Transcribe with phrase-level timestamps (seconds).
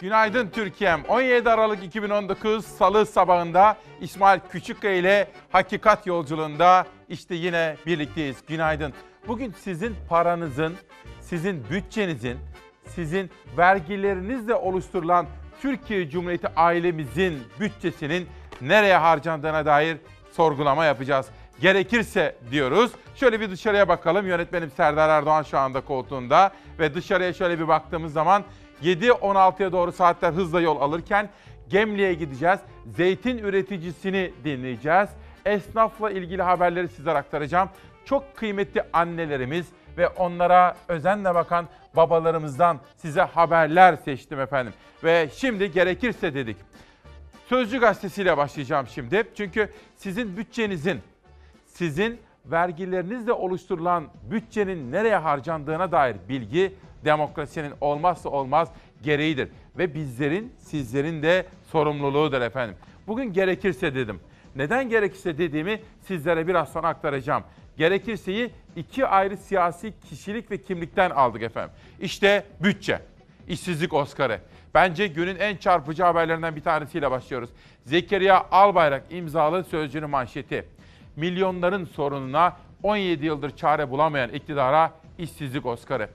[0.00, 1.04] Günaydın Türkiye'm.
[1.08, 8.36] 17 Aralık 2019 Salı sabahında İsmail Küçükkaya ile Hakikat Yolculuğunda işte yine birlikteyiz.
[8.48, 8.92] Günaydın.
[9.28, 10.74] Bugün sizin paranızın,
[11.20, 12.38] sizin bütçenizin,
[12.86, 15.26] sizin vergilerinizle oluşturulan
[15.62, 18.26] Türkiye Cumhuriyeti ailemizin bütçesinin
[18.60, 19.96] nereye harcandığına dair
[20.32, 21.26] sorgulama yapacağız.
[21.60, 22.92] Gerekirse diyoruz.
[23.14, 24.26] Şöyle bir dışarıya bakalım.
[24.26, 28.44] Yönetmenim Serdar Erdoğan şu anda koltuğunda ve dışarıya şöyle bir baktığımız zaman
[28.82, 31.28] 7-16'ya doğru saatler hızla yol alırken
[31.68, 32.60] Gemli'ye gideceğiz.
[32.86, 35.08] Zeytin üreticisini dinleyeceğiz.
[35.46, 37.68] Esnafla ilgili haberleri sizlere aktaracağım.
[38.04, 39.66] Çok kıymetli annelerimiz
[39.98, 44.72] ve onlara özenle bakan babalarımızdan size haberler seçtim efendim.
[45.04, 46.56] Ve şimdi gerekirse dedik.
[47.48, 49.24] Sözcü gazetesiyle başlayacağım şimdi.
[49.34, 51.00] Çünkü sizin bütçenizin,
[51.66, 58.68] sizin vergilerinizle oluşturulan bütçenin nereye harcandığına dair bilgi demokrasinin olmazsa olmaz
[59.02, 59.48] gereğidir.
[59.78, 62.76] Ve bizlerin, sizlerin de sorumluluğudur efendim.
[63.06, 64.20] Bugün gerekirse dedim.
[64.56, 67.42] Neden gerekirse dediğimi sizlere biraz sonra aktaracağım.
[67.76, 71.70] Gerekirseyi iki ayrı siyasi kişilik ve kimlikten aldık efendim.
[72.00, 73.00] İşte bütçe,
[73.48, 74.40] işsizlik Oscar'ı.
[74.74, 77.50] Bence günün en çarpıcı haberlerinden bir tanesiyle başlıyoruz.
[77.84, 80.64] Zekeriya Albayrak imzalı sözcünün manşeti.
[81.16, 86.08] Milyonların sorununa 17 yıldır çare bulamayan iktidara işsizlik Oscar'ı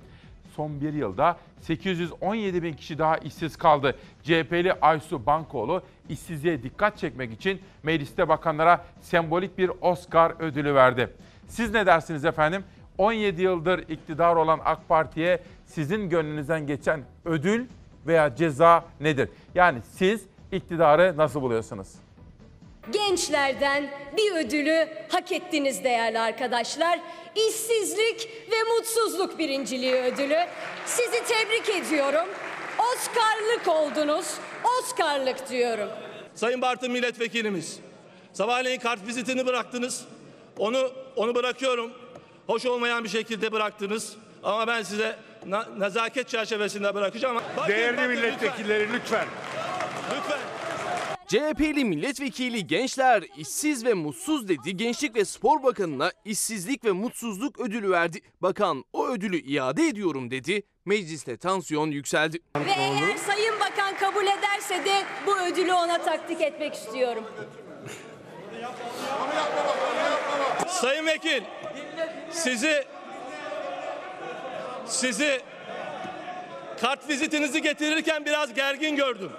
[0.55, 3.95] son bir yılda 817 bin kişi daha işsiz kaldı.
[4.23, 11.09] CHP'li Aysu Bankoğlu işsizliğe dikkat çekmek için mecliste bakanlara sembolik bir Oscar ödülü verdi.
[11.47, 12.63] Siz ne dersiniz efendim?
[12.97, 17.65] 17 yıldır iktidar olan AK Parti'ye sizin gönlünüzden geçen ödül
[18.07, 19.29] veya ceza nedir?
[19.55, 22.04] Yani siz iktidarı nasıl buluyorsunuz?
[22.91, 26.99] Gençlerden bir ödülü hak ettiniz değerli arkadaşlar.
[27.35, 30.39] İşsizlik ve mutsuzluk birinciliği ödülü.
[30.85, 32.27] Sizi tebrik ediyorum.
[32.79, 34.25] Oscar'lık oldunuz.
[34.63, 35.89] Oscar'lık diyorum.
[36.35, 37.79] Sayın Bartın milletvekilimiz.
[38.33, 40.05] Sabahleyin kart vizitini bıraktınız.
[40.57, 41.91] Onu onu bırakıyorum.
[42.47, 44.13] Hoş olmayan bir şekilde bıraktınız.
[44.43, 45.15] Ama ben size
[45.45, 47.37] na- nezaket çerçevesinde bırakacağım.
[47.57, 49.25] Bakın, Değerli bakın, milletvekilleri lütfen.
[50.15, 50.17] Lütfen.
[50.17, 50.39] lütfen.
[51.27, 54.77] CHP'li milletvekili gençler işsiz ve mutsuz dedi.
[54.77, 58.21] Gençlik ve Spor Bakanı'na işsizlik ve mutsuzluk ödülü verdi.
[58.41, 60.63] Bakan o ödülü iade ediyorum dedi.
[60.85, 62.39] Mecliste tansiyon yükseldi.
[62.55, 67.23] Ve eğer Sayın Bakan kabul ederse de bu ödülü ona takdik etmek istiyorum.
[70.67, 71.41] Sayın Vekil,
[72.31, 72.85] sizi
[74.85, 75.41] sizi
[76.81, 79.31] kart vizitinizi getirirken biraz gergin gördüm.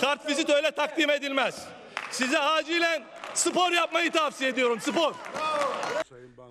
[0.00, 1.66] Kart vizit öyle takdim edilmez.
[2.10, 3.02] Size acilen
[3.34, 4.80] spor yapmayı tavsiye ediyorum.
[4.80, 5.12] Spor.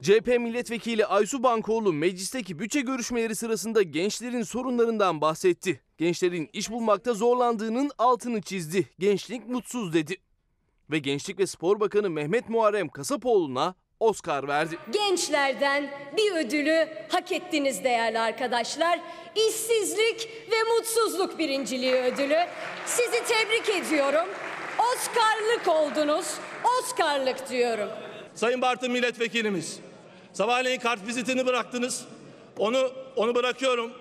[0.01, 5.81] CHP milletvekili Aysu Bankoğlu meclisteki bütçe görüşmeleri sırasında gençlerin sorunlarından bahsetti.
[5.97, 8.89] Gençlerin iş bulmakta zorlandığının altını çizdi.
[8.99, 10.17] Gençlik mutsuz dedi.
[10.91, 14.77] Ve Gençlik ve Spor Bakanı Mehmet Muharrem Kasapoğlu'na Oscar verdi.
[14.91, 18.99] Gençlerden bir ödülü hak ettiniz değerli arkadaşlar.
[19.35, 22.39] İşsizlik ve mutsuzluk birinciliği ödülü.
[22.85, 24.27] Sizi tebrik ediyorum.
[24.79, 26.25] Oscar'lık oldunuz.
[26.63, 27.89] Oscar'lık diyorum.
[28.35, 29.79] Sayın Bartın milletvekilimiz.
[30.33, 32.05] Sabahleyin kart vizitini bıraktınız.
[32.57, 33.91] Onu onu bırakıyorum.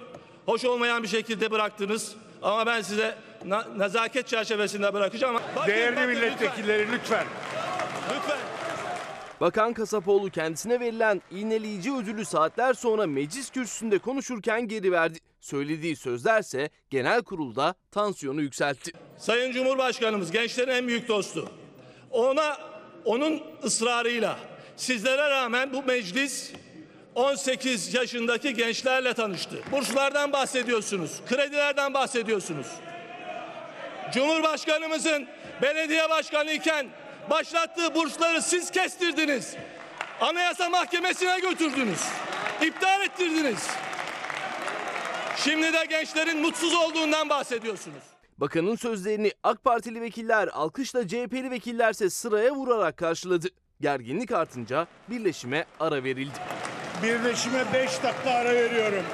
[0.47, 2.13] Hoş olmayan bir şekilde bıraktınız.
[2.43, 5.37] Ama ben size na- nezaket çerçevesinde bırakacağım.
[5.57, 7.25] Bakın, Değerli bakın, milletvekilleri lütfen.
[8.15, 8.17] Lütfen.
[8.17, 8.39] lütfen.
[9.41, 15.19] Bakan Kasapoğlu kendisine verilen iğneleyici ödülü saatler sonra meclis kürsüsünde konuşurken geri verdi.
[15.41, 18.93] Söylediği sözlerse genel kurulda tansiyonu yükseltti.
[19.19, 21.53] Sayın Cumhurbaşkanımız gençlerin en büyük dostu.
[22.11, 22.57] Ona
[23.05, 24.39] onun ısrarıyla
[24.77, 26.53] sizlere rağmen bu meclis
[27.15, 29.57] 18 yaşındaki gençlerle tanıştı.
[29.73, 31.21] Burslardan bahsediyorsunuz.
[31.29, 32.67] Kredilerden bahsediyorsunuz.
[34.13, 35.27] Cumhurbaşkanımızın
[35.63, 36.87] belediye başkanı iken
[37.31, 39.57] başlattığı bursları siz kestirdiniz.
[40.21, 42.05] Anayasa Mahkemesi'ne götürdünüz.
[42.63, 43.71] İptal ettirdiniz.
[45.37, 48.03] Şimdi de gençlerin mutsuz olduğundan bahsediyorsunuz.
[48.39, 53.49] Bakanın sözlerini AK Partili vekiller alkışla CHP'li vekillerse sıraya vurarak karşıladı.
[53.81, 56.39] Gerginlik artınca birleşime ara verildi.
[57.03, 59.05] Birleşime 5 dakika ara veriyorum.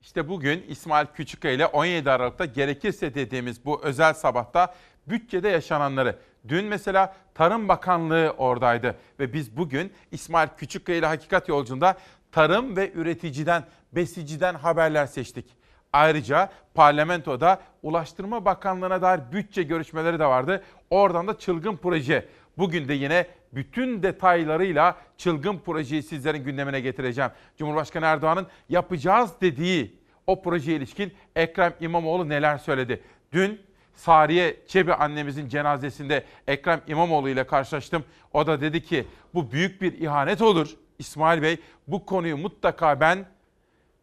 [0.00, 4.74] İşte bugün İsmail Küçükkaya ile 17 Aralık'ta gerekirse dediğimiz bu özel sabahta
[5.06, 6.18] bütçede yaşananları.
[6.48, 11.96] Dün mesela Tarım Bakanlığı oradaydı ve biz bugün İsmail Küçükkaya ile Hakikat Yolculuğunda
[12.32, 15.56] tarım ve üreticiden, besiciden haberler seçtik.
[15.92, 20.64] Ayrıca parlamentoda Ulaştırma Bakanlığı'na dair bütçe görüşmeleri de vardı.
[20.90, 22.28] Oradan da çılgın proje.
[22.58, 27.30] Bugün de yine bütün detaylarıyla çılgın projeyi sizlerin gündemine getireceğim.
[27.58, 33.02] Cumhurbaşkanı Erdoğan'ın yapacağız dediği O projeye ilişkin Ekrem İmamoğlu neler söyledi?
[33.32, 33.60] Dün
[34.00, 38.04] Sariye Çebi annemizin cenazesinde Ekrem İmamoğlu ile karşılaştım.
[38.32, 40.76] O da dedi ki bu büyük bir ihanet olur.
[40.98, 43.26] İsmail Bey bu konuyu mutlaka ben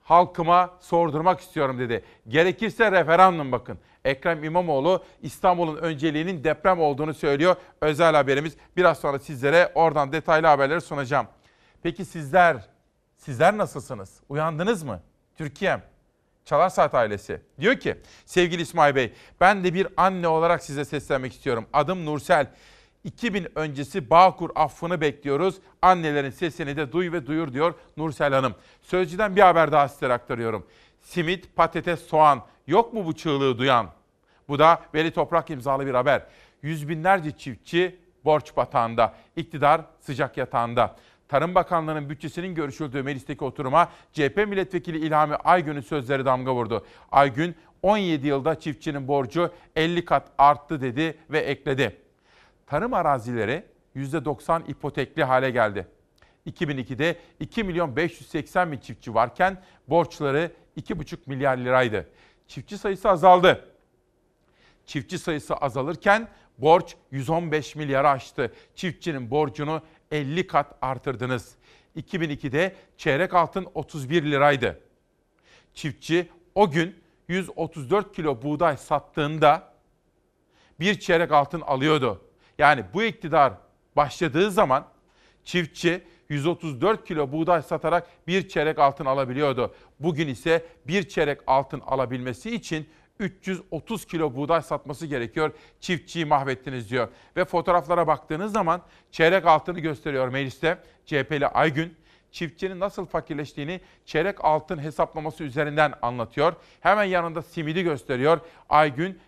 [0.03, 2.03] halkıma sordurmak istiyorum dedi.
[2.27, 3.79] Gerekirse referandum bakın.
[4.05, 7.55] Ekrem İmamoğlu İstanbul'un önceliğinin deprem olduğunu söylüyor.
[7.81, 11.27] Özel haberimiz biraz sonra sizlere oradan detaylı haberleri sunacağım.
[11.83, 12.57] Peki sizler,
[13.17, 14.19] sizler nasılsınız?
[14.29, 15.01] Uyandınız mı?
[15.37, 15.81] Türkiye'm,
[16.47, 17.95] Çalar Saat ailesi diyor ki
[18.25, 21.65] sevgili İsmail Bey ben de bir anne olarak size seslenmek istiyorum.
[21.73, 22.47] Adım Nursel.
[23.03, 25.55] 2000 öncesi Bağkur affını bekliyoruz.
[25.81, 28.55] Annelerin sesini de duy ve duyur diyor Nursel Hanım.
[28.81, 30.67] Sözcüden bir haber daha sizlere aktarıyorum.
[31.01, 33.89] Simit, patates, soğan yok mu bu çığlığı duyan?
[34.49, 36.23] Bu da Veli Toprak imzalı bir haber.
[36.61, 40.95] Yüz binlerce çiftçi borç batağında, iktidar sıcak yatağında.
[41.27, 46.85] Tarım Bakanlığı'nın bütçesinin görüşüldüğü meclisteki oturuma CHP milletvekili İlhami Aygün'ün sözleri damga vurdu.
[47.11, 51.97] Aygün 17 yılda çiftçinin borcu 50 kat arttı dedi ve ekledi.
[52.65, 53.63] Tarım arazileri
[53.95, 55.87] %90 ipotekli hale geldi.
[56.47, 62.09] 2002'de 2 milyon 580 bin çiftçi varken borçları 2,5 milyar liraydı.
[62.47, 63.69] Çiftçi sayısı azaldı.
[64.85, 66.27] Çiftçi sayısı azalırken
[66.57, 68.53] borç 115 milyara aştı.
[68.75, 69.81] Çiftçinin borcunu
[70.11, 71.55] 50 kat artırdınız.
[71.95, 74.79] 2002'de çeyrek altın 31 liraydı.
[75.73, 76.95] Çiftçi o gün
[77.27, 79.73] 134 kilo buğday sattığında
[80.79, 82.21] bir çeyrek altın alıyordu.
[82.57, 83.53] Yani bu iktidar
[83.95, 84.87] başladığı zaman
[85.43, 89.75] çiftçi 134 kilo buğday satarak bir çeyrek altın alabiliyordu.
[89.99, 95.51] Bugün ise bir çeyrek altın alabilmesi için 330 kilo buğday satması gerekiyor.
[95.79, 97.07] Çiftçiyi mahvettiniz diyor.
[97.35, 98.81] Ve fotoğraflara baktığınız zaman
[99.11, 100.77] çeyrek altını gösteriyor mecliste.
[101.05, 101.97] CHP'li Aygün
[102.31, 106.53] çiftçinin nasıl fakirleştiğini çeyrek altın hesaplaması üzerinden anlatıyor.
[106.79, 108.39] Hemen yanında simidi gösteriyor.
[108.69, 109.19] Aygün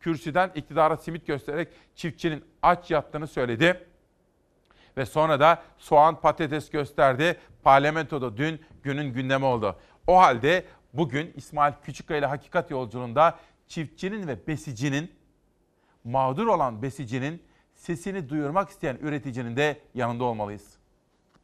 [0.00, 3.86] kürsüden iktidara simit göstererek çiftçinin aç yattığını söyledi.
[4.96, 7.36] Ve sonra da soğan patates gösterdi.
[7.62, 9.76] Parlamentoda dün günün gündemi oldu.
[10.06, 10.64] O halde
[10.96, 13.38] bugün İsmail Küçükkaya ile Hakikat Yolculuğunda
[13.68, 15.10] çiftçinin ve besicinin,
[16.04, 17.42] mağdur olan besicinin
[17.74, 20.64] sesini duyurmak isteyen üreticinin de yanında olmalıyız.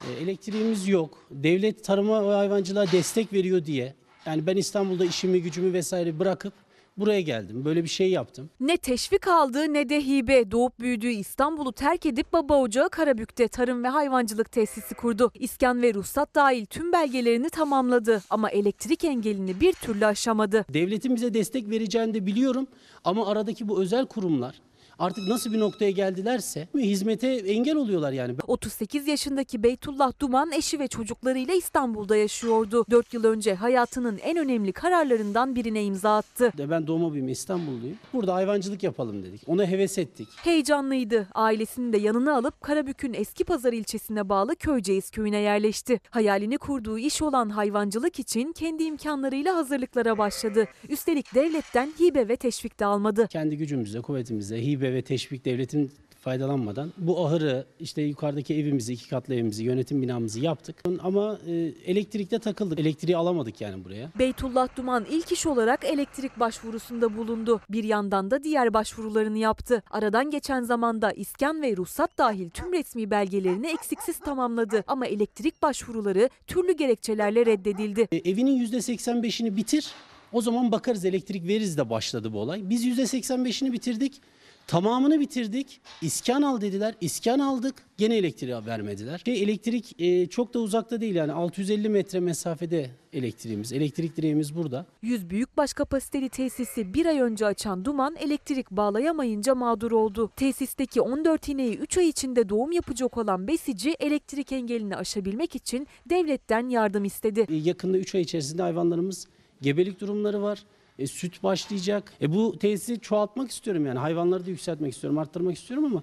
[0.09, 1.19] E, Elektriğimiz yok.
[1.31, 3.95] Devlet tarıma ve hayvancılığa destek veriyor diye.
[4.27, 6.53] Yani ben İstanbul'da işimi gücümü vesaire bırakıp
[6.97, 7.65] buraya geldim.
[7.65, 8.51] Böyle bir şey yaptım.
[8.61, 10.51] Ne teşvik aldı ne de hibe.
[10.51, 15.31] Doğup büyüdüğü İstanbul'u terk edip baba ocağı Karabük'te tarım ve hayvancılık tesisi kurdu.
[15.35, 20.65] İskan ve ruhsat dahil tüm belgelerini tamamladı ama elektrik engelini bir türlü aşamadı.
[20.75, 22.67] Devletin bize destek vereceğini de biliyorum
[23.05, 24.61] ama aradaki bu özel kurumlar
[25.03, 28.35] artık nasıl bir noktaya geldilerse hizmete engel oluyorlar yani.
[28.47, 32.85] 38 yaşındaki Beytullah Duman eşi ve çocuklarıyla İstanbul'da yaşıyordu.
[32.91, 36.53] 4 yıl önce hayatının en önemli kararlarından birine imza attı.
[36.59, 37.97] Ben doğma büyüme İstanbulluyum.
[38.13, 39.43] Burada hayvancılık yapalım dedik.
[39.47, 40.29] Ona heves ettik.
[40.37, 41.29] Heyecanlıydı.
[41.35, 46.01] Ailesini de yanına alıp Karabük'ün Eski Pazar ilçesine bağlı Köyceğiz köyüne yerleşti.
[46.11, 50.65] Hayalini kurduğu iş olan hayvancılık için kendi imkanlarıyla hazırlıklara başladı.
[50.89, 53.27] Üstelik devletten hibe ve teşvik de almadı.
[53.29, 55.91] Kendi gücümüzle, kuvvetimizle, hibe ve teşvik devletin
[56.23, 61.53] faydalanmadan bu ahırı işte yukarıdaki evimizi iki katlı evimizi yönetim binamızı yaptık ama e,
[61.87, 64.11] elektrikte takıldık elektriği alamadık yani buraya.
[64.19, 67.61] Beytullah Duman ilk iş olarak elektrik başvurusunda bulundu.
[67.71, 69.83] Bir yandan da diğer başvurularını yaptı.
[69.91, 74.85] Aradan geçen zamanda iskan ve ruhsat dahil tüm resmi belgelerini eksiksiz tamamladı.
[74.87, 78.09] Ama elektrik başvuruları türlü gerekçelerle reddedildi.
[78.13, 79.93] E, evinin %85'ini bitir
[80.33, 82.71] o zaman bakarız elektrik veririz de başladı bu olay.
[82.71, 84.21] Biz %85'ini bitirdik.
[84.67, 85.81] Tamamını bitirdik.
[86.03, 86.95] İskan al dediler.
[87.01, 87.75] İskan aldık.
[87.99, 89.23] Gene elektriği vermediler.
[89.25, 93.73] Şey, elektrik e, çok da uzakta değil yani 650 metre mesafede elektriğimiz.
[93.73, 94.87] Elektrik direğimiz burada.
[95.03, 100.31] 100 büyükbaş kapasiteli tesisi bir ay önce açan Duman elektrik bağlayamayınca mağdur oldu.
[100.37, 106.69] Tesisteki 14 ineği 3 ay içinde doğum yapacak olan besici elektrik engelini aşabilmek için devletten
[106.69, 107.47] yardım istedi.
[107.49, 109.27] E, yakında 3 ay içerisinde hayvanlarımız
[109.63, 110.65] gebelik durumları var.
[110.99, 112.13] E, süt başlayacak.
[112.23, 116.03] E, bu tesisi çoğaltmak istiyorum yani hayvanları da yükseltmek istiyorum, arttırmak istiyorum ama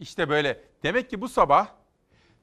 [0.00, 0.64] İşte böyle.
[0.82, 1.68] Demek ki bu sabah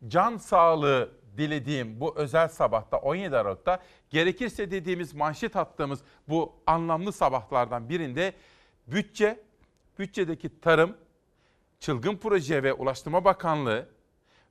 [0.08, 3.80] can sağlığı dilediğim bu özel sabahta 17 Aralık'ta
[4.10, 8.34] gerekirse dediğimiz manşet attığımız bu anlamlı sabahlardan birinde
[8.88, 9.40] bütçe,
[10.00, 10.98] bütçedeki tarım,
[11.80, 13.90] çılgın proje ve Ulaştırma Bakanlığı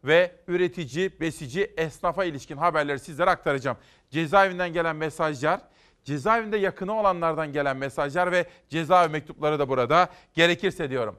[0.04, 3.76] ve üretici, besici, esnafa ilişkin haberleri sizlere aktaracağım.
[4.10, 5.60] Cezaevinden gelen mesajlar,
[6.04, 10.08] cezaevinde yakını olanlardan gelen mesajlar ve cezaevi mektupları da burada.
[10.34, 11.16] Gerekirse diyorum.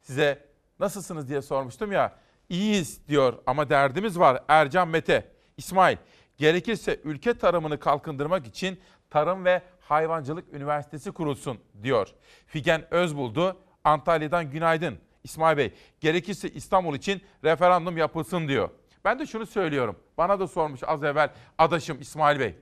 [0.00, 0.46] Size
[0.80, 2.12] nasılsınız diye sormuştum ya.
[2.48, 4.42] İyiyiz diyor ama derdimiz var.
[4.48, 5.96] Ercan Mete, İsmail.
[6.38, 12.08] Gerekirse ülke tarımını kalkındırmak için Tarım ve Hayvancılık Üniversitesi kurulsun diyor.
[12.46, 14.98] Figen Özbuldu Antalya'dan günaydın.
[15.24, 18.70] İsmail Bey gerekirse İstanbul için referandum yapılsın diyor.
[19.04, 19.96] Ben de şunu söylüyorum.
[20.18, 22.54] Bana da sormuş az evvel adaşım İsmail Bey.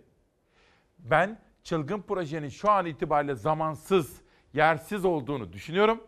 [0.98, 4.20] Ben çılgın projenin şu an itibariyle zamansız,
[4.54, 6.00] yersiz olduğunu düşünüyorum.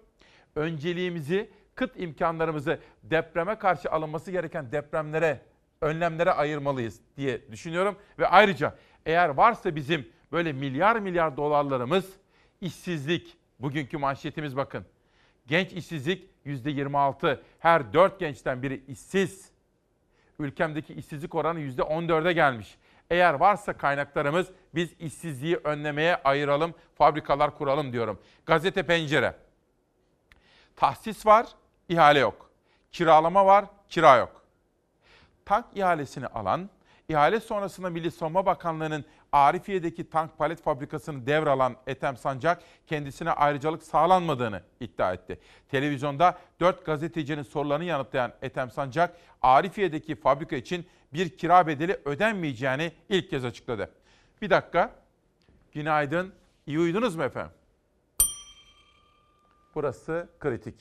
[0.56, 5.40] Önceliğimizi, kıt imkanlarımızı depreme karşı alınması gereken depremlere,
[5.80, 7.96] önlemlere ayırmalıyız diye düşünüyorum.
[8.18, 8.74] Ve ayrıca
[9.06, 12.12] eğer varsa bizim böyle milyar milyar dolarlarımız
[12.60, 14.86] işsizlik, bugünkü manşetimiz bakın.
[15.46, 19.50] Genç işsizlik %26, her 4 gençten biri işsiz.
[20.38, 22.78] Ülkemdeki işsizlik oranı %14'e gelmiş.
[23.10, 28.20] Eğer varsa kaynaklarımız biz işsizliği önlemeye ayıralım, fabrikalar kuralım diyorum.
[28.46, 29.36] Gazete Pencere.
[30.76, 31.46] Tahsis var,
[31.88, 32.50] ihale yok.
[32.92, 34.42] Kiralama var, kira yok.
[35.44, 36.70] Tank ihalesini alan,
[37.08, 39.04] ihale sonrasında Milli Savunma Bakanlığı'nın
[39.34, 45.40] Arifiye'deki tank palet fabrikasını devralan Ethem Sancak kendisine ayrıcalık sağlanmadığını iddia etti.
[45.68, 53.30] Televizyonda 4 gazetecinin sorularını yanıtlayan Ethem Sancak, Arifiye'deki fabrika için bir kira bedeli ödenmeyeceğini ilk
[53.30, 53.90] kez açıkladı.
[54.42, 54.90] Bir dakika.
[55.72, 56.34] Günaydın.
[56.66, 57.52] İyi uyudunuz mu efendim?
[59.74, 60.74] Burası kritik.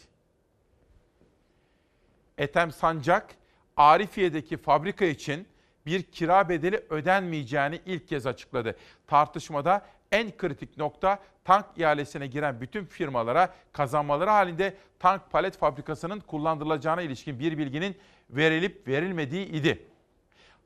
[2.38, 3.36] Ethem Sancak,
[3.78, 5.48] Arifiye'deki fabrika için
[5.86, 8.76] bir kira bedeli ödenmeyeceğini ilk kez açıkladı.
[9.08, 17.02] Tartışmada en kritik nokta tank ihalesine giren bütün firmalara kazanmaları halinde tank palet fabrikasının kullandırılacağına
[17.02, 17.96] ilişkin bir bilginin
[18.30, 19.86] verilip verilmediği idi.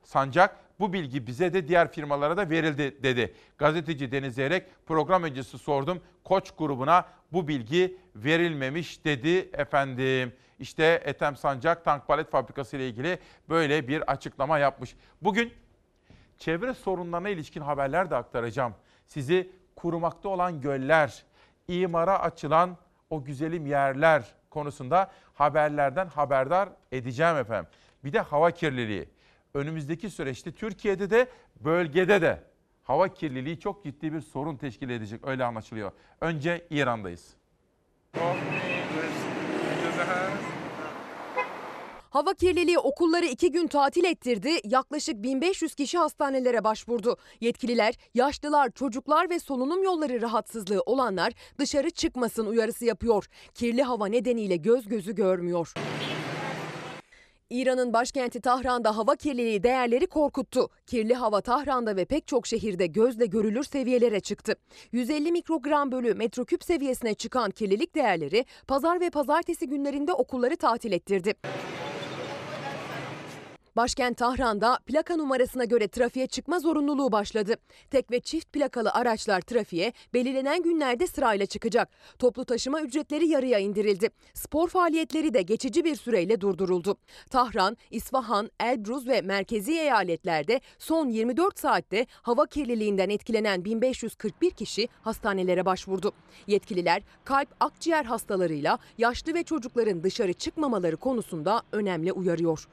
[0.02, 3.34] Sancak bu bilgi bize de diğer firmalara da verildi dedi.
[3.58, 6.00] Gazeteci Deniz Zeyrek program öncesi sordum.
[6.24, 10.32] Koç grubuna bu bilgi verilmemiş dedi efendim.
[10.58, 14.96] İşte Ethem Sancak tank palet fabrikası ile ilgili böyle bir açıklama yapmış.
[15.22, 15.52] Bugün
[16.38, 18.74] çevre sorunlarına ilişkin haberler de aktaracağım.
[19.06, 21.24] Sizi kurumakta olan göller,
[21.68, 22.76] imara açılan
[23.10, 27.70] o güzelim yerler konusunda haberlerden haberdar edeceğim efendim.
[28.04, 29.08] Bir de hava kirliliği.
[29.54, 31.28] Önümüzdeki süreçte Türkiye'de de
[31.60, 32.44] bölgede de
[32.82, 35.92] hava kirliliği çok ciddi bir sorun teşkil edecek öyle anlaşılıyor.
[36.20, 37.37] Önce İran'dayız.
[42.10, 44.50] Hava kirliliği okulları iki gün tatil ettirdi.
[44.64, 47.16] Yaklaşık 1500 kişi hastanelere başvurdu.
[47.40, 53.26] Yetkililer yaşlılar, çocuklar ve solunum yolları rahatsızlığı olanlar dışarı çıkmasın uyarısı yapıyor.
[53.54, 55.74] Kirli hava nedeniyle göz gözü görmüyor.
[57.50, 60.68] İran'ın başkenti Tahran'da hava kirliliği değerleri korkuttu.
[60.86, 64.54] Kirli hava Tahran'da ve pek çok şehirde gözle görülür seviyelere çıktı.
[64.92, 71.34] 150 mikrogram bölü metreküp seviyesine çıkan kirlilik değerleri pazar ve pazartesi günlerinde okulları tatil ettirdi.
[73.78, 77.54] Başkent Tahran'da plaka numarasına göre trafiğe çıkma zorunluluğu başladı.
[77.90, 81.88] Tek ve çift plakalı araçlar trafiğe belirlenen günlerde sırayla çıkacak.
[82.18, 84.10] Toplu taşıma ücretleri yarıya indirildi.
[84.34, 86.96] Spor faaliyetleri de geçici bir süreyle durduruldu.
[87.30, 95.66] Tahran, İsfahan, Elbruz ve merkezi eyaletlerde son 24 saatte hava kirliliğinden etkilenen 1541 kişi hastanelere
[95.66, 96.12] başvurdu.
[96.46, 102.68] Yetkililer kalp akciğer hastalarıyla yaşlı ve çocukların dışarı çıkmamaları konusunda önemli uyarıyor.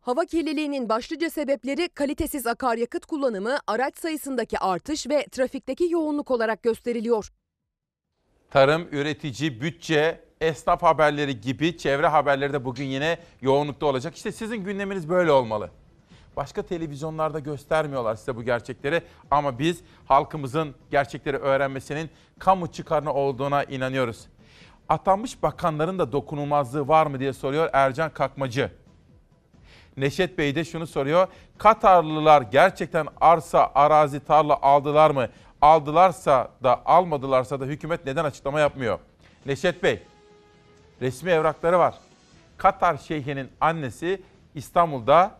[0.00, 7.32] Hava kirliliğinin başlıca sebepleri kalitesiz akaryakıt kullanımı, araç sayısındaki artış ve trafikteki yoğunluk olarak gösteriliyor.
[8.50, 14.16] Tarım, üretici, bütçe, esnaf haberleri gibi çevre haberleri de bugün yine yoğunlukta olacak.
[14.16, 15.70] İşte sizin gündeminiz böyle olmalı.
[16.36, 24.26] Başka televizyonlarda göstermiyorlar size bu gerçekleri ama biz halkımızın gerçekleri öğrenmesinin kamu çıkarına olduğuna inanıyoruz.
[24.88, 28.70] Atanmış bakanların da dokunulmazlığı var mı diye soruyor Ercan Kakmacı.
[29.98, 31.28] Neşet Bey de şunu soruyor.
[31.58, 35.28] Katarlılar gerçekten arsa, arazi, tarla aldılar mı?
[35.60, 38.98] Aldılarsa da almadılarsa da hükümet neden açıklama yapmıyor?
[39.46, 40.02] Neşet Bey,
[41.00, 41.94] resmi evrakları var.
[42.56, 44.22] Katar Şeyhi'nin annesi
[44.54, 45.34] İstanbul'da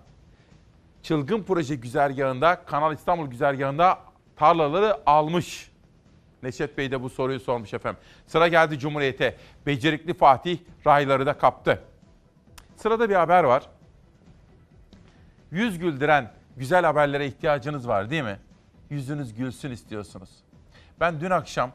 [1.02, 3.98] çılgın proje güzergahında, Kanal İstanbul güzergahında
[4.36, 5.70] tarlaları almış.
[6.42, 8.00] Neşet Bey de bu soruyu sormuş efendim.
[8.26, 9.36] Sıra geldi Cumhuriyet'e.
[9.66, 11.82] Becerikli Fatih rayları da kaptı.
[12.76, 13.62] Sırada bir haber var.
[15.50, 18.38] Yüz güldüren güzel haberlere ihtiyacınız var değil mi?
[18.90, 20.30] Yüzünüz gülsün istiyorsunuz.
[21.00, 21.72] Ben dün akşam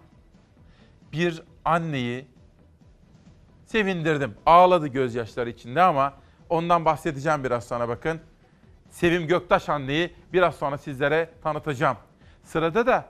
[1.12, 2.28] bir anneyi
[3.66, 4.36] sevindirdim.
[4.46, 6.14] Ağladı gözyaşları içinde ama
[6.50, 8.20] ondan bahsedeceğim biraz sonra bakın.
[8.90, 11.98] Sevim Göktaş anneyi biraz sonra sizlere tanıtacağım.
[12.44, 13.06] Sırada da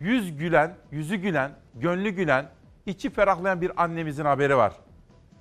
[0.00, 2.50] yüz gülen, yüzü gülen, gönlü gülen,
[2.86, 4.72] içi ferahlayan bir annemizin haberi var.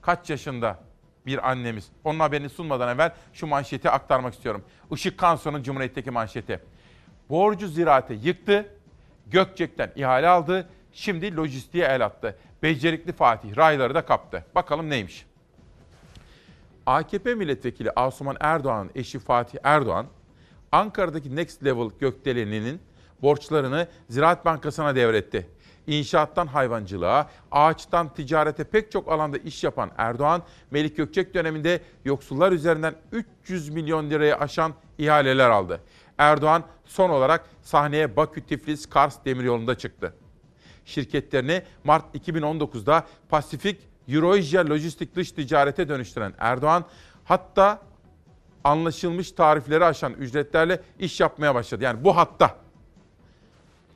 [0.01, 0.79] Kaç yaşında
[1.25, 1.89] bir annemiz.
[2.03, 4.63] Onun haberini sunmadan evvel şu manşeti aktarmak istiyorum.
[4.91, 6.59] Işık Kansu'nun Cumhuriyet'teki manşeti.
[7.29, 8.65] Borcu ziraate yıktı.
[9.27, 10.69] Gökçek'ten ihale aldı.
[10.93, 12.37] Şimdi lojistiğe el attı.
[12.63, 14.45] Becerikli Fatih rayları da kaptı.
[14.55, 15.25] Bakalım neymiş?
[16.85, 20.05] AKP milletvekili Asuman Erdoğan'ın eşi Fatih Erdoğan,
[20.71, 22.81] Ankara'daki Next Level gökdeleninin
[23.21, 25.49] borçlarını Ziraat Bankası'na devretti.
[25.91, 32.95] İnşaattan hayvancılığa, ağaçtan ticarete pek çok alanda iş yapan Erdoğan, Melik Gökçek döneminde yoksullar üzerinden
[33.12, 35.81] 300 milyon liraya aşan ihaleler aldı.
[36.17, 40.13] Erdoğan son olarak sahneye Bakü, Tiflis, Kars demiryolunda çıktı.
[40.86, 46.86] Şirketlerini Mart 2019'da Pasifik Euroasia Lojistik Dış Ticarete dönüştüren Erdoğan,
[47.24, 47.81] hatta
[48.63, 51.83] anlaşılmış tarifleri aşan ücretlerle iş yapmaya başladı.
[51.83, 52.60] Yani bu hatta.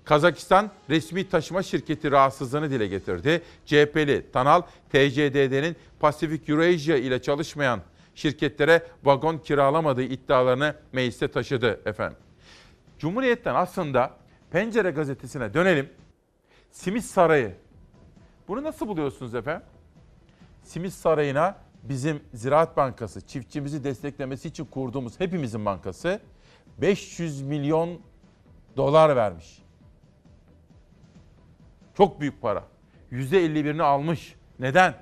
[0.06, 3.42] Kazakistan resmi taşıma şirketi rahatsızlığını dile getirdi.
[3.66, 7.82] CHP'li Tanal, TCDD'nin Pasifik Eurasia ile çalışmayan
[8.16, 12.18] şirketlere vagon kiralamadığı iddialarını mecliste taşıdı efendim.
[13.00, 14.12] Cumhuriyet'ten aslında
[14.52, 15.90] Pencere gazetesine dönelim.
[16.72, 17.56] Simit Sarayı.
[18.48, 19.68] Bunu nasıl buluyorsunuz efendim?
[20.64, 26.20] Simit Sarayı'na bizim Ziraat Bankası çiftçimizi desteklemesi için kurduğumuz hepimizin bankası
[26.78, 28.00] 500 milyon
[28.78, 29.65] dolar vermiş.
[31.98, 32.64] Çok büyük para.
[33.12, 34.36] %51'ini almış.
[34.60, 34.94] Neden?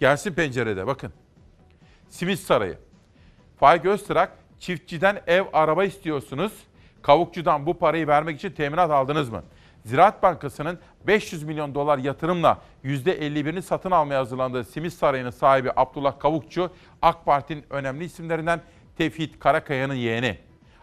[0.00, 1.12] Gelsin pencerede bakın.
[2.08, 2.78] Simit Sarayı.
[3.60, 6.52] Faik Öztrak çiftçiden ev araba istiyorsunuz.
[7.02, 9.42] Kavukçudan bu parayı vermek için teminat aldınız mı?
[9.84, 16.70] Ziraat Bankası'nın 500 milyon dolar yatırımla %51'ini satın almaya hazırlandığı Simit Sarayı'nın sahibi Abdullah Kavukçu,
[17.02, 18.60] AK Parti'nin önemli isimlerinden
[18.96, 20.38] Tevhid Karakaya'nın yeğeni.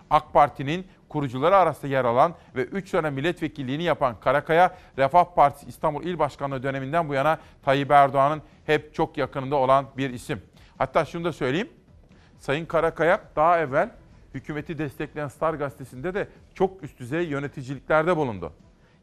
[0.09, 6.03] AK Parti'nin kurucuları arasında yer alan ve 3 dönem milletvekilliğini yapan Karakaya, Refah Partisi İstanbul
[6.03, 10.41] İl Başkanlığı döneminden bu yana Tayyip Erdoğan'ın hep çok yakınında olan bir isim.
[10.77, 11.69] Hatta şunu da söyleyeyim.
[12.39, 13.89] Sayın Karakaya daha evvel
[14.33, 18.53] hükümeti destekleyen Star Gazetesi'nde de çok üst düzey yöneticiliklerde bulundu.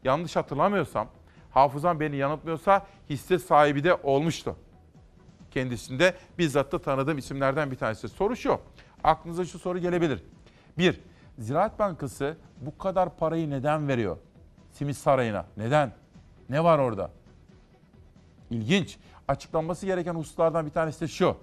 [0.03, 1.07] Yanlış hatırlamıyorsam,
[1.51, 4.55] hafızam beni yanıltmıyorsa hisse sahibi de olmuştu.
[5.51, 8.09] Kendisinde bizzat da tanıdığım isimlerden bir tanesi.
[8.09, 8.59] Soru şu,
[9.03, 10.23] aklınıza şu soru gelebilir.
[10.77, 10.99] Bir,
[11.39, 14.17] Ziraat Bankası bu kadar parayı neden veriyor?
[14.73, 15.45] Simit Sarayı'na.
[15.57, 15.91] Neden?
[16.49, 17.11] Ne var orada?
[18.49, 18.97] İlginç.
[19.27, 21.37] Açıklanması gereken hususlardan bir tanesi de şu.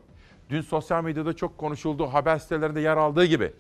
[0.51, 3.53] Dün sosyal medyada çok konuşulduğu haber sitelerinde yer aldığı gibi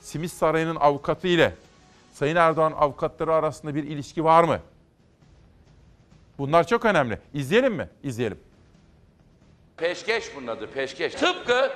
[0.00, 1.54] Simit Sarayı'nın avukatı ile
[2.12, 4.60] Sayın Erdoğan avukatları arasında bir ilişki var mı?
[6.38, 7.18] Bunlar çok önemli.
[7.34, 7.88] İzleyelim mi?
[8.02, 8.38] İzleyelim.
[9.76, 11.14] Peşkeş bunun adı peşkeş.
[11.14, 11.70] Tıpkı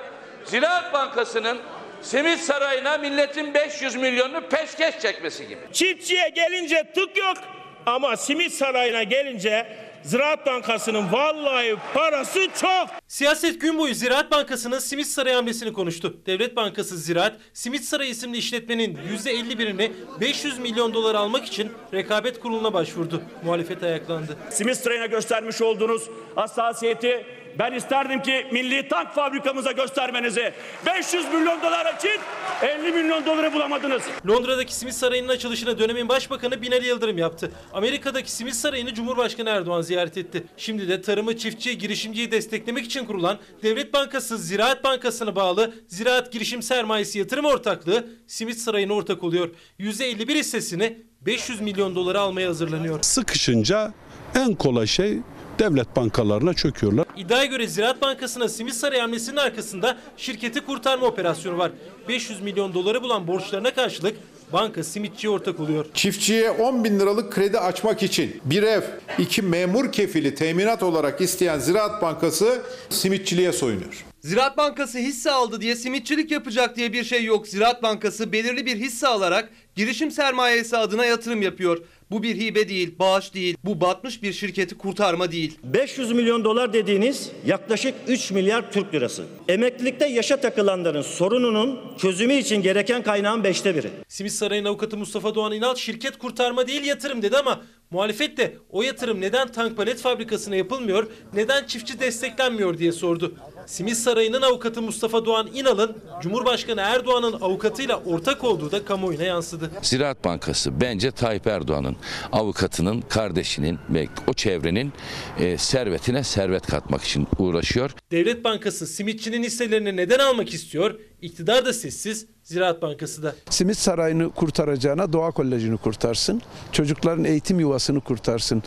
[0.45, 1.59] Ziraat Bankası'nın
[2.01, 5.59] Simit Sarayı'na milletin 500 milyonunu peşkeş çekmesi gibi.
[5.73, 7.37] Çiftçiye gelince tık yok
[7.85, 9.67] ama simit sarayına gelince
[10.03, 12.89] Ziraat Bankası'nın vallahi parası çok.
[13.07, 16.17] Siyaset gün boyu Ziraat Bankası'nın Simit Sarayı hamlesini konuştu.
[16.25, 22.73] Devlet Bankası Ziraat, Simit Sarayı isimli işletmenin %51'ini 500 milyon dolar almak için rekabet kuruluna
[22.73, 23.21] başvurdu.
[23.43, 24.37] Muhalefet ayaklandı.
[24.49, 27.25] Simit sarayına göstermiş olduğunuz hassasiyeti
[27.59, 30.53] ben isterdim ki milli tank fabrikamıza göstermenizi.
[30.85, 32.19] 500 milyon dolar için
[32.61, 34.03] 50 milyon doları bulamadınız.
[34.27, 37.51] Londra'daki Simit Sarayı'nın açılışına dönemin başbakanı Binali Yıldırım yaptı.
[37.73, 40.43] Amerika'daki Simit Sarayı'nı Cumhurbaşkanı Erdoğan ziyaret etti.
[40.57, 46.61] Şimdi de tarımı, çiftçiyi, girişimciyi desteklemek için kurulan Devlet Bankası Ziraat Bankası'na bağlı Ziraat Girişim
[46.61, 49.49] Sermayesi Yatırım Ortaklığı Simit Sarayı'na ortak oluyor.
[49.79, 52.99] %51 hissesini 500 milyon dolara almaya hazırlanıyor.
[53.01, 53.93] Sıkışınca
[54.35, 55.19] en kolay şey
[55.59, 57.05] devlet bankalarına çöküyorlar.
[57.17, 61.71] İddiaya göre Ziraat Bankası'na Simit Sarayı hamlesinin arkasında şirketi kurtarma operasyonu var.
[62.07, 64.15] 500 milyon doları bulan borçlarına karşılık
[64.53, 65.85] banka simitçiye ortak oluyor.
[65.93, 68.81] Çiftçiye 10 bin liralık kredi açmak için bir ev,
[69.17, 74.08] iki memur kefili teminat olarak isteyen Ziraat Bankası simitçiliğe soyunuyor.
[74.21, 77.47] Ziraat Bankası hisse aldı diye simitçilik yapacak diye bir şey yok.
[77.47, 81.77] Ziraat Bankası belirli bir hisse alarak girişim sermayesi adına yatırım yapıyor.
[82.11, 83.57] Bu bir hibe değil, bağış değil.
[83.63, 85.59] Bu batmış bir şirketi kurtarma değil.
[85.63, 89.23] 500 milyon dolar dediğiniz yaklaşık 3 milyar Türk lirası.
[89.47, 93.89] Emeklilikte yaşa takılanların sorununun çözümü için gereken kaynağın beşte biri.
[94.07, 98.81] Simit Sarayı'nın avukatı Mustafa Doğan İnal şirket kurtarma değil yatırım dedi ama muhalefet de o
[98.81, 103.35] yatırım neden tank palet fabrikasına yapılmıyor, neden çiftçi desteklenmiyor diye sordu.
[103.69, 109.71] Simit Sarayı'nın avukatı Mustafa Doğan İnal'ın Cumhurbaşkanı Erdoğan'ın avukatıyla ortak olduğu da kamuoyuna yansıdı.
[109.81, 111.95] Ziraat Bankası bence Tayyip Erdoğan'ın
[112.31, 114.93] avukatının, kardeşinin ve o çevrenin
[115.39, 117.91] e, servetine servet katmak için uğraşıyor.
[118.11, 120.99] Devlet Bankası simitçinin hisselerini neden almak istiyor?
[121.21, 123.35] İktidar da sessiz, Ziraat Bankası da.
[123.49, 126.41] Simit Sarayı'nı kurtaracağına Doğa Koleji'ni kurtarsın.
[126.71, 128.63] Çocukların eğitim yuvasını kurtarsın.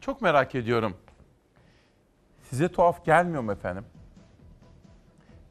[0.00, 0.96] Çok merak ediyorum.
[2.54, 3.84] Size tuhaf gelmiyor mu efendim?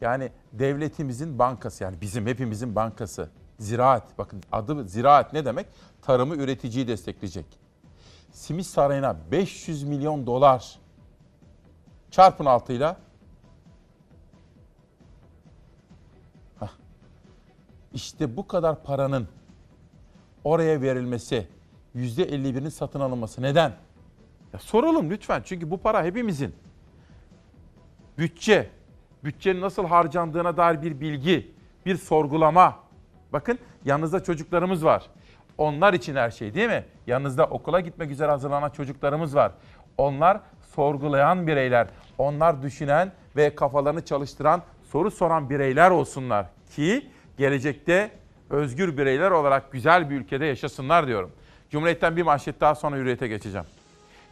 [0.02, 5.68] Yani devletimizin bankası yani bizim hepimizin bankası Ziraat, bakın adı ziraat ne demek?
[6.02, 7.46] Tarımı üreticiyi destekleyecek.
[8.32, 10.80] Simit Sarayı'na 500 milyon dolar
[12.12, 12.98] çarpın altıyla.
[16.60, 16.72] Hah.
[17.94, 19.28] İşte bu kadar paranın
[20.44, 21.48] oraya verilmesi,
[21.96, 23.74] %51'inin satın alınması neden?
[24.54, 26.56] Ya soralım lütfen çünkü bu para hepimizin.
[28.17, 28.69] Bütçe,
[29.23, 31.52] bütçenin nasıl harcandığına dair bir bilgi,
[31.86, 32.80] bir sorgulama.
[33.34, 35.04] Bakın yanınızda çocuklarımız var.
[35.58, 36.86] Onlar için her şey değil mi?
[37.08, 39.52] Yanınızda okula gitmek üzere hazırlanan çocuklarımız var.
[39.97, 40.39] Onlar
[40.76, 41.88] sorgulayan bireyler.
[42.17, 46.45] Onlar düşünen ve kafalarını çalıştıran, soru soran bireyler olsunlar
[46.76, 48.12] ki gelecekte
[48.49, 51.32] özgür bireyler olarak güzel bir ülkede yaşasınlar diyorum.
[51.69, 53.65] Cumhuriyet'ten bir manşet daha sonra hürriyete geçeceğim.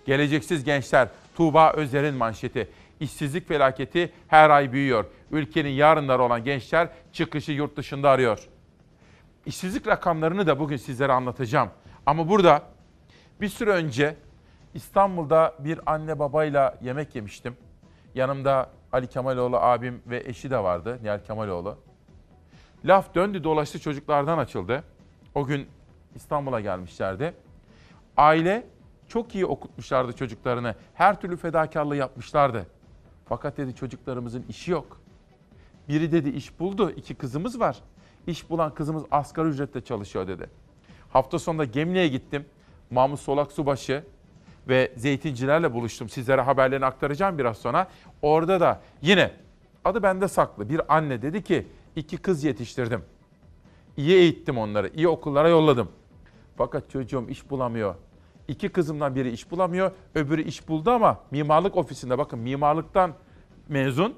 [0.05, 1.07] Geleceksiz gençler
[1.41, 2.69] Tuğba Özer'in manşeti.
[2.99, 5.05] İşsizlik felaketi her ay büyüyor.
[5.31, 8.49] Ülkenin yarınları olan gençler çıkışı yurt dışında arıyor.
[9.45, 11.69] İşsizlik rakamlarını da bugün sizlere anlatacağım.
[12.05, 12.63] Ama burada
[13.41, 14.15] bir süre önce
[14.73, 17.57] İstanbul'da bir anne babayla yemek yemiştim.
[18.15, 21.77] Yanımda Ali Kemaloğlu abim ve eşi de vardı Nihal Kemaloğlu.
[22.85, 24.83] Laf döndü dolaştı çocuklardan açıldı.
[25.35, 25.67] O gün
[26.15, 27.33] İstanbul'a gelmişlerdi.
[28.17, 28.67] Aile
[29.11, 30.75] çok iyi okutmuşlardı çocuklarını.
[30.93, 32.67] Her türlü fedakarlığı yapmışlardı.
[33.25, 35.01] Fakat dedi çocuklarımızın işi yok.
[35.89, 36.91] Biri dedi iş buldu.
[36.91, 37.77] iki kızımız var.
[38.27, 40.49] İş bulan kızımız asgari ücretle çalışıyor dedi.
[41.09, 42.45] Hafta sonunda Gemli'ye gittim.
[42.91, 44.03] Mahmut Solak Subaşı
[44.67, 46.09] ve zeytincilerle buluştum.
[46.09, 47.87] Sizlere haberlerini aktaracağım biraz sonra.
[48.21, 49.31] Orada da yine
[49.85, 53.03] adı bende saklı bir anne dedi ki iki kız yetiştirdim.
[53.97, 55.89] İyi eğittim onları, iyi okullara yolladım.
[56.57, 57.95] Fakat çocuğum iş bulamıyor.
[58.51, 63.13] İki kızımdan biri iş bulamıyor, öbürü iş buldu ama mimarlık ofisinde bakın mimarlıktan
[63.69, 64.15] mezun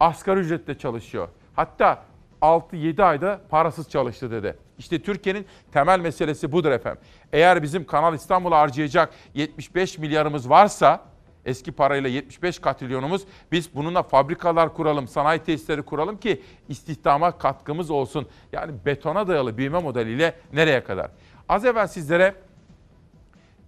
[0.00, 1.28] asgari ücretle çalışıyor.
[1.56, 2.02] Hatta
[2.42, 4.56] 6-7 ayda parasız çalıştı dedi.
[4.78, 7.02] İşte Türkiye'nin temel meselesi budur efendim.
[7.32, 11.00] Eğer bizim Kanal İstanbul'a harcayacak 75 milyarımız varsa
[11.44, 18.26] eski parayla 75 katrilyonumuz biz bununla fabrikalar kuralım, sanayi tesisleri kuralım ki istihdama katkımız olsun.
[18.52, 21.10] Yani betona dayalı büyüme modeliyle nereye kadar?
[21.48, 22.34] Az evvel sizlere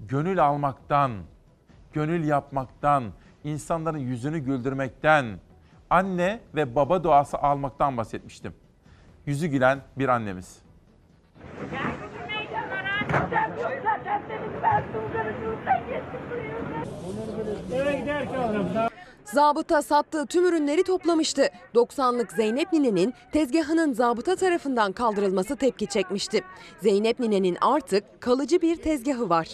[0.00, 1.12] gönül almaktan,
[1.92, 3.12] gönül yapmaktan,
[3.44, 5.38] insanların yüzünü güldürmekten,
[5.90, 8.54] anne ve baba duası almaktan bahsetmiştim.
[9.26, 10.62] Yüzü gülen bir annemiz.
[19.34, 21.48] Zabıta sattığı tüm ürünleri toplamıştı.
[21.74, 26.44] 90'lık Zeynep Nine'nin tezgahının zabıta tarafından kaldırılması tepki çekmişti.
[26.82, 29.48] Zeynep Nine'nin artık kalıcı bir tezgahı var.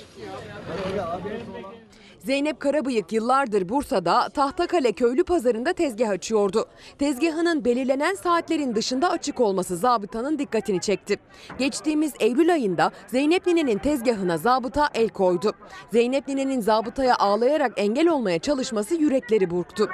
[2.24, 6.68] Zeynep Karabıyık yıllardır Bursa'da Tahtakale Köylü Pazarı'nda tezgah açıyordu.
[6.98, 11.16] Tezgahının belirlenen saatlerin dışında açık olması zabıtanın dikkatini çekti.
[11.58, 15.52] Geçtiğimiz Eylül ayında Zeynep Nine'nin tezgahına zabıta el koydu.
[15.92, 19.88] Zeynep Nine'nin zabıtaya ağlayarak engel olmaya çalışması yürekleri burktu.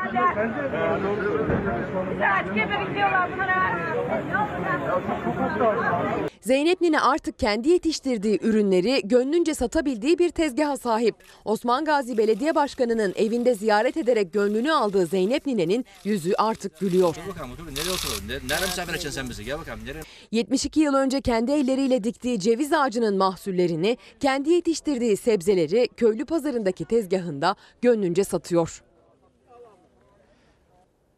[6.40, 11.14] Zeynep Nine artık kendi yetiştirdiği ürünleri gönlünce satabildiği bir tezgaha sahip.
[11.44, 17.14] Osman Gazi Belediye Başkanı'nın evinde ziyaret ederek gönlünü aldığı Zeynep Nine'nin yüzü artık gülüyor.
[17.14, 17.66] Dur bakalım dur.
[17.66, 18.28] Nereye oturalım?
[18.28, 19.44] Nereye, nereye misafir edeceksin sen bizi?
[19.44, 19.80] Gel bakalım.
[19.84, 20.02] Nereye?
[20.32, 27.56] 72 yıl önce kendi elleriyle diktiği ceviz ağacının mahsullerini, kendi yetiştirdiği sebzeleri köylü pazarındaki tezgahında
[27.82, 28.82] gönlünce satıyor.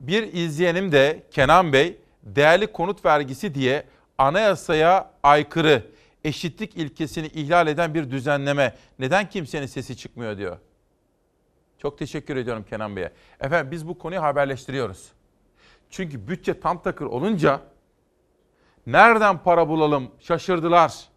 [0.01, 3.85] Bir izleyenim de Kenan Bey değerli konut vergisi diye
[4.21, 5.87] anayasaya aykırı
[6.25, 10.59] eşitlik ilkesini ihlal eden bir düzenleme neden kimsenin sesi çıkmıyor diyor.
[11.79, 13.13] Çok teşekkür ediyorum Kenan Bey'e.
[13.41, 15.13] Efendim biz bu konuyu haberleştiriyoruz.
[15.91, 17.61] Çünkü bütçe tam takır olunca
[18.87, 21.09] nereden para bulalım şaşırdılar.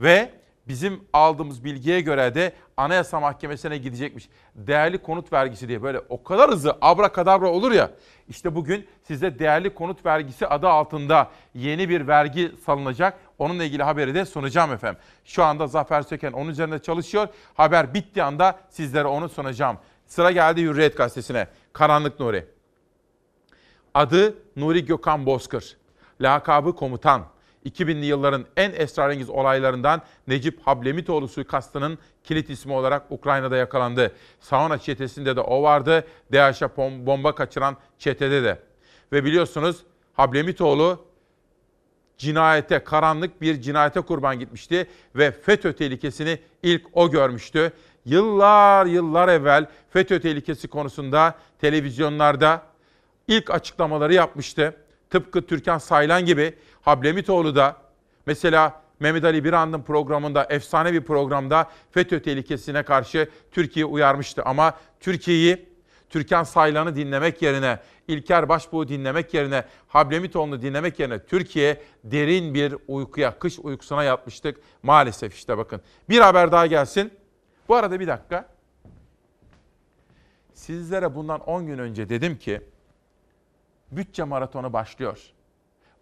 [0.00, 0.30] Ve
[0.68, 4.28] bizim aldığımız bilgiye göre de Anayasa Mahkemesi'ne gidecekmiş.
[4.54, 7.90] Değerli konut vergisi diye böyle o kadar hızlı abrakadabra olur ya.
[8.28, 13.18] İşte bugün size değerli konut vergisi adı altında yeni bir vergi salınacak.
[13.38, 15.00] Onunla ilgili haberi de sunacağım efendim.
[15.24, 17.28] Şu anda Zafer Söken onun üzerinde çalışıyor.
[17.54, 19.78] Haber bittiği anda sizlere onu sunacağım.
[20.06, 21.46] Sıra geldi Hürriyet Gazetesi'ne.
[21.72, 22.46] Karanlık Nuri.
[23.94, 25.76] Adı Nuri Gökhan Bozkır.
[26.20, 27.26] Lakabı komutan.
[27.66, 34.12] 2000'li yılların en esrarengiz olaylarından Necip Hablemitoğlu suikastının kilit ismi olarak Ukrayna'da yakalandı.
[34.40, 36.04] Sauna çetesinde de o vardı.
[36.32, 38.58] DAEŞ'e bomba kaçıran çetede de.
[39.12, 39.76] Ve biliyorsunuz
[40.12, 41.04] Hablemitoğlu
[42.18, 47.72] cinayete, karanlık bir cinayete kurban gitmişti ve FETÖ tehlikesini ilk o görmüştü.
[48.04, 52.62] Yıllar yıllar evvel FETÖ tehlikesi konusunda televizyonlarda
[53.28, 54.76] ilk açıklamaları yapmıştı.
[55.10, 56.54] Tıpkı Türkan Saylan gibi
[56.88, 57.76] Hablemitoğlu da
[58.26, 64.42] mesela Mehmet Ali Birand'ın programında, efsane bir programda FETÖ tehlikesine karşı Türkiye uyarmıştı.
[64.42, 65.68] Ama Türkiye'yi
[66.10, 73.38] Türkan Saylan'ı dinlemek yerine, İlker Başbuğ'u dinlemek yerine, Hablemitoğlu'nu dinlemek yerine Türkiye derin bir uykuya,
[73.38, 74.60] kış uykusuna yatmıştık.
[74.82, 75.80] Maalesef işte bakın.
[76.08, 77.12] Bir haber daha gelsin.
[77.68, 78.48] Bu arada bir dakika.
[80.54, 82.60] Sizlere bundan 10 gün önce dedim ki
[83.92, 85.32] bütçe maratonu başlıyor.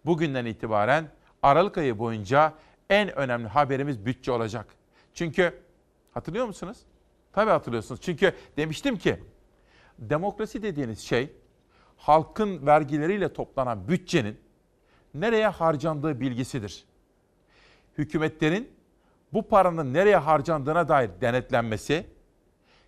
[0.07, 1.09] Bugünden itibaren
[1.43, 2.53] Aralık ayı boyunca
[2.89, 4.65] en önemli haberimiz bütçe olacak.
[5.13, 5.59] Çünkü
[6.11, 6.77] hatırlıyor musunuz?
[7.33, 8.01] Tabii hatırlıyorsunuz.
[8.01, 9.19] Çünkü demiştim ki
[9.99, 11.31] demokrasi dediğiniz şey
[11.97, 14.39] halkın vergileriyle toplanan bütçenin
[15.13, 16.85] nereye harcandığı bilgisidir.
[17.97, 18.71] Hükümetlerin
[19.33, 22.05] bu paranın nereye harcandığına dair denetlenmesi,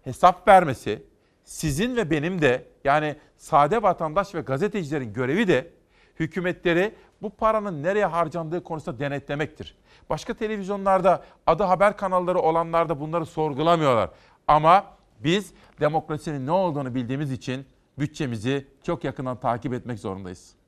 [0.03, 1.03] hesap vermesi,
[1.43, 5.78] sizin ve benim de yani sade vatandaş ve gazetecilerin görevi de
[6.19, 9.75] hükümetleri bu paranın nereye harcandığı konusunda denetlemektir.
[10.09, 14.09] Başka televizyonlarda, adı haber kanalları olanlarda bunları sorgulamıyorlar.
[14.47, 14.85] Ama
[15.19, 17.65] biz demokrasinin ne olduğunu bildiğimiz için
[17.99, 20.58] bütçemizi çok yakından takip etmek zorundayız.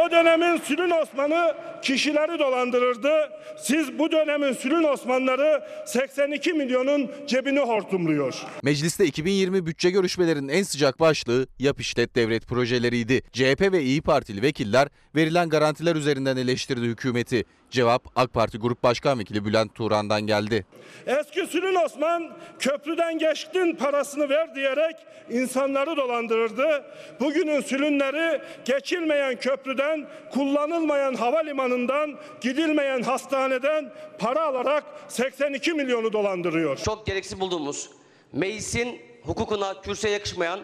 [0.00, 3.10] O dönemin Sülün Osman'ı kişileri dolandırırdı.
[3.58, 8.34] Siz bu dönemin Sülün Osmanları 82 milyonun cebini hortumluyor.
[8.62, 13.22] Mecliste 2020 bütçe görüşmelerinin en sıcak başlığı yap işlet devlet projeleriydi.
[13.32, 17.44] CHP ve İyi Partili vekiller verilen garantiler üzerinden eleştirdi hükümeti.
[17.72, 20.66] Cevap AK Parti Grup Başkan Vekili Bülent Turan'dan geldi.
[21.06, 24.96] Eski Sülün Osman köprüden geçtin parasını ver diyerek
[25.30, 26.84] insanları dolandırırdı.
[27.20, 36.76] Bugünün Sülünleri geçilmeyen köprüden, kullanılmayan havalimanından, gidilmeyen hastaneden para alarak 82 milyonu dolandırıyor.
[36.76, 37.90] Çok gereksiz bulduğumuz
[38.32, 40.60] meclisin hukukuna, kürsüye yakışmayan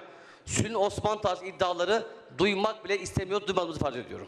[0.46, 2.06] Sülün Osman tarzı iddiaları
[2.38, 4.26] duymak bile istemiyor, duymadığımızı farz ediyorum.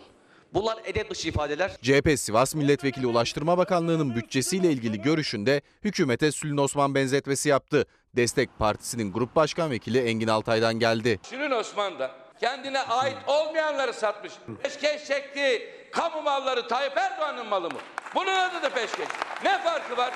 [0.54, 1.70] Bunlar edep dışı ifadeler.
[1.82, 7.86] CHP Sivas Milletvekili Ulaştırma Bakanlığı'nın bütçesiyle ilgili görüşünde hükümete Sülün Osman benzetmesi yaptı.
[8.16, 11.20] Destek Partisi'nin Grup Başkan Vekili Engin Altay'dan geldi.
[11.30, 12.10] Şirin Osman da
[12.40, 14.32] kendine ait olmayanları satmış.
[14.62, 15.74] Peşkeş çekti.
[15.92, 17.78] Kamu malları Tayyip Erdoğan'ın malı mı?
[18.14, 19.08] Bunun adı da peşkeş.
[19.44, 20.14] Ne farkı var?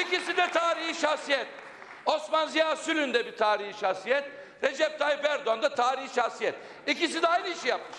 [0.00, 1.46] İkisi de tarihi şahsiyet.
[2.06, 4.24] Osman Ziya Sülün de bir tarihi şahsiyet.
[4.62, 6.54] Recep Tayyip Erdoğan da tarihi şahsiyet.
[6.86, 7.98] İkisi de aynı işi yapmış.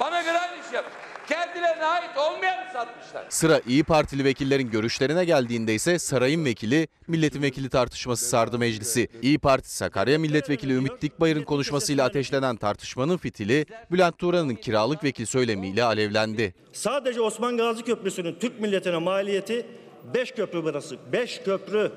[0.00, 0.94] Bana göre aynı işi yapmış.
[1.28, 3.24] Kendilerine ait olmayanı satmışlar.
[3.28, 9.08] Sıra İyi Partili vekillerin görüşlerine geldiğinde ise sarayın vekili, milletin vekili tartışması sardı meclisi.
[9.22, 15.84] İyi Parti Sakarya Milletvekili Ümit Dikbayır'ın konuşmasıyla ateşlenen tartışmanın fitili Bülent Turan'ın kiralık vekil söylemiyle
[15.84, 16.54] alevlendi.
[16.72, 19.66] Sadece Osman Gazi Köprüsü'nün Türk milletine maliyeti
[20.14, 20.96] 5 köprü burası.
[21.12, 21.92] 5 köprü.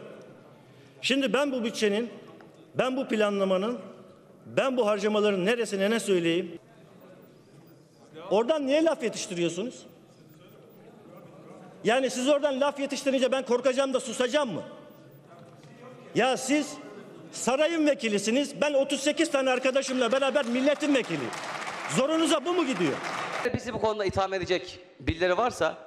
[1.02, 2.10] Şimdi ben bu bütçenin,
[2.78, 3.80] ben bu planlamanın,
[4.46, 6.60] ben bu harcamaların neresine ne söyleyeyim?
[8.32, 9.86] Oradan niye laf yetiştiriyorsunuz?
[11.84, 14.64] Yani siz oradan laf yetiştirince ben korkacağım da susacağım mı?
[16.16, 16.74] Ya siz
[17.32, 18.62] sarayın vekilisiniz.
[18.62, 21.32] Ben 38 tane arkadaşımla beraber milletin vekiliyim.
[21.98, 22.98] Zorunuza bu mu gidiyor?
[23.54, 25.78] Bizi bu konuda itham edecek birileri varsa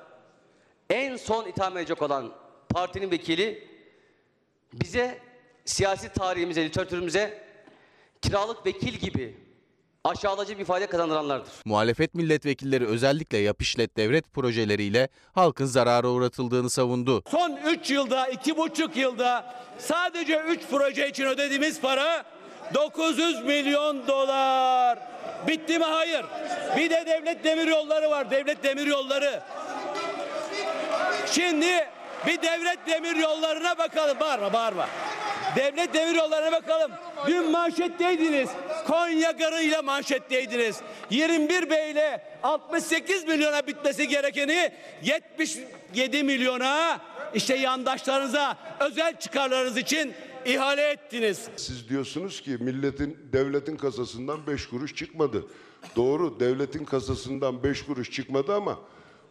[0.91, 2.33] en son itham edecek olan
[2.69, 3.69] partinin vekili
[4.73, 5.19] bize
[5.65, 7.45] siyasi tarihimize, literatürümüze
[8.23, 9.37] kiralık vekil gibi
[10.13, 11.53] aşağılayıcı bir ifade kazandıranlardır.
[11.65, 17.23] Muhalefet milletvekilleri özellikle yap işlet devlet projeleriyle halkın zarara uğratıldığını savundu.
[17.31, 22.25] Son 3 yılda, 2,5 yılda sadece 3 proje için ödediğimiz para
[22.75, 24.99] 900 milyon dolar.
[25.49, 25.85] Bitti mi?
[25.85, 26.25] Hayır.
[26.77, 28.31] Bir de devlet demir yolları var.
[28.31, 29.43] Devlet demir yolları.
[31.27, 31.89] Şimdi
[32.27, 34.21] bir devlet demir yollarına bakalım.
[34.21, 34.89] Bağırma bağırma.
[35.57, 36.91] Devlet demir yollarına bakalım.
[37.27, 38.49] Dün manşetteydiniz.
[38.87, 40.81] Konya garıyla manşetteydiniz.
[41.11, 47.01] 21 Bey'le 68 milyona bitmesi gerekeni 77 milyona
[47.35, 51.49] işte yandaşlarınıza özel çıkarlarınız için ihale ettiniz.
[51.57, 55.47] Siz diyorsunuz ki milletin devletin kasasından 5 kuruş çıkmadı.
[55.97, 58.79] Doğru devletin kasasından 5 kuruş çıkmadı ama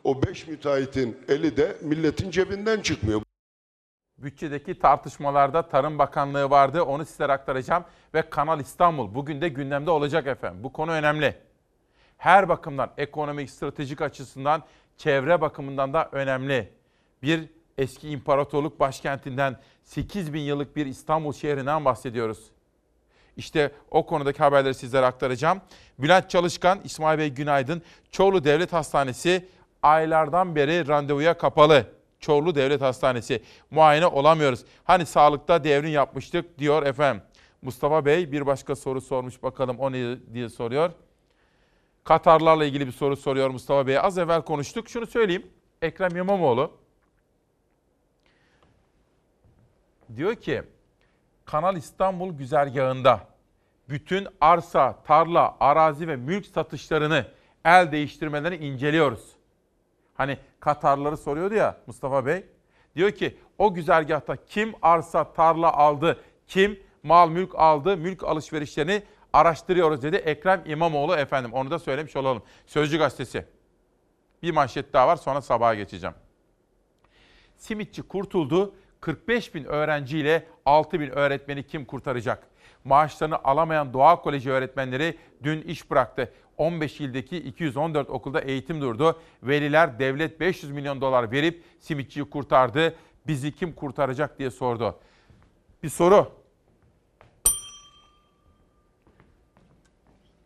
[0.03, 3.21] o 5 müteahhitin eli de milletin cebinden çıkmıyor.
[4.17, 6.83] Bütçedeki tartışmalarda Tarım Bakanlığı vardı.
[6.83, 7.83] Onu sizlere aktaracağım.
[8.13, 10.63] Ve Kanal İstanbul bugün de gündemde olacak efendim.
[10.63, 11.37] Bu konu önemli.
[12.17, 14.63] Her bakımdan ekonomik, stratejik açısından,
[14.97, 16.73] çevre bakımından da önemli.
[17.23, 22.51] Bir eski imparatorluk başkentinden 8 bin yıllık bir İstanbul şehrinden bahsediyoruz.
[23.37, 25.61] İşte o konudaki haberleri sizlere aktaracağım.
[25.99, 27.81] Bülent Çalışkan, İsmail Bey günaydın.
[28.11, 29.47] Çorlu Devlet Hastanesi
[29.83, 31.85] aylardan beri randevuya kapalı.
[32.19, 33.43] Çorlu Devlet Hastanesi.
[33.71, 34.65] Muayene olamıyoruz.
[34.83, 37.23] Hani sağlıkta devrim yapmıştık diyor efendim.
[37.61, 40.91] Mustafa Bey bir başka soru sormuş bakalım o ne diye soruyor.
[42.03, 43.97] Katarlarla ilgili bir soru soruyor Mustafa Bey.
[43.99, 44.89] Az evvel konuştuk.
[44.89, 45.47] Şunu söyleyeyim.
[45.81, 46.71] Ekrem İmamoğlu
[50.15, 50.63] diyor ki
[51.45, 53.27] Kanal İstanbul güzergahında
[53.89, 57.25] bütün arsa, tarla, arazi ve mülk satışlarını
[57.65, 59.40] el değiştirmelerini inceliyoruz.
[60.21, 62.45] Hani Katarları soruyordu ya Mustafa Bey.
[62.95, 69.03] Diyor ki o güzergahta kim arsa, tarla aldı, kim mal, mülk aldı, mülk alışverişlerini
[69.33, 71.53] araştırıyoruz dedi Ekrem İmamoğlu efendim.
[71.53, 72.43] Onu da söylemiş olalım.
[72.65, 73.45] Sözcü gazetesi.
[74.43, 76.15] Bir manşet daha var sonra sabaha geçeceğim.
[77.57, 78.75] Simitçi kurtuldu.
[78.99, 82.47] 45 bin öğrenciyle 6 bin öğretmeni kim kurtaracak?
[82.83, 86.33] Maaşlarını alamayan Doğa Koleji öğretmenleri dün iş bıraktı.
[86.61, 89.19] 15 ildeki 214 okulda eğitim durdu.
[89.43, 92.95] Veliler devlet 500 milyon dolar verip simitçiyi kurtardı.
[93.27, 94.99] Bizi kim kurtaracak diye sordu.
[95.83, 96.31] Bir soru.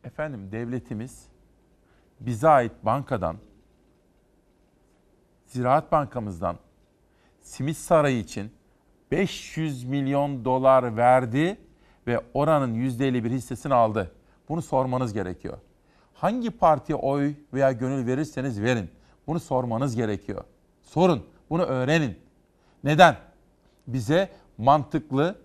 [0.04, 1.28] Efendim devletimiz
[2.20, 3.38] bize ait bankadan,
[5.46, 6.58] Ziraat Bankamızdan
[7.42, 8.52] Simit Sarayı için
[9.12, 11.58] 500 milyon dolar verdi
[12.08, 14.12] ve oranın %51 hissesini aldı.
[14.50, 15.58] Bunu sormanız gerekiyor.
[16.16, 18.90] Hangi partiye oy veya gönül verirseniz verin.
[19.28, 20.44] Bunu sormanız gerekiyor.
[20.82, 22.20] Sorun, bunu öğrenin.
[22.84, 23.16] Neden?
[23.88, 25.36] Bize mantıklı,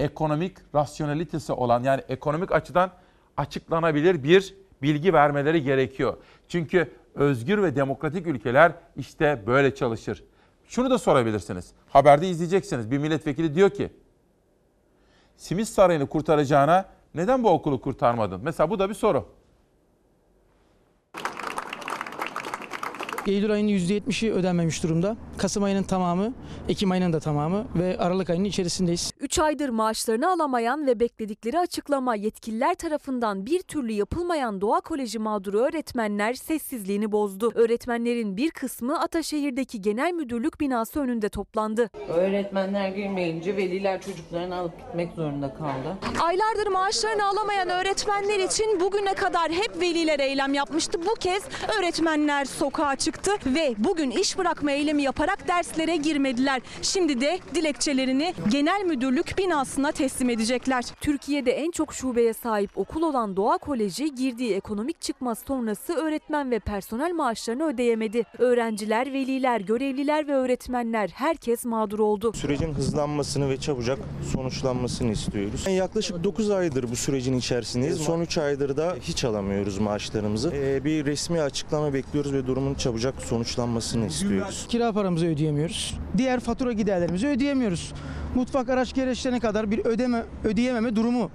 [0.00, 2.90] ekonomik rasyonalitesi olan yani ekonomik açıdan
[3.36, 6.16] açıklanabilir bir bilgi vermeleri gerekiyor.
[6.48, 10.24] Çünkü özgür ve demokratik ülkeler işte böyle çalışır.
[10.68, 11.72] Şunu da sorabilirsiniz.
[11.88, 12.90] Haberde izleyeceksiniz.
[12.90, 13.92] Bir milletvekili diyor ki
[15.36, 18.40] Simit Sarayı'nı kurtaracağına neden bu okulu kurtarmadın?
[18.44, 19.37] Mesela bu da bir soru.
[23.28, 25.16] Eylül ayının %70'i ödenmemiş durumda.
[25.38, 26.32] Kasım ayının tamamı,
[26.68, 29.12] Ekim ayının da tamamı ve Aralık ayının içerisindeyiz.
[29.20, 35.58] 3 aydır maaşlarını alamayan ve bekledikleri açıklama yetkililer tarafından bir türlü yapılmayan Doğa Koleji mağduru
[35.58, 37.52] öğretmenler sessizliğini bozdu.
[37.54, 41.90] Öğretmenlerin bir kısmı Ataşehir'deki genel müdürlük binası önünde toplandı.
[42.08, 45.98] Öğretmenler girmeyince veliler çocuklarını alıp gitmek zorunda kaldı.
[46.20, 51.00] Aylardır maaşlarını alamayan öğretmenler için bugüne kadar hep veliler eylem yapmıştı.
[51.06, 51.42] Bu kez
[51.78, 56.62] öğretmenler sokağa çıktı ve bugün iş bırakma eylemi yaparak derslere girmediler.
[56.82, 60.84] Şimdi de dilekçelerini genel müdürlük binasına teslim edecekler.
[61.00, 66.58] Türkiye'de en çok şubeye sahip okul olan Doğa Koleji girdiği ekonomik çıkmaz sonrası öğretmen ve
[66.58, 68.22] personel maaşlarını ödeyemedi.
[68.38, 72.32] Öğrenciler, veliler, görevliler ve öğretmenler herkes mağdur oldu.
[72.34, 73.98] Sürecin hızlanmasını ve çabucak
[74.32, 75.64] sonuçlanmasını istiyoruz.
[75.66, 77.96] Yani yaklaşık 9 aydır bu sürecin içerisindeyiz.
[77.98, 80.52] Son 3 aydır da hiç alamıyoruz maaşlarımızı.
[80.54, 84.66] Ee, bir resmi açıklama bekliyoruz ve durumun çabucak sonuçlanmasını istiyoruz.
[84.68, 85.98] Kira paramızı ödeyemiyoruz.
[86.18, 87.92] Diğer fatura giderlerimizi ödeyemiyoruz.
[88.34, 91.30] Mutfak araç gereçlerine kadar bir ödeme ödeyememe durumu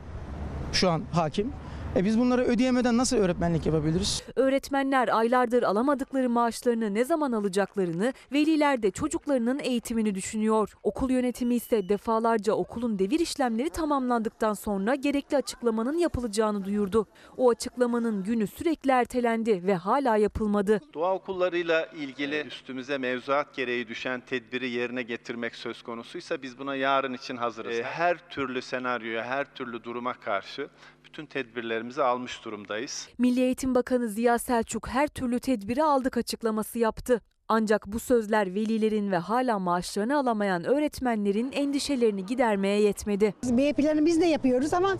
[0.74, 1.52] şu an hakim.
[1.95, 4.23] E biz bunları ödeyemeden nasıl öğretmenlik yapabiliriz?
[4.36, 10.73] Öğretmenler aylardır alamadıkları maaşlarını ne zaman alacaklarını, veliler de çocuklarının eğitimini düşünüyor.
[10.84, 17.08] Okul yönetimi ise defalarca okulun devir işlemleri tamamlandıktan sonra gerekli açıklamanın yapılacağını duyurdu.
[17.38, 20.82] O açıklamanın günü sürekli ertelendi ve hala yapılmadı.
[20.93, 27.13] Doğa okullarıyla ilgili üstümüze mevzuat gereği düşen tedbiri yerine getirmek söz konusuysa biz buna yarın
[27.13, 27.75] için hazırız.
[27.79, 30.67] Ee, Her türlü senaryoya, her türlü duruma karşı
[31.13, 33.10] bütün tedbirlerimizi almış durumdayız.
[33.17, 37.21] Milli Eğitim Bakanı Ziya Selçuk her türlü tedbiri aldık açıklaması yaptı.
[37.47, 43.34] Ancak bu sözler velilerin ve hala maaşlarını alamayan öğretmenlerin endişelerini gidermeye yetmedi.
[43.43, 44.95] B planı biz de yapıyoruz ama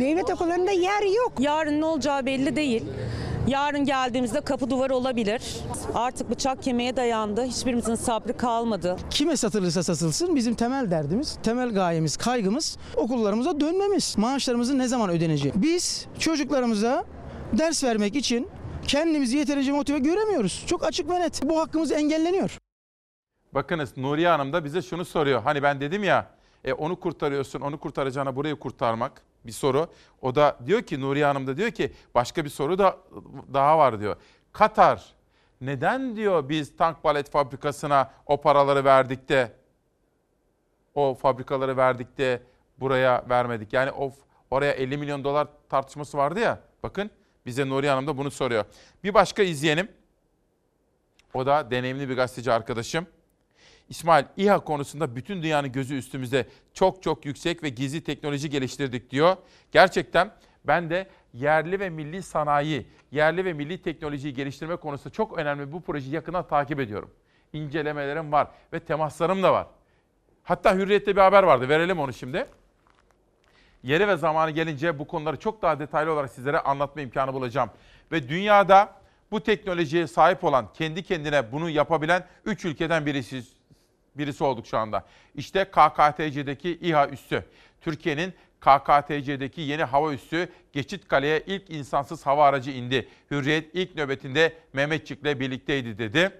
[0.00, 1.32] devlet okullarında yer yok.
[1.38, 2.82] Yarın ne olacağı belli değil.
[3.48, 5.42] Yarın geldiğimizde kapı duvar olabilir.
[5.94, 7.44] Artık bıçak kemiğe dayandı.
[7.44, 8.96] Hiçbirimizin sabrı kalmadı.
[9.10, 14.18] Kime satılırsa satılsın bizim temel derdimiz, temel gayemiz, kaygımız okullarımıza dönmemiz.
[14.18, 15.52] Maaşlarımızın ne zaman ödeneceği.
[15.56, 17.04] Biz çocuklarımıza
[17.58, 18.48] ders vermek için
[18.86, 20.64] kendimizi yeterince motive göremiyoruz.
[20.66, 21.42] Çok açık ve net.
[21.42, 22.58] Bu hakkımız engelleniyor.
[23.54, 25.42] Bakınız Nuriye Hanım da bize şunu soruyor.
[25.42, 26.30] Hani ben dedim ya
[26.64, 29.88] e, onu kurtarıyorsun, onu kurtaracağına burayı kurtarmak bir soru.
[30.22, 32.98] O da diyor ki Nuriye Hanım da diyor ki başka bir soru da
[33.52, 34.16] daha var diyor.
[34.52, 35.14] Katar
[35.60, 39.52] neden diyor biz tank palet fabrikasına o paraları verdik de
[40.94, 42.42] o fabrikaları verdik de
[42.80, 43.72] buraya vermedik.
[43.72, 44.12] Yani o
[44.50, 46.60] oraya 50 milyon dolar tartışması vardı ya.
[46.82, 47.10] Bakın
[47.46, 48.64] bize Nuriye Hanım da bunu soruyor.
[49.04, 49.88] Bir başka izleyenim.
[51.34, 53.06] O da deneyimli bir gazeteci arkadaşım.
[53.88, 59.36] İsmail İHA konusunda bütün dünyanın gözü üstümüzde çok çok yüksek ve gizli teknoloji geliştirdik diyor.
[59.72, 60.30] Gerçekten
[60.64, 65.82] ben de yerli ve milli sanayi, yerli ve milli teknolojiyi geliştirme konusunda çok önemli bu
[65.82, 67.10] projeyi yakından takip ediyorum.
[67.52, 69.66] İncelemelerim var ve temaslarım da var.
[70.42, 72.46] Hatta Hürriyet'te bir haber vardı verelim onu şimdi.
[73.82, 77.70] Yeri ve zamanı gelince bu konuları çok daha detaylı olarak sizlere anlatma imkanı bulacağım.
[78.12, 78.92] Ve dünyada
[79.30, 83.42] bu teknolojiye sahip olan, kendi kendine bunu yapabilen 3 ülkeden birisi,
[84.18, 85.04] birisi olduk şu anda.
[85.34, 87.44] İşte KKTC'deki İHA üssü.
[87.80, 93.08] Türkiye'nin KKTC'deki yeni hava üssü Geçitkale'ye ilk insansız hava aracı indi.
[93.30, 96.30] Hürriyet ilk nöbetinde Mehmetçik'le birlikteydi dedi.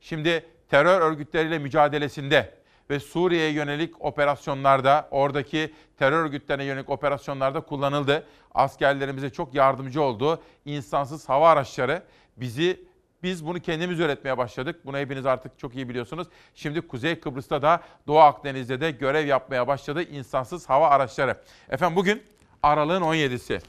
[0.00, 2.58] Şimdi terör örgütleriyle mücadelesinde
[2.90, 8.26] ve Suriye'ye yönelik operasyonlarda, oradaki terör örgütlerine yönelik operasyonlarda kullanıldı.
[8.54, 10.42] Askerlerimize çok yardımcı oldu.
[10.64, 12.02] İnsansız hava araçları
[12.36, 12.87] bizi
[13.22, 14.80] biz bunu kendimiz üretmeye başladık.
[14.86, 16.28] Bunu hepiniz artık çok iyi biliyorsunuz.
[16.54, 21.42] Şimdi Kuzey Kıbrıs'ta da Doğu Akdeniz'de de görev yapmaya başladı insansız hava araçları.
[21.68, 22.22] Efendim bugün
[22.62, 23.60] aralığın 17'si.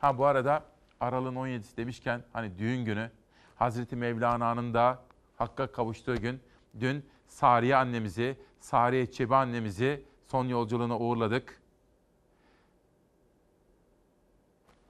[0.00, 0.62] Ha bu arada
[1.00, 3.10] aralığın 17'si demişken hani düğün günü
[3.56, 5.02] Hazreti Mevlana'nın da
[5.36, 6.40] Hakk'a kavuştuğu gün
[6.80, 11.60] dün Sariye annemizi, Sariye Çebi annemizi son yolculuğuna uğurladık.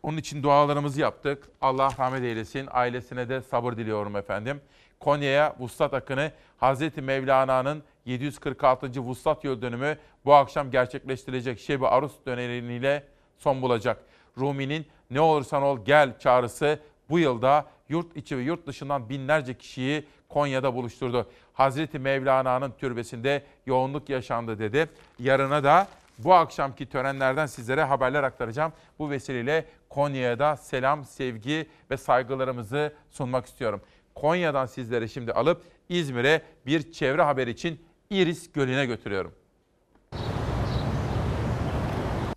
[0.04, 1.48] Onun için dualarımızı yaptık.
[1.60, 2.68] Allah rahmet eylesin.
[2.70, 4.60] Ailesine de sabır diliyorum efendim.
[5.00, 9.00] Konya'ya Vuslat Akını Hazreti Mevlana'nın 746.
[9.00, 13.04] Vuslat Yıl dönümü bu akşam gerçekleştirilecek Şebi Arus dönemiyle
[13.38, 14.04] son bulacak.
[14.38, 16.78] Rumi'nin ne olursan ol gel çağrısı
[17.10, 21.26] bu yılda yurt içi ve yurt dışından binlerce kişiyi Konya'da buluşturdu.
[21.52, 24.88] Hazreti Mevlana'nın türbesinde yoğunluk yaşandı dedi.
[25.18, 25.88] Yarına da
[26.18, 28.72] bu akşamki törenlerden sizlere haberler aktaracağım.
[28.98, 33.80] Bu vesileyle Konya'ya da selam, sevgi ve saygılarımızı sunmak istiyorum.
[34.14, 39.32] Konya'dan sizlere şimdi alıp İzmir'e bir çevre haber için İris Gölü'ne götürüyorum.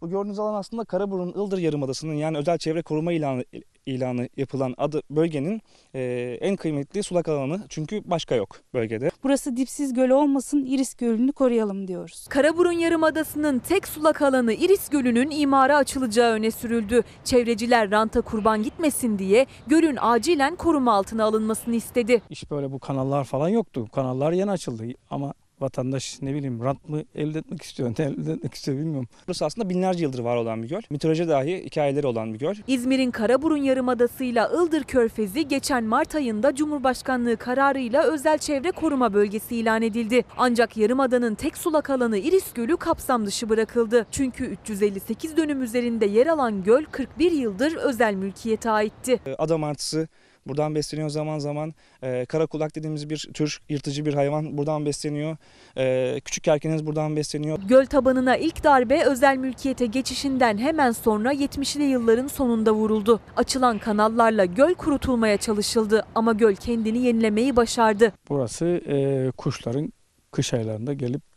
[0.02, 3.44] Bu gördüğünüz alan aslında Karaburun Ildır Yarımadası'nın yani özel çevre koruma ilanı
[3.88, 5.62] ilanı yapılan adı bölgenin
[5.96, 6.02] e,
[6.42, 9.10] en kıymetli sulak alanı çünkü başka yok bölgede.
[9.24, 12.28] Burası dipsiz göl olmasın, İris Gölü'nü koruyalım diyoruz.
[12.30, 17.04] Karaburun Yarımadası'nın tek sulak alanı İris Gölü'nün imara açılacağı öne sürüldü.
[17.24, 22.22] Çevreciler ranta kurban gitmesin diye gölün acilen koruma altına alınmasını istedi.
[22.30, 23.88] Hiç böyle bu kanallar falan yoktu.
[23.92, 28.54] Kanallar yeni açıldı ama vatandaş ne bileyim rant mı elde etmek istiyor, ne elde etmek
[28.54, 29.08] istiyor bilmiyorum.
[29.28, 30.82] Burası aslında binlerce yıldır var olan bir göl.
[30.90, 32.56] Mitoloji dahi hikayeleri olan bir göl.
[32.68, 39.82] İzmir'in Karaburun Yarımadası'yla Ildır Körfezi geçen Mart ayında Cumhurbaşkanlığı kararıyla özel çevre koruma bölgesi ilan
[39.82, 40.24] edildi.
[40.38, 44.06] Ancak Yarımada'nın tek sulak alanı İris Gölü kapsam dışı bırakıldı.
[44.12, 49.20] Çünkü 358 dönüm üzerinde yer alan göl 41 yıldır özel mülkiyete aitti.
[49.38, 50.08] Adam artısı
[50.50, 51.74] Buradan besleniyor zaman zaman.
[52.04, 55.38] E, kara kulak dediğimiz bir tür yırtıcı bir hayvan buradan besleniyor.
[55.78, 57.60] E, küçük erkeniz buradan besleniyor.
[57.68, 63.20] Göl tabanına ilk darbe özel mülkiyete geçişinden hemen sonra 70'li yılların sonunda vuruldu.
[63.36, 68.14] Açılan kanallarla göl kurutulmaya çalışıldı ama göl kendini yenilemeyi başardı.
[68.30, 69.94] Burası e, kuşların
[70.32, 71.37] kış aylarında gelip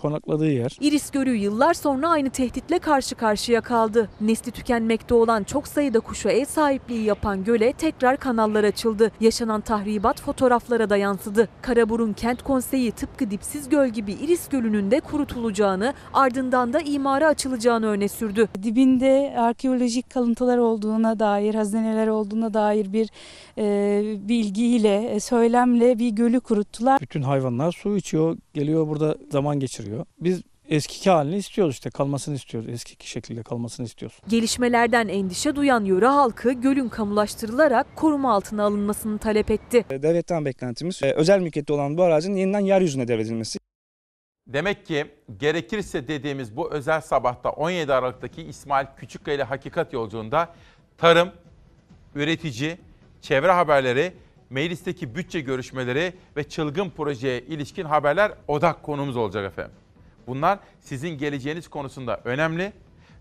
[0.00, 0.76] konakladığı yer.
[0.80, 4.08] İris Gölü yıllar sonra aynı tehditle karşı karşıya kaldı.
[4.20, 9.12] Nesli tükenmekte olan çok sayıda kuşa ev sahipliği yapan göle tekrar kanallar açıldı.
[9.20, 11.48] Yaşanan tahribat fotoğraflara da yansıdı.
[11.62, 17.86] Karaburun Kent Konseyi tıpkı Dipsiz Göl gibi İris Gölü'nün de kurutulacağını ardından da imara açılacağını
[17.86, 18.48] öne sürdü.
[18.62, 23.08] Dibinde arkeolojik kalıntılar olduğuna dair, hazineler olduğuna dair bir
[23.58, 27.00] e, bilgiyle, e, söylemle bir gölü kuruttular.
[27.00, 29.89] Bütün hayvanlar su içiyor, geliyor burada zaman geçiriyor.
[30.20, 32.68] Biz eskiki halini istiyoruz işte kalmasını istiyoruz.
[32.68, 34.18] Eskiki şekilde kalmasını istiyoruz.
[34.28, 39.84] Gelişmelerden endişe duyan yöre halkı gölün kamulaştırılarak koruma altına alınmasını talep etti.
[39.90, 43.58] Devletten beklentimiz e, özel mülkiyette olan bu arazinin yeniden yeryüzüne devredilmesi.
[44.46, 45.06] Demek ki
[45.38, 50.54] gerekirse dediğimiz bu özel sabahta 17 Aralık'taki İsmail Küçükkaya ile Hakikat Yolculuğunda
[50.98, 51.32] tarım,
[52.14, 52.78] üretici,
[53.22, 54.12] çevre haberleri,
[54.50, 59.72] meclisteki bütçe görüşmeleri ve çılgın projeye ilişkin haberler odak konumuz olacak efendim.
[60.26, 62.72] Bunlar sizin geleceğiniz konusunda önemli.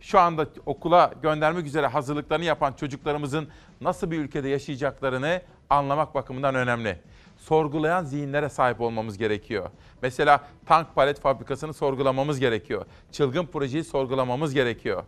[0.02, 3.47] Şu anda okula göndermek üzere hazırlıklarını yapan çocuklarımızın
[3.82, 7.00] nasıl bir ülkede yaşayacaklarını anlamak bakımından önemli.
[7.38, 9.70] Sorgulayan zihinlere sahip olmamız gerekiyor.
[10.02, 12.86] Mesela tank palet fabrikasını sorgulamamız gerekiyor.
[13.12, 15.04] Çılgın projeyi sorgulamamız gerekiyor.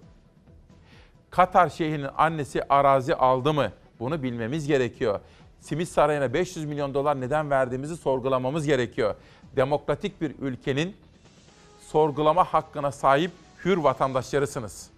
[1.30, 3.72] Katar Şeyh'inin annesi arazi aldı mı?
[4.00, 5.20] Bunu bilmemiz gerekiyor.
[5.60, 9.16] Simit Sarayı'na 500 milyon dolar neden verdiğimizi sorgulamamız gerekiyor.
[9.56, 10.96] Demokratik bir ülkenin
[11.92, 13.32] sorgulama hakkına sahip
[13.66, 14.90] hür vatandaşlarısınız.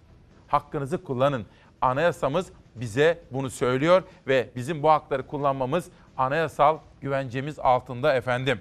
[0.48, 1.46] Hakkınızı kullanın.
[1.80, 8.60] Anayasamız bize bunu söylüyor ve bizim bu hakları kullanmamız anayasal güvencemiz altında efendim.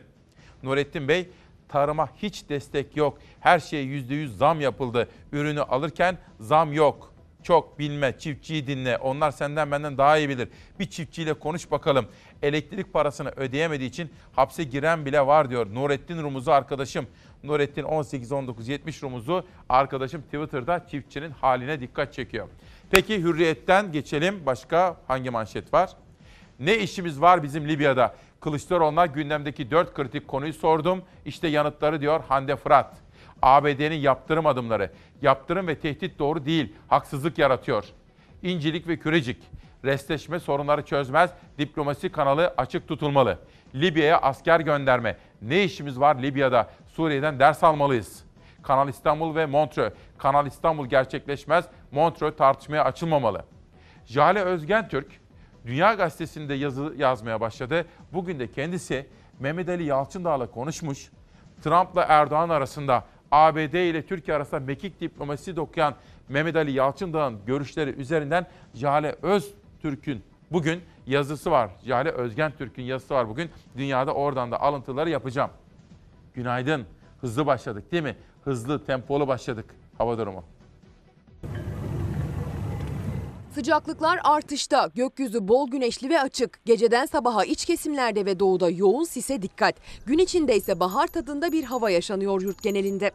[0.63, 1.29] Nurettin Bey,
[1.69, 3.17] tarıma hiç destek yok.
[3.39, 5.09] Her şeye %100 zam yapıldı.
[5.31, 7.13] Ürünü alırken zam yok.
[7.43, 8.97] Çok bilme, çiftçiyi dinle.
[8.97, 10.49] Onlar senden benden daha iyi bilir.
[10.79, 12.05] Bir çiftçiyle konuş bakalım.
[12.41, 15.67] Elektrik parasını ödeyemediği için hapse giren bile var diyor.
[15.73, 17.07] Nurettin Rumuz'u arkadaşım.
[17.43, 22.47] Nurettin 18-19-70 Rumuz'u arkadaşım Twitter'da çiftçinin haline dikkat çekiyor.
[22.91, 24.45] Peki Hürriyet'ten geçelim.
[24.45, 25.89] Başka hangi manşet var?
[26.59, 28.15] Ne işimiz var bizim Libya'da?
[28.39, 31.01] Kılıçdaroğlu'na gündemdeki dört kritik konuyu sordum.
[31.25, 32.97] İşte yanıtları diyor Hande Fırat.
[33.41, 34.91] ABD'nin yaptırım adımları.
[35.21, 37.85] Yaptırım ve tehdit doğru değil, haksızlık yaratıyor.
[38.41, 39.37] İncilik ve Kürecik.
[39.85, 43.39] Restleşme sorunları çözmez, diplomasi kanalı açık tutulmalı.
[43.75, 45.17] Libya'ya asker gönderme.
[45.41, 46.69] Ne işimiz var Libya'da?
[46.95, 48.23] Suriye'den ders almalıyız.
[48.63, 49.93] Kanal İstanbul ve Montreux.
[50.17, 53.45] Kanal İstanbul gerçekleşmez, Montreux tartışmaya açılmamalı.
[54.05, 55.07] Jale Özgen Türk,
[55.65, 57.85] Dünya Gazetesi'nde yazı yazmaya başladı.
[58.13, 59.07] Bugün de kendisi
[59.39, 61.11] Mehmet Ali Yalçındağ'la konuşmuş.
[61.63, 65.95] Trump'la Erdoğan arasında ABD ile Türkiye arasında mekik diplomasisi dokuyan
[66.29, 71.69] Mehmet Ali Yalçındağ'ın görüşleri üzerinden Jale Öztürk'ün bugün yazısı var.
[71.85, 73.49] Jale Özgen Türk'ün yazısı var bugün.
[73.77, 75.49] Dünyada oradan da alıntıları yapacağım.
[76.33, 76.85] Günaydın.
[77.21, 78.17] Hızlı başladık değil mi?
[78.43, 79.65] Hızlı, tempolu başladık
[79.97, 80.43] hava durumu.
[83.55, 84.89] Sıcaklıklar artışta.
[84.95, 86.65] Gökyüzü bol güneşli ve açık.
[86.65, 89.75] Geceden sabaha iç kesimlerde ve doğuda yoğun sise dikkat.
[90.05, 93.11] Gün içinde ise bahar tadında bir hava yaşanıyor yurt genelinde.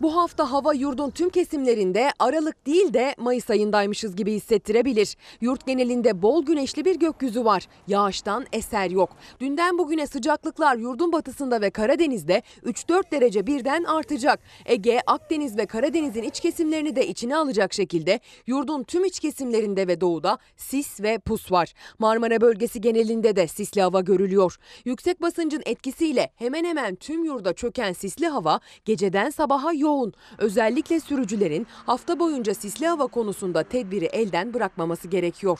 [0.00, 5.16] Bu hafta hava yurdun tüm kesimlerinde Aralık değil de Mayıs ayındaymışız gibi hissettirebilir.
[5.40, 7.66] Yurt genelinde bol güneşli bir gökyüzü var.
[7.88, 9.10] Yağıştan eser yok.
[9.40, 14.40] Dünden bugüne sıcaklıklar yurdun batısında ve Karadeniz'de 3-4 derece birden artacak.
[14.66, 20.00] Ege, Akdeniz ve Karadeniz'in iç kesimlerini de içine alacak şekilde yurdun tüm iç kesimlerinde ve
[20.00, 21.72] doğuda sis ve pus var.
[21.98, 24.56] Marmara bölgesi genelinde de sisli hava görülüyor.
[24.84, 30.12] Yüksek basıncın etkisiyle hemen hemen tüm yurda çöken sisli hava geceden sabaha yoğun.
[30.38, 35.58] Özellikle sürücülerin hafta boyunca sisli hava konusunda tedbiri elden bırakmaması gerekiyor.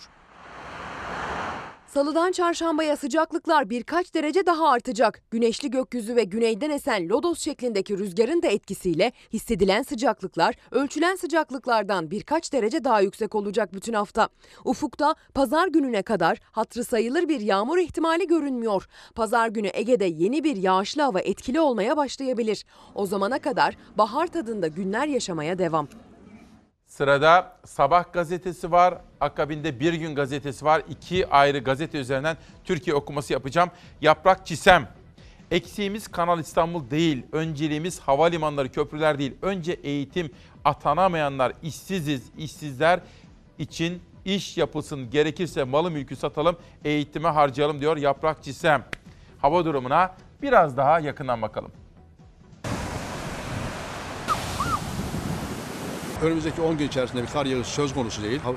[1.94, 5.22] Salıdan çarşambaya sıcaklıklar birkaç derece daha artacak.
[5.30, 12.52] Güneşli gökyüzü ve güneyden esen lodos şeklindeki rüzgarın da etkisiyle hissedilen sıcaklıklar ölçülen sıcaklıklardan birkaç
[12.52, 14.28] derece daha yüksek olacak bütün hafta.
[14.64, 18.86] Ufukta pazar gününe kadar hatırı sayılır bir yağmur ihtimali görünmüyor.
[19.14, 22.64] Pazar günü Ege'de yeni bir yağışlı hava etkili olmaya başlayabilir.
[22.94, 25.88] O zamana kadar bahar tadında günler yaşamaya devam.
[26.90, 30.82] Sırada Sabah gazetesi var, akabinde Bir Gün gazetesi var.
[30.88, 33.70] İki ayrı gazete üzerinden Türkiye okuması yapacağım.
[34.00, 34.88] Yaprak Çisem.
[35.50, 39.34] Eksiğimiz Kanal İstanbul değil, önceliğimiz havalimanları, köprüler değil.
[39.42, 40.30] Önce eğitim,
[40.64, 43.00] atanamayanlar, işsiziz, işsizler
[43.58, 45.10] için iş yapılsın.
[45.10, 48.84] Gerekirse malı mülkü satalım, eğitime harcayalım diyor Yaprak Çisem.
[49.38, 51.79] Hava durumuna biraz daha yakından bakalım.
[56.22, 58.40] Önümüzdeki 10 gün içerisinde bir kar yağışı söz konusu değil.
[58.40, 58.56] Hava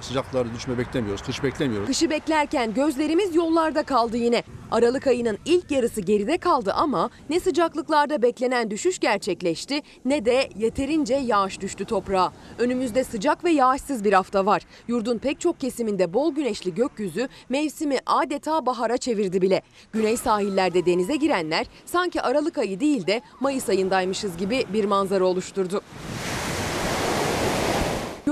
[0.55, 1.87] düşme beklemiyoruz, kış beklemiyoruz.
[1.87, 4.43] Kışı beklerken gözlerimiz yollarda kaldı yine.
[4.71, 11.15] Aralık ayının ilk yarısı geride kaldı ama ne sıcaklıklarda beklenen düşüş gerçekleşti ne de yeterince
[11.15, 12.33] yağış düştü toprağa.
[12.59, 14.61] Önümüzde sıcak ve yağışsız bir hafta var.
[14.87, 19.61] Yurdun pek çok kesiminde bol güneşli gökyüzü mevsimi adeta bahara çevirdi bile.
[19.93, 25.81] Güney sahillerde denize girenler sanki Aralık ayı değil de Mayıs ayındaymışız gibi bir manzara oluşturdu.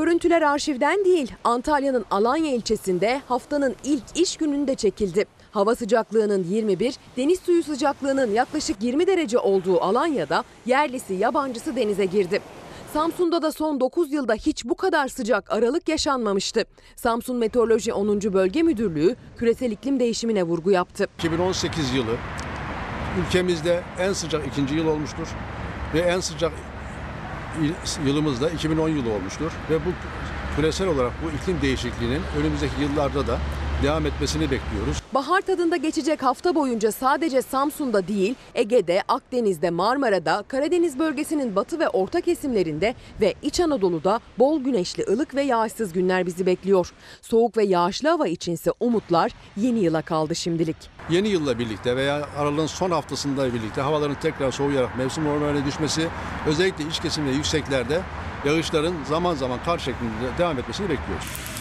[0.02, 5.26] Görüntüler arşivden değil, Antalya'nın Alanya ilçesinde haftanın ilk iş gününde çekildi.
[5.52, 12.42] Hava sıcaklığının 21, deniz suyu sıcaklığının yaklaşık 20 derece olduğu Alanya'da yerlisi yabancısı denize girdi.
[12.94, 16.66] Samsun'da da son 9 yılda hiç bu kadar sıcak aralık yaşanmamıştı.
[16.96, 18.22] Samsun Meteoroloji 10.
[18.22, 21.08] Bölge Müdürlüğü küresel iklim değişimine vurgu yaptı.
[21.18, 22.16] 2018 yılı
[23.20, 25.28] ülkemizde en sıcak ikinci yıl olmuştur
[25.94, 26.52] ve en sıcak
[27.62, 29.52] il- yılımız da 2010 yılı olmuştur.
[29.70, 29.90] Ve bu
[30.56, 33.38] küresel olarak bu iklim değişikliğinin önümüzdeki yıllarda da
[33.84, 35.02] devam etmesini bekliyoruz.
[35.14, 41.90] Bahar tadında geçecek hafta boyunca sadece Samsun'da değil, Ege'de, Akdeniz'de, Marmara'da, Karadeniz bölgesinin batı ve
[41.90, 46.94] orta kesimlerinde ve İç Anadolu'da bol güneşli, ılık ve yağışsız günler bizi bekliyor.
[47.22, 50.78] Soğuk ve yağışlı hava içinse umutlar yeni yıla kaldı şimdilik.
[51.10, 56.08] Yeni yılla birlikte veya aralığın son haftasında birlikte havaların tekrar soğuyarak mevsim normaline düşmesi
[56.48, 58.02] özellikle iç kesim ve yükseklerde
[58.46, 61.61] yağışların zaman zaman kar şeklinde devam etmesini bekliyoruz.「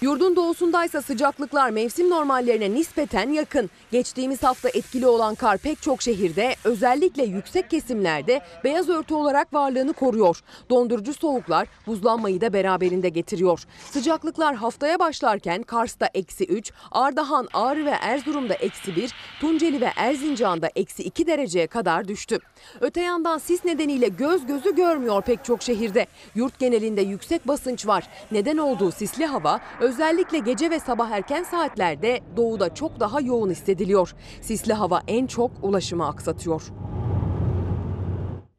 [0.00, 3.70] Yurdun doğusundaysa sıcaklıklar mevsim normallerine nispeten yakın.
[3.92, 9.92] Geçtiğimiz hafta etkili olan kar pek çok şehirde özellikle yüksek kesimlerde beyaz örtü olarak varlığını
[9.92, 10.40] koruyor.
[10.70, 13.60] Dondurucu soğuklar buzlanmayı da beraberinde getiriyor.
[13.90, 20.70] Sıcaklıklar haftaya başlarken Kars'ta eksi 3, Ardahan, Ağrı ve Erzurum'da eksi 1, Tunceli ve Erzincan'da
[20.76, 22.38] eksi 2 dereceye kadar düştü.
[22.80, 26.06] Öte yandan sis nedeniyle göz gözü görmüyor pek çok şehirde.
[26.34, 28.08] Yurt genelinde yüksek basınç var.
[28.30, 34.14] Neden olduğu sisli hava özellikle gece ve sabah erken saatlerde doğuda çok daha yoğun hissediliyor.
[34.40, 36.62] Sisli hava en çok ulaşımı aksatıyor.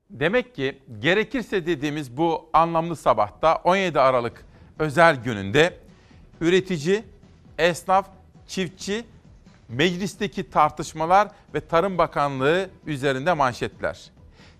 [0.09, 4.45] Demek ki gerekirse dediğimiz bu anlamlı sabahta 17 Aralık
[4.79, 5.77] özel gününde
[6.41, 7.03] üretici,
[7.57, 8.07] esnaf,
[8.47, 9.05] çiftçi,
[9.69, 14.11] meclisteki tartışmalar ve Tarım Bakanlığı üzerinde manşetler.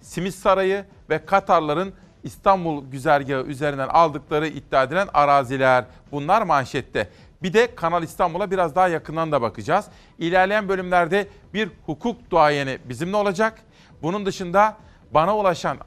[0.01, 1.93] Simit Sarayı ve Katarların
[2.24, 7.09] İstanbul güzergahı üzerinden aldıkları iddia edilen araziler bunlar manşette.
[7.43, 9.86] Bir de Kanal İstanbul'a biraz daha yakından da bakacağız.
[10.20, 13.61] İlerleyen bölümlerde bir hukuk duayeni bizimle olacak.
[14.01, 14.78] Bunun dışında
[15.11, 15.78] bana ulaşan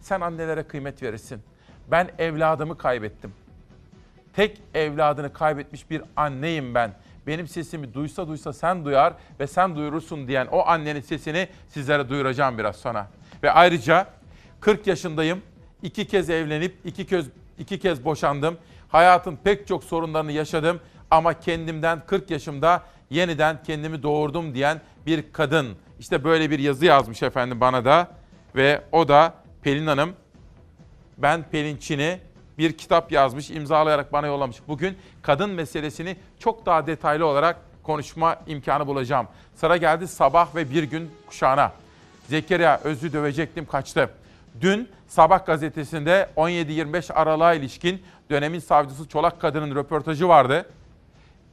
[0.00, 1.42] sen annelere kıymet verirsin.
[1.90, 3.32] Ben evladımı kaybettim.
[4.32, 6.92] Tek evladını kaybetmiş bir anneyim ben.
[7.26, 12.58] Benim sesimi duysa duysa sen duyar ve sen duyurursun diyen o annenin sesini sizlere duyuracağım
[12.58, 13.06] biraz sonra.
[13.42, 14.06] Ve ayrıca
[14.60, 15.42] 40 yaşındayım.
[15.82, 17.26] iki kez evlenip iki kez
[17.58, 18.58] iki kez boşandım.
[18.88, 20.80] Hayatın pek çok sorunlarını yaşadım
[21.10, 25.76] ama kendimden 40 yaşımda yeniden kendimi doğurdum diyen bir kadın.
[26.00, 28.08] İşte böyle bir yazı yazmış efendim bana da
[28.56, 30.12] ve o da Pelin Hanım.
[31.18, 32.20] Ben Pelin Çin'i
[32.58, 34.56] bir kitap yazmış, imzalayarak bana yollamış.
[34.68, 39.28] Bugün kadın meselesini çok daha detaylı olarak konuşma imkanı bulacağım.
[39.54, 41.72] Sıra geldi sabah ve bir gün kuşağına.
[42.28, 44.10] Zekeriya Özlü dövecektim kaçtı.
[44.60, 50.66] Dün Sabah gazetesinde 17-25 Aralık'a ilişkin dönemin savcısı Çolak Kadın'ın röportajı vardı.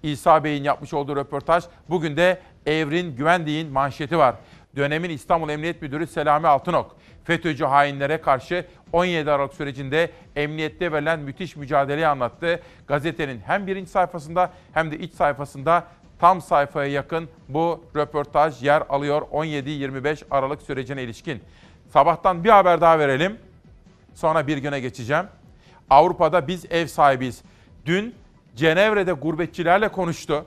[0.04, 1.64] İsa Bey'in yapmış olduğu röportaj.
[1.90, 4.36] Bugün de Evrin Güvendik'in manşeti var.
[4.76, 11.56] Dönemin İstanbul Emniyet Müdürü Selami Altınok, FETÖ'cü hainlere karşı 17 Aralık sürecinde emniyette verilen müthiş
[11.56, 12.60] mücadeleyi anlattı.
[12.88, 15.84] Gazetenin hem birinci sayfasında hem de iç sayfasında
[16.20, 21.42] tam sayfaya yakın bu röportaj yer alıyor 17-25 Aralık sürecine ilişkin.
[21.90, 23.38] Sabahtan bir haber daha verelim.
[24.14, 25.26] Sonra bir güne geçeceğim.
[25.90, 27.44] Avrupa'da biz ev sahibiyiz.
[27.86, 28.16] Dün
[28.56, 30.46] Cenevre'de gurbetçilerle konuştu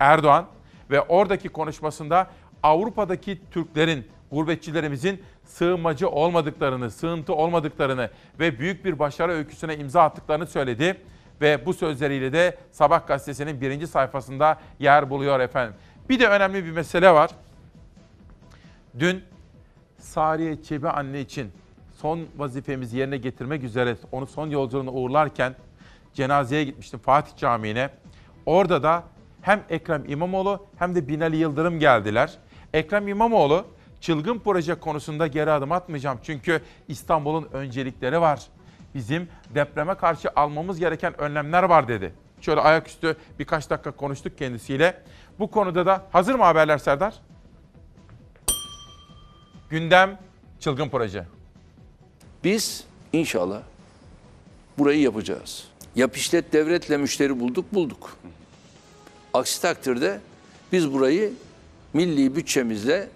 [0.00, 0.46] Erdoğan
[0.90, 2.30] ve oradaki konuşmasında
[2.62, 8.10] Avrupa'daki Türklerin, gurbetçilerimizin sığınmacı olmadıklarını, sığıntı olmadıklarını
[8.40, 11.00] ve büyük bir başarı öyküsüne imza attıklarını söyledi.
[11.40, 15.74] Ve bu sözleriyle de Sabah gazetesinin birinci sayfasında yer buluyor efendim.
[16.08, 17.30] Bir de önemli bir mesele var.
[18.98, 19.24] Dün
[19.98, 21.52] Sariye Çebi anne için
[21.96, 25.54] son vazifemizi yerine getirmek üzere onu son yolculuğuna uğurlarken
[26.14, 27.90] cenazeye gitmiştim Fatih Camii'ne.
[28.46, 29.02] Orada da
[29.42, 32.38] hem Ekrem İmamoğlu hem de Binali Yıldırım geldiler.
[32.72, 33.64] Ekrem İmamoğlu
[34.00, 36.18] çılgın proje konusunda geri adım atmayacağım.
[36.22, 38.40] Çünkü İstanbul'un öncelikleri var.
[38.94, 42.12] Bizim depreme karşı almamız gereken önlemler var dedi.
[42.40, 45.02] Şöyle ayaküstü birkaç dakika konuştuk kendisiyle.
[45.38, 47.14] Bu konuda da hazır mı haberler Serdar?
[49.70, 50.18] Gündem
[50.60, 51.24] çılgın proje.
[52.44, 53.62] Biz inşallah
[54.78, 55.68] burayı yapacağız.
[55.96, 58.16] Yap işlet devletle müşteri bulduk bulduk.
[59.34, 60.20] Aksi takdirde
[60.72, 61.32] biz burayı
[61.92, 63.08] milli bütçemizle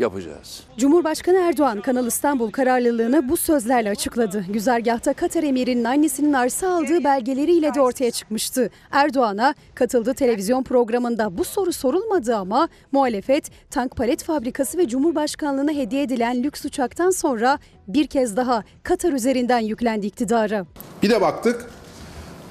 [0.00, 0.60] yapacağız.
[0.78, 4.44] Cumhurbaşkanı Erdoğan Kanal İstanbul kararlılığını bu sözlerle açıkladı.
[4.48, 8.70] Güzergahta Katar emirinin annesinin arsa aldığı belgeleriyle de ortaya çıkmıştı.
[8.90, 16.02] Erdoğan'a katıldığı televizyon programında bu soru sorulmadı ama muhalefet tank palet fabrikası ve Cumhurbaşkanlığına hediye
[16.02, 20.66] edilen lüks uçaktan sonra bir kez daha Katar üzerinden yüklendi iktidara.
[21.02, 21.70] Bir de baktık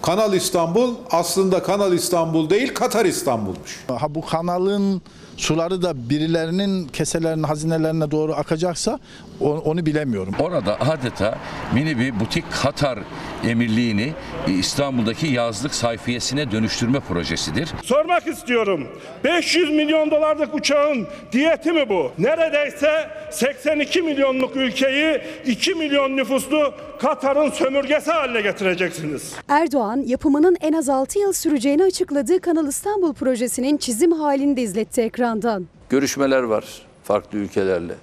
[0.01, 3.85] Kanal İstanbul aslında Kanal İstanbul değil Katar İstanbul'muş.
[3.87, 5.01] Ha bu kanalın
[5.39, 8.99] suları da birilerinin keselerine, hazinelerine doğru akacaksa
[9.39, 10.35] onu, onu bilemiyorum.
[10.39, 11.37] Orada adeta
[11.73, 12.99] mini bir butik Katar
[13.47, 14.13] emirliğini
[14.47, 17.69] İstanbul'daki yazlık sayfiyesine dönüştürme projesidir.
[17.83, 18.87] Sormak istiyorum.
[19.23, 22.11] 500 milyon dolarlık uçağın diyeti mi bu?
[22.17, 29.33] Neredeyse 82 milyonluk ülkeyi 2 milyon nüfuslu Katar'ın sömürgesi haline getireceksiniz.
[29.47, 35.01] Erdoğan yapımının en az 6 yıl süreceğini açıkladığı Kanal İstanbul projesinin çizim halini de izletti
[35.01, 35.67] ekrandan.
[35.89, 36.65] Görüşmeler var
[37.03, 37.95] farklı ülkelerle.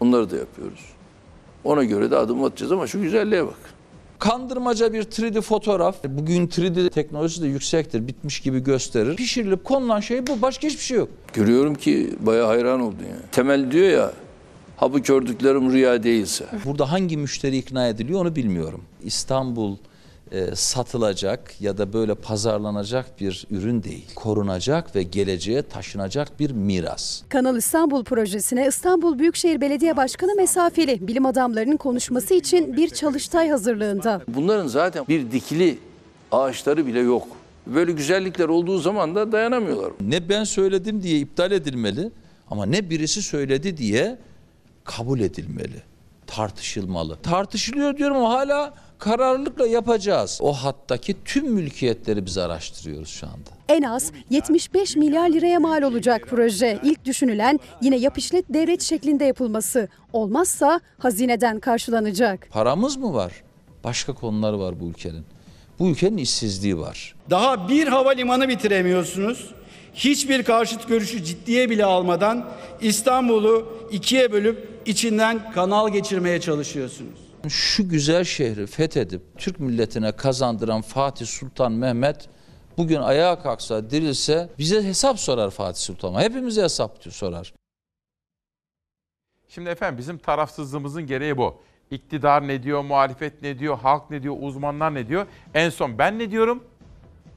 [0.00, 0.80] Onları da yapıyoruz.
[1.64, 3.58] Ona göre de adım atacağız ama şu güzelliğe bak.
[4.18, 6.04] Kandırmaca bir 3D fotoğraf.
[6.04, 8.08] Bugün 3D teknolojisi de yüksektir.
[8.08, 9.16] Bitmiş gibi gösterir.
[9.16, 10.42] Pişirilip konulan şey bu.
[10.42, 11.08] Başka hiçbir şey yok.
[11.32, 13.22] Görüyorum ki bayağı hayran oldun yani.
[13.32, 14.12] Temel diyor ya
[14.76, 16.44] ha bu gördüklerim rüya değilse.
[16.64, 18.84] Burada hangi müşteri ikna ediliyor onu bilmiyorum.
[19.04, 19.76] İstanbul
[20.32, 24.04] e, satılacak ya da böyle pazarlanacak bir ürün değil.
[24.14, 27.22] Korunacak ve geleceğe taşınacak bir miras.
[27.28, 34.22] Kanal İstanbul projesine İstanbul Büyükşehir Belediye Başkanı mesafeli bilim adamlarının konuşması için bir çalıştay hazırlığında.
[34.28, 35.78] Bunların zaten bir dikili
[36.32, 37.28] ağaçları bile yok.
[37.66, 39.92] Böyle güzellikler olduğu zaman da dayanamıyorlar.
[40.00, 42.10] Ne ben söyledim diye iptal edilmeli
[42.50, 44.18] ama ne birisi söyledi diye
[44.86, 45.82] kabul edilmeli.
[46.26, 47.16] Tartışılmalı.
[47.22, 50.38] Tartışılıyor diyorum ama hala kararlılıkla yapacağız.
[50.42, 53.50] O hattaki tüm mülkiyetleri biz araştırıyoruz şu anda.
[53.68, 56.80] En az 75 milyar liraya mal olacak proje.
[56.84, 59.88] İlk düşünülen yine yap işlet devlet şeklinde yapılması.
[60.12, 62.48] Olmazsa hazineden karşılanacak.
[62.50, 63.32] Paramız mı var?
[63.84, 65.24] Başka konuları var bu ülkenin.
[65.78, 67.14] Bu ülkenin işsizliği var.
[67.30, 69.50] Daha bir havalimanı bitiremiyorsunuz.
[69.96, 77.18] Hiçbir karşıt görüşü ciddiye bile almadan İstanbul'u ikiye bölüp içinden kanal geçirmeye çalışıyorsunuz.
[77.48, 82.28] Şu güzel şehri fethedip Türk milletine kazandıran Fatih Sultan Mehmet
[82.78, 86.20] bugün ayağa kalksa, dirilse bize hesap sorar Fatih Sultan.
[86.20, 87.54] Hepimize hesap sorar.
[89.48, 91.60] Şimdi efendim bizim tarafsızlığımızın gereği bu.
[91.90, 95.26] İktidar ne diyor, muhalefet ne diyor, halk ne diyor, uzmanlar ne diyor.
[95.54, 96.64] En son ben ne diyorum?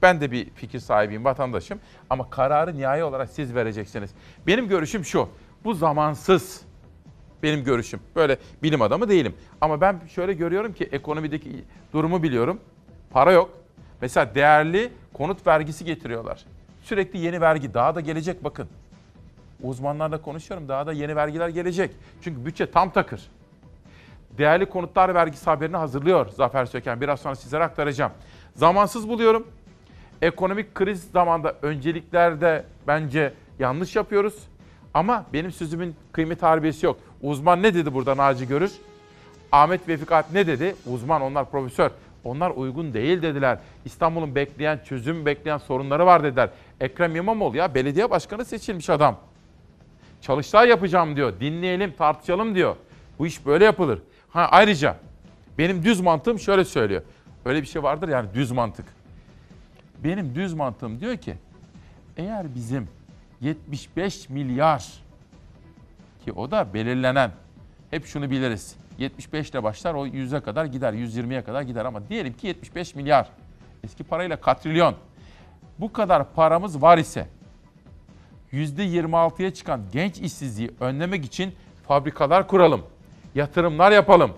[0.02, 1.80] Ben de bir fikir sahibiyim, vatandaşım.
[2.10, 4.10] Ama kararı nihai olarak siz vereceksiniz.
[4.46, 5.28] Benim görüşüm şu,
[5.64, 6.62] bu zamansız.
[7.42, 8.00] Benim görüşüm.
[8.16, 9.34] Böyle bilim adamı değilim.
[9.60, 12.60] Ama ben şöyle görüyorum ki ekonomideki durumu biliyorum.
[13.10, 13.50] Para yok.
[14.00, 16.44] Mesela değerli konut vergisi getiriyorlar.
[16.82, 18.68] Sürekli yeni vergi daha da gelecek bakın.
[19.62, 21.90] Uzmanlarla konuşuyorum daha da yeni vergiler gelecek.
[22.22, 23.30] Çünkü bütçe tam takır.
[24.38, 27.00] Değerli konutlar vergisi haberini hazırlıyor Zafer Söken.
[27.00, 28.12] Biraz sonra sizlere aktaracağım.
[28.54, 29.46] Zamansız buluyorum.
[30.22, 34.34] Ekonomik kriz zamanda önceliklerde bence yanlış yapıyoruz.
[34.94, 37.00] Ama benim sözümün kıymet harbiyesi yok.
[37.22, 38.72] Uzman ne dedi burada Naci Görür?
[39.52, 40.74] Ahmet Vefikat ne dedi?
[40.86, 41.90] Uzman onlar profesör.
[42.24, 43.58] Onlar uygun değil dediler.
[43.84, 46.50] İstanbul'un bekleyen, çözüm bekleyen sorunları var dediler.
[46.80, 49.16] Ekrem İmamoğlu ya belediye başkanı seçilmiş adam.
[50.20, 51.32] Çalıştay yapacağım diyor.
[51.40, 52.76] Dinleyelim, tartışalım diyor.
[53.18, 53.98] Bu iş böyle yapılır.
[54.30, 54.96] Ha ayrıca
[55.58, 57.02] benim düz mantığım şöyle söylüyor.
[57.44, 58.86] Öyle bir şey vardır yani düz mantık.
[60.04, 61.36] Benim düz mantığım diyor ki
[62.16, 62.88] eğer bizim
[63.40, 65.02] 75 milyar
[66.24, 67.30] ki o da belirlenen
[67.90, 68.76] hep şunu biliriz.
[68.98, 73.28] 75 ile başlar o 100'e kadar gider, 120'ye kadar gider ama diyelim ki 75 milyar.
[73.84, 74.94] Eski parayla katrilyon.
[75.78, 77.26] Bu kadar paramız var ise
[78.52, 81.54] %26'ya çıkan genç işsizliği önlemek için
[81.88, 82.82] fabrikalar kuralım.
[83.34, 84.32] Yatırımlar yapalım.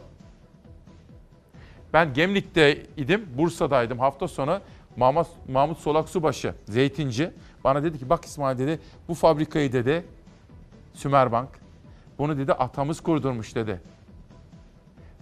[1.92, 4.60] Ben Gemlik'te idim, Bursa'daydım hafta sonu.
[4.96, 7.30] Mahmut, Mahmut Solak Subaşı, zeytinci.
[7.64, 10.04] Bana dedi ki bak İsmail dedi bu fabrikayı dedi
[10.94, 11.48] Sümerbank.
[12.18, 13.80] Bunu dedi atamız kurdurmuş dedi.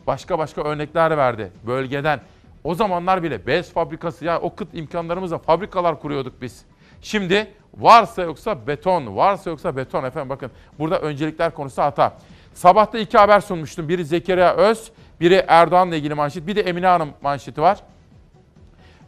[0.06, 2.20] Başka başka örnekler verdi bölgeden.
[2.64, 6.64] O zamanlar bile bez fabrikası ya o kıt imkanlarımızla fabrikalar kuruyorduk biz.
[7.02, 12.12] Şimdi varsa yoksa beton, varsa yoksa beton efendim bakın burada öncelikler konusu hata.
[12.54, 13.88] Sabahta iki haber sunmuştum.
[13.88, 14.90] Biri Zekeriya Öz,
[15.20, 17.78] biri Erdoğan'la ilgili manşet, bir de Emine Hanım manşeti var.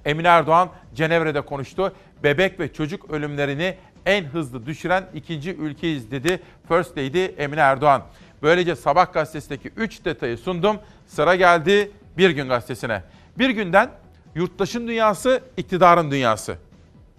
[0.05, 1.93] Emine Erdoğan Cenevre'de konuştu.
[2.23, 3.77] Bebek ve çocuk ölümlerini
[4.07, 8.03] en hızlı düşüren ikinci ülkeyiz dedi First Lady Emine Erdoğan.
[8.43, 10.77] Böylece Sabah gazetesindeki 3 detayı sundum.
[11.07, 13.03] Sıra geldi Bir Gün gazetesine.
[13.39, 13.91] Bir günden
[14.35, 16.57] yurttaşın dünyası, iktidarın dünyası.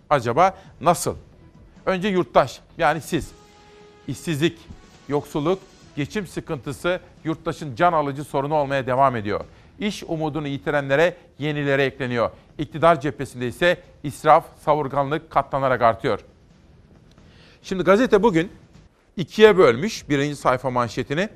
[0.10, 1.16] Acaba nasıl?
[1.86, 3.32] Önce yurttaş yani siz.
[4.08, 4.60] İşsizlik,
[5.08, 5.60] yoksulluk,
[5.96, 9.46] geçim sıkıntısı yurttaşın can alıcı sorunu olmaya devam ediyor.
[9.80, 12.32] İş umudunu yitirenlere yenilere ekleniyor.
[12.58, 16.20] İktidar cephesinde ise israf, savurganlık katlanarak artıyor.
[17.64, 18.52] Şimdi gazete bugün
[19.18, 21.30] ikiye bölmüş birinci sayfa manşetini.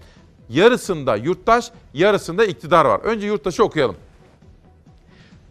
[0.49, 2.99] Yarısında yurttaş, yarısında iktidar var.
[2.99, 3.95] Önce yurttaşı okuyalım.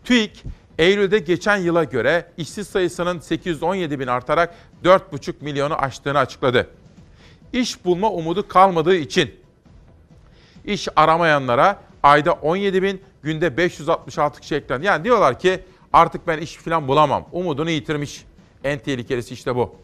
[0.05, 0.45] TÜİK,
[0.79, 6.71] Eylül'de geçen yıla göre işsiz sayısının 817 bin artarak 4,5 milyonu aştığını açıkladı.
[7.53, 9.35] İş bulma umudu kalmadığı için
[10.65, 14.87] iş aramayanlara ayda 17 bin, günde 566 kişi eklendi.
[14.87, 15.61] Yani diyorlar ki
[15.93, 17.29] artık ben iş falan bulamam.
[17.33, 18.25] Umudunu yitirmiş.
[18.65, 19.75] En tehlikelisi işte bu.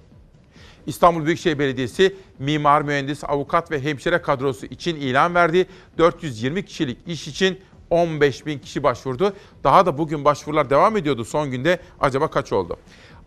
[0.87, 5.67] İstanbul Büyükşehir Belediyesi mimar, mühendis, avukat ve hemşire kadrosu için ilan verdi.
[5.99, 7.61] 420 kişilik iş için
[7.91, 9.33] 15 bin kişi başvurdu.
[9.65, 11.79] Daha da bugün başvurular devam ediyordu son günde.
[12.01, 12.77] Acaba kaç oldu?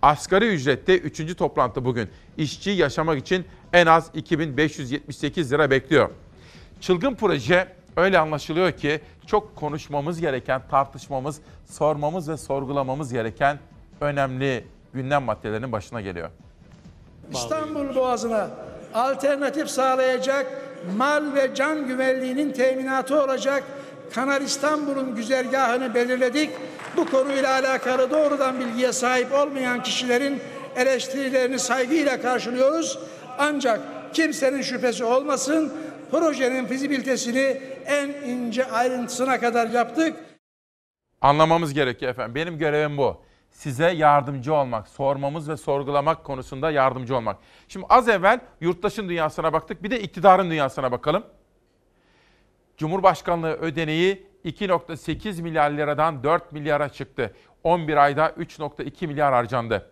[0.01, 1.37] Asgari ücrette 3.
[1.37, 2.09] toplantı bugün.
[2.37, 6.09] İşçi yaşamak için en az 2578 lira bekliyor.
[6.81, 7.67] Çılgın proje
[7.97, 13.59] öyle anlaşılıyor ki çok konuşmamız gereken, tartışmamız, sormamız ve sorgulamamız gereken
[14.01, 16.29] önemli gündem maddelerinin başına geliyor.
[17.31, 18.49] İstanbul Boğazı'na
[18.93, 20.45] alternatif sağlayacak
[20.97, 23.63] mal ve can güvenliğinin teminatı olacak
[24.13, 26.49] Kanal İstanbul'un güzergahını belirledik
[26.97, 30.41] bu konuyla alakalı doğrudan bilgiye sahip olmayan kişilerin
[30.75, 32.99] eleştirilerini saygıyla karşılıyoruz.
[33.37, 33.79] Ancak
[34.13, 35.73] kimsenin şüphesi olmasın
[36.11, 40.17] projenin fizibilitesini en ince ayrıntısına kadar yaptık.
[41.21, 42.35] Anlamamız gerekiyor efendim.
[42.35, 43.21] Benim görevim bu.
[43.51, 47.37] Size yardımcı olmak, sormamız ve sorgulamak konusunda yardımcı olmak.
[47.67, 49.83] Şimdi az evvel yurttaşın dünyasına baktık.
[49.83, 51.23] Bir de iktidarın dünyasına bakalım.
[52.77, 57.35] Cumhurbaşkanlığı ödeneği 2.8 milyar liradan 4 milyara çıktı.
[57.63, 59.91] 11 ayda 3.2 milyar harcandı.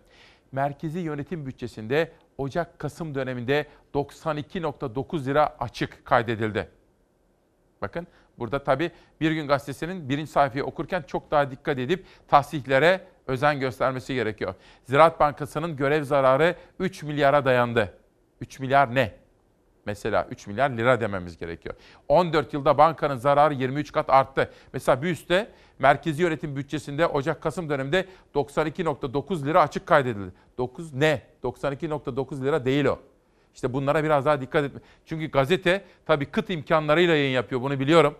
[0.52, 6.68] Merkezi yönetim bütçesinde Ocak-Kasım döneminde 92.9 lira açık kaydedildi.
[7.82, 8.06] Bakın
[8.38, 14.14] burada tabii Bir Gün Gazetesi'nin birinci sayfayı okurken çok daha dikkat edip tahsihlere özen göstermesi
[14.14, 14.54] gerekiyor.
[14.84, 17.98] Ziraat Bankası'nın görev zararı 3 milyara dayandı.
[18.40, 19.23] 3 milyar ne?
[19.86, 21.74] Mesela 3 milyar lira dememiz gerekiyor.
[22.08, 24.50] 14 yılda bankanın zararı 23 kat arttı.
[24.72, 30.32] Mesela bir üstte merkezi yönetim bütçesinde Ocak-Kasım döneminde 92.9 lira açık kaydedildi.
[30.58, 31.22] 9 ne?
[31.42, 32.98] 92.9 lira değil o.
[33.54, 34.80] İşte bunlara biraz daha dikkat etme.
[35.06, 38.14] Çünkü gazete tabii kıt imkanlarıyla yayın yapıyor bunu biliyorum.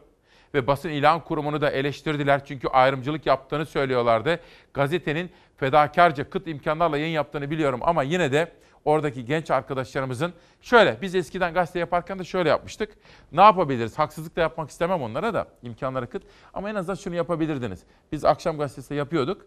[0.55, 4.41] Ve basın ilan kurumunu da eleştirdiler çünkü ayrımcılık yaptığını söylüyorlardı.
[4.75, 8.53] Gazetenin fedakarca kıt imkanlarla yayın yaptığını biliyorum ama yine de
[8.85, 12.97] oradaki genç arkadaşlarımızın şöyle biz eskiden gazete yaparken de şöyle yapmıştık.
[13.33, 13.99] Ne yapabiliriz?
[13.99, 16.23] Haksızlık da yapmak istemem onlara da imkanları kıt
[16.55, 17.83] ama en azından şunu yapabilirdiniz.
[18.13, 19.47] Biz akşam gazetesi yapıyorduk.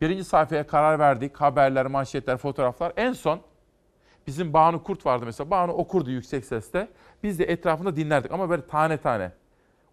[0.00, 1.36] Birinci sayfaya karar verdik.
[1.36, 2.92] Haberler, manşetler, fotoğraflar.
[2.96, 3.40] En son
[4.26, 5.50] bizim Banu Kurt vardı mesela.
[5.50, 6.88] Banu okurdu yüksek sesle.
[7.22, 9.32] Biz de etrafında dinlerdik ama böyle tane tane.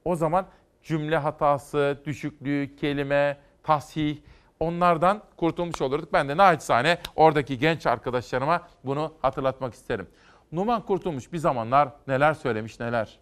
[0.06, 0.46] O zaman
[0.84, 4.18] cümle hatası, düşüklüğü, kelime, tasih
[4.60, 6.14] onlardan kurtulmuş olurduk.
[6.14, 10.08] Ben de naçizane oradaki genç arkadaşlarıma bunu hatırlatmak isterim.
[10.52, 13.20] Numan Kurtulmuş bir zamanlar neler söylemiş neler.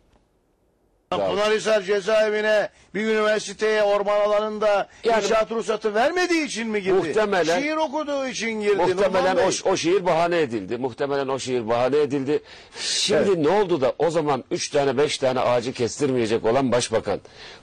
[1.09, 6.93] Pınarhisar cezaevine bir üniversiteye orman alanında Yani- inşaat ruhsatı vermediği için mi girdi?
[6.93, 8.75] Muhtemelen- Şiir okuduğu için girdi.
[8.75, 9.59] Muhtemelen Numan Bey.
[9.65, 10.77] o, o şiir bahane edildi.
[10.77, 12.39] Muhtemelen o şiir bahane edildi.
[12.79, 13.37] Şimdi Evet.
[13.37, 17.19] ne oldu da o zaman üç tane beş tane ağacı kestirmeyecek olan başbakan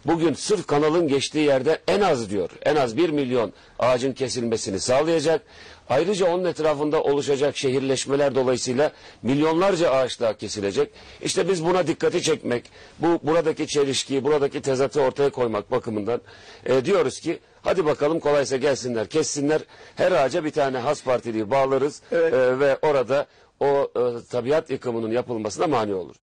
[0.07, 5.43] bugün sırf kanalın geçtiği yerde en az diyor en az bir milyon ağacın kesilmesini sağlayacak.
[5.89, 10.91] Ayrıca onun etrafında oluşacak şehirleşmeler dolayısıyla milyonlarca ağaç daha kesilecek.
[11.23, 16.21] İşte biz buna dikkati çekmek, bu buradaki çelişkiyi, buradaki tezatı ortaya koymak bakımından
[16.67, 19.61] e, diyoruz ki hadi bakalım kolaysa gelsinler, kessinler.
[19.97, 22.19] Her ağaca bir tane has partiliği bağlarız e,
[22.59, 23.27] ve orada
[23.61, 26.17] o e, tabiat yıkımının yapılmasına mani olur.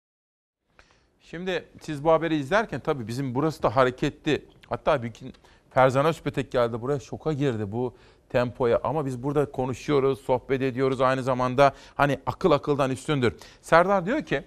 [1.21, 4.45] Şimdi siz bu haberi izlerken tabii bizim burası da hareketli.
[4.69, 5.33] Hatta bir gün
[5.69, 7.93] Ferzan Özpetek geldi buraya şoka girdi bu
[8.29, 8.79] tempoya.
[8.83, 11.73] Ama biz burada konuşuyoruz, sohbet ediyoruz aynı zamanda.
[11.95, 13.35] Hani akıl akıldan üstündür.
[13.61, 14.43] Serdar diyor ki,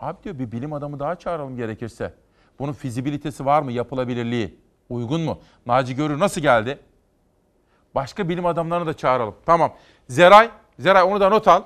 [0.00, 2.14] abi diyor bir bilim adamı daha çağıralım gerekirse.
[2.58, 4.58] Bunun fizibilitesi var mı, yapılabilirliği?
[4.88, 5.38] Uygun mu?
[5.66, 6.78] Naci Görür nasıl geldi?
[7.94, 9.34] Başka bilim adamlarını da çağıralım.
[9.46, 9.72] Tamam.
[10.08, 11.62] Zeray, Zeray onu da not al.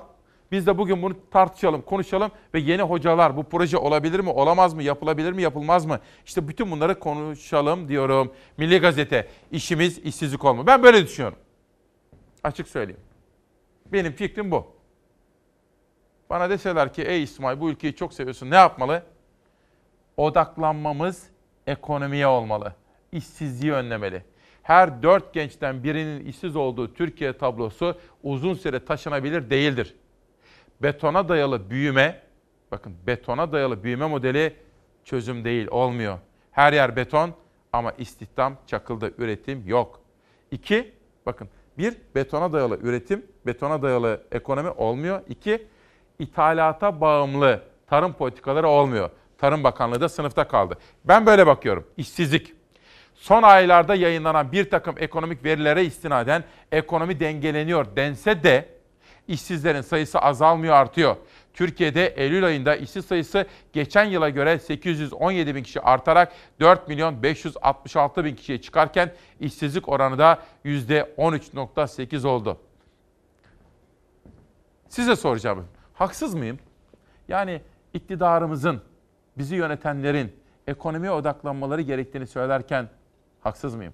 [0.53, 4.83] Biz de bugün bunu tartışalım, konuşalım ve yeni hocalar bu proje olabilir mi, olamaz mı,
[4.83, 5.99] yapılabilir mi, yapılmaz mı?
[6.25, 8.33] İşte bütün bunları konuşalım diyorum.
[8.57, 10.67] Milli Gazete, işimiz işsizlik olma.
[10.67, 11.37] Ben böyle düşünüyorum.
[12.43, 13.01] Açık söyleyeyim.
[13.93, 14.67] Benim fikrim bu.
[16.29, 19.03] Bana deseler ki ey İsmail bu ülkeyi çok seviyorsun ne yapmalı?
[20.17, 21.23] Odaklanmamız
[21.67, 22.73] ekonomiye olmalı.
[23.11, 24.23] İşsizliği önlemeli.
[24.63, 29.95] Her dört gençten birinin işsiz olduğu Türkiye tablosu uzun süre taşınabilir değildir.
[30.83, 32.21] Betona dayalı büyüme,
[32.71, 34.55] bakın betona dayalı büyüme modeli
[35.03, 36.17] çözüm değil, olmuyor.
[36.51, 37.33] Her yer beton
[37.73, 39.99] ama istihdam çakıldı, üretim yok.
[40.51, 40.93] İki,
[41.25, 45.21] bakın bir betona dayalı üretim, betona dayalı ekonomi olmuyor.
[45.29, 45.67] İki,
[46.19, 49.09] ithalata bağımlı tarım politikaları olmuyor.
[49.37, 50.77] Tarım Bakanlığı da sınıfta kaldı.
[51.05, 51.87] Ben böyle bakıyorum.
[51.97, 52.53] İşsizlik.
[53.13, 58.73] Son aylarda yayınlanan bir takım ekonomik verilere istinaden ekonomi dengeleniyor dense de
[59.27, 61.15] işsizlerin sayısı azalmıyor artıyor.
[61.53, 68.25] Türkiye'de Eylül ayında işsiz sayısı geçen yıla göre 817 bin kişi artarak 4 milyon 566
[68.25, 72.57] bin kişiye çıkarken işsizlik oranı da %13.8 oldu.
[74.89, 75.65] Size soracağım.
[75.93, 76.59] Haksız mıyım?
[77.27, 77.61] Yani
[77.93, 78.81] iktidarımızın,
[79.37, 80.31] bizi yönetenlerin
[80.67, 82.89] ekonomiye odaklanmaları gerektiğini söylerken
[83.41, 83.93] haksız mıyım?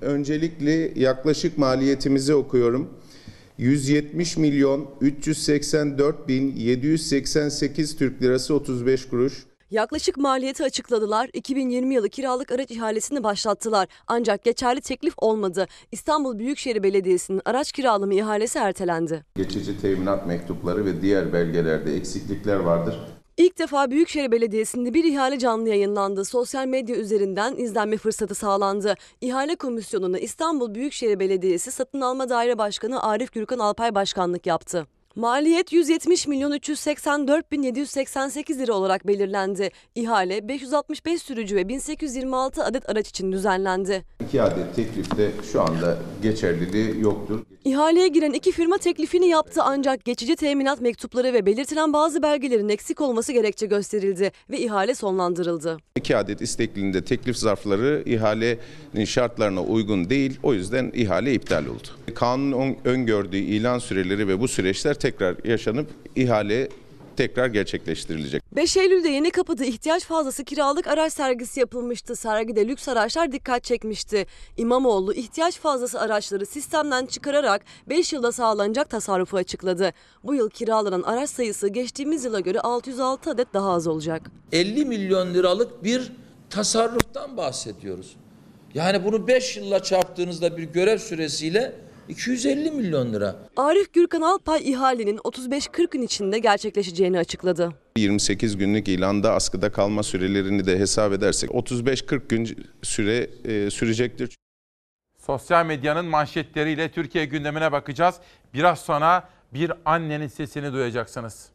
[0.00, 2.98] Öncelikle yaklaşık maliyetimizi okuyorum.
[3.62, 9.46] 170 milyon 384 bin 788 Türk lirası 35 kuruş.
[9.70, 11.30] Yaklaşık maliyeti açıkladılar.
[11.32, 13.88] 2020 yılı kiralık araç ihalesini başlattılar.
[14.06, 15.66] Ancak geçerli teklif olmadı.
[15.92, 19.24] İstanbul Büyükşehir Belediyesi'nin araç kiralama ihalesi ertelendi.
[19.36, 22.96] Geçici teminat mektupları ve diğer belgelerde eksiklikler vardır.
[23.36, 26.24] İlk defa Büyükşehir Belediyesi'nde bir ihale canlı yayınlandı.
[26.24, 28.94] Sosyal medya üzerinden izlenme fırsatı sağlandı.
[29.20, 34.86] İhale komisyonuna İstanbul Büyükşehir Belediyesi Satın Alma Daire Başkanı Arif Gürkan Alpay başkanlık yaptı.
[35.16, 39.70] Maliyet 170 milyon 384 bin 788 lira olarak belirlendi.
[39.94, 44.04] İhale 565 sürücü ve 1826 adet araç için düzenlendi.
[44.28, 47.40] İki adet teklifte şu anda geçerliliği yoktur.
[47.64, 53.00] İhaleye giren iki firma teklifini yaptı ancak geçici teminat mektupları ve belirtilen bazı belgelerin eksik
[53.00, 55.78] olması gerekçe gösterildi ve ihale sonlandırıldı.
[55.96, 60.38] İki adet istekliliğinde teklif zarfları ihalenin şartlarına uygun değil.
[60.42, 61.88] O yüzden ihale iptal oldu.
[62.14, 66.68] Kanun öngördüğü ilan süreleri ve bu süreçler tekrar yaşanıp ihale
[67.16, 68.42] tekrar gerçekleştirilecek.
[68.56, 72.16] 5 Eylül'de yeni kapıda ihtiyaç fazlası kiralık araç sergisi yapılmıştı.
[72.16, 74.26] Sergide lüks araçlar dikkat çekmişti.
[74.56, 79.92] İmamoğlu ihtiyaç fazlası araçları sistemden çıkararak 5 yılda sağlanacak tasarrufu açıkladı.
[80.24, 84.22] Bu yıl kiralanan araç sayısı geçtiğimiz yıla göre 606 adet daha az olacak.
[84.52, 86.12] 50 milyon liralık bir
[86.50, 88.16] tasarruftan bahsediyoruz.
[88.74, 91.74] Yani bunu 5 yılla çarptığınızda bir görev süresiyle
[92.08, 93.36] 250 milyon lira.
[93.56, 97.72] Arif Gürkan Alpay ihalenin 35-40 gün içinde gerçekleşeceğini açıkladı.
[97.96, 104.36] 28 günlük ilanda askıda kalma sürelerini de hesap edersek 35-40 gün süre e, sürecektir.
[105.26, 108.14] Sosyal medyanın manşetleriyle Türkiye gündemine bakacağız.
[108.54, 111.48] Biraz sonra bir annenin sesini duyacaksınız.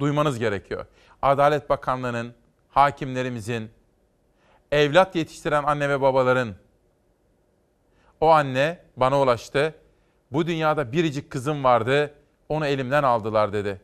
[0.00, 0.86] Duymanız gerekiyor.
[1.22, 2.34] Adalet Bakanlığı'nın,
[2.68, 3.70] hakimlerimizin,
[4.72, 6.54] evlat yetiştiren anne ve babaların
[8.20, 9.74] o anne bana ulaştı.
[10.32, 12.14] Bu dünyada biricik kızım vardı.
[12.48, 13.80] Onu elimden aldılar dedi.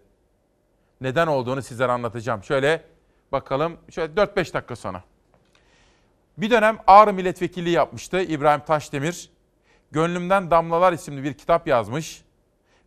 [1.00, 2.42] Neden olduğunu sizlere anlatacağım.
[2.44, 2.84] Şöyle
[3.32, 3.76] bakalım.
[3.90, 5.02] Şöyle 4-5 dakika sonra.
[6.38, 9.30] Bir dönem Ağrı milletvekilliği yapmıştı İbrahim Taşdemir.
[9.90, 12.22] Gönlümden Damlalar isimli bir kitap yazmış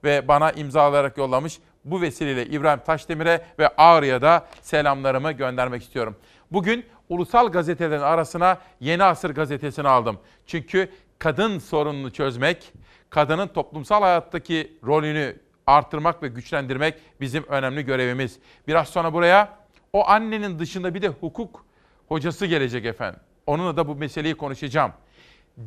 [0.03, 1.59] ve bana imzalayarak yollamış.
[1.85, 6.15] Bu vesileyle İbrahim Taşdemir'e ve Ağrı'ya da selamlarımı göndermek istiyorum.
[6.51, 10.19] Bugün ulusal gazetelerin arasına Yeni Asır gazetesini aldım.
[10.45, 10.89] Çünkü
[11.19, 12.73] kadın sorununu çözmek,
[13.09, 15.35] kadının toplumsal hayattaki rolünü
[15.67, 18.39] artırmak ve güçlendirmek bizim önemli görevimiz.
[18.67, 19.57] Biraz sonra buraya
[19.93, 21.65] o annenin dışında bir de hukuk
[22.07, 23.19] hocası gelecek efendim.
[23.47, 24.91] Onunla da bu meseleyi konuşacağım.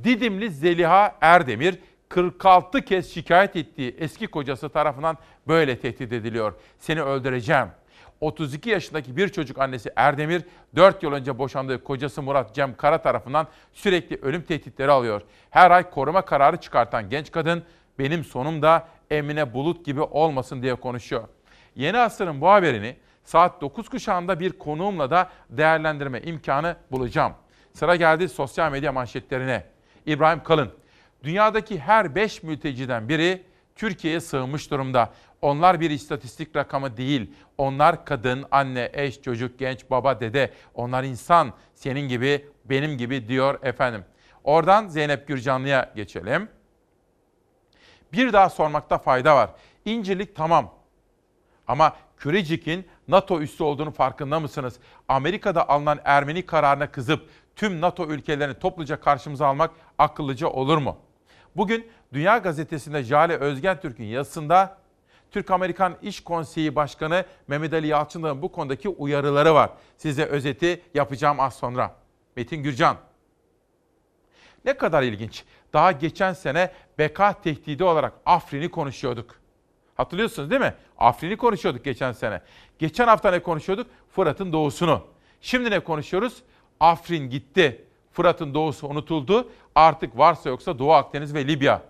[0.05, 1.79] Didimli Zeliha Erdemir
[2.09, 5.19] 46 kez şikayet ettiği eski kocası tarafından
[5.49, 6.55] böyle tehdit ediliyor.
[6.79, 7.69] Seni öldüreceğim.
[8.21, 10.43] 32 yaşındaki bir çocuk annesi Erdemir
[10.77, 15.23] 4 yıl önce boşandığı kocası Murat Cem Kara tarafından sürekli ölüm tehditleri alıyor.
[15.51, 17.63] Her ay koruma kararı çıkartan genç kadın
[17.99, 21.29] benim sonum da Emine Bulut gibi olmasın diye konuşuyor.
[21.77, 27.33] Yeni Asır'ın bu haberini saat 9 kuşağında bir konuğumla da değerlendirme imkanı bulacağım.
[27.73, 29.65] Sıra geldi sosyal medya manşetlerine.
[30.07, 30.71] İbrahim Kalın,
[31.25, 33.43] dünyadaki her 5 mülteciden biri
[33.77, 35.11] Türkiye'ye sığınmış durumda.
[35.43, 37.33] Onlar bir istatistik rakamı değil.
[37.59, 40.53] Onlar kadın, anne, eş, çocuk, genç, baba, dede.
[40.75, 44.05] Onlar insan, senin gibi, benim gibi diyor efendim.
[44.45, 46.49] Oradan Zeynep Gürcanlı'ya geçelim.
[48.13, 49.51] Bir daha sormakta fayda var.
[49.85, 50.75] İncirlik tamam.
[51.69, 54.77] Ama Kürecik'in NATO üssü olduğunu farkında mısınız?
[55.09, 60.97] Amerika'da alınan Ermeni kararına kızıp tüm NATO ülkelerini topluca karşımıza almak akıllıca olur mu?
[61.57, 64.79] Bugün Dünya Gazetesi'nde Jale Özgen Türk'ün yazısında
[65.31, 69.71] Türk-Amerikan İş Konseyi Başkanı Mehmet Ali Yalçın'ın bu konudaki uyarıları var.
[69.97, 71.95] Size özeti yapacağım az sonra.
[72.37, 72.97] Metin Gürcan.
[74.65, 75.45] Ne kadar ilginç.
[75.73, 79.35] Daha geçen sene beka tehdidi olarak Afrin'i konuşuyorduk.
[79.97, 80.75] Hatırlıyorsunuz değil mi?
[80.99, 82.41] Afrin'i konuşuyorduk geçen sene.
[82.79, 83.87] Geçen hafta ne konuşuyorduk?
[84.11, 85.03] Fırat'ın doğusunu.
[85.41, 86.43] Şimdi ne konuşuyoruz?
[86.81, 87.85] Afrin gitti.
[88.13, 89.51] Fırat'ın doğusu unutuldu.
[89.75, 91.83] Artık varsa yoksa Doğu Akdeniz ve Libya.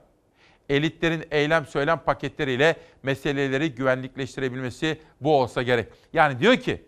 [0.69, 5.89] Elitlerin eylem söylem paketleriyle meseleleri güvenlikleştirebilmesi bu olsa gerek.
[6.12, 6.83] Yani diyor ki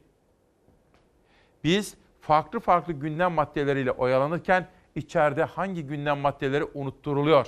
[1.65, 7.47] biz farklı farklı gündem maddeleriyle oyalanırken içeride hangi gündem maddeleri unutturuluyor?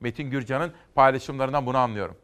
[0.00, 2.16] Metin Gürcan'ın paylaşımlarından bunu anlıyorum.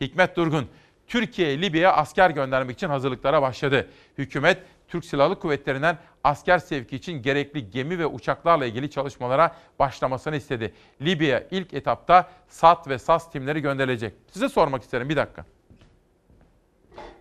[0.00, 0.68] Hikmet Durgun,
[1.06, 3.88] Türkiye Libya'ya asker göndermek için hazırlıklara başladı.
[4.18, 4.58] Hükümet
[4.92, 10.74] Türk Silahlı Kuvvetleri'nden asker sevki için gerekli gemi ve uçaklarla ilgili çalışmalara başlamasını istedi.
[11.02, 14.14] Libya ilk etapta SAT ve SAS timleri gönderilecek.
[14.30, 15.44] Size sormak isterim bir dakika.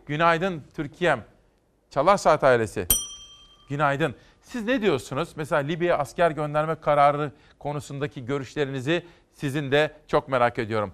[0.06, 1.24] Günaydın Türkiye'm.
[1.90, 2.88] Çalar Saat ailesi.
[3.70, 4.16] Günaydın.
[4.42, 5.30] Siz ne diyorsunuz?
[5.36, 10.94] Mesela Libya'ya asker gönderme kararı konusundaki görüşlerinizi sizin de çok merak ediyorum.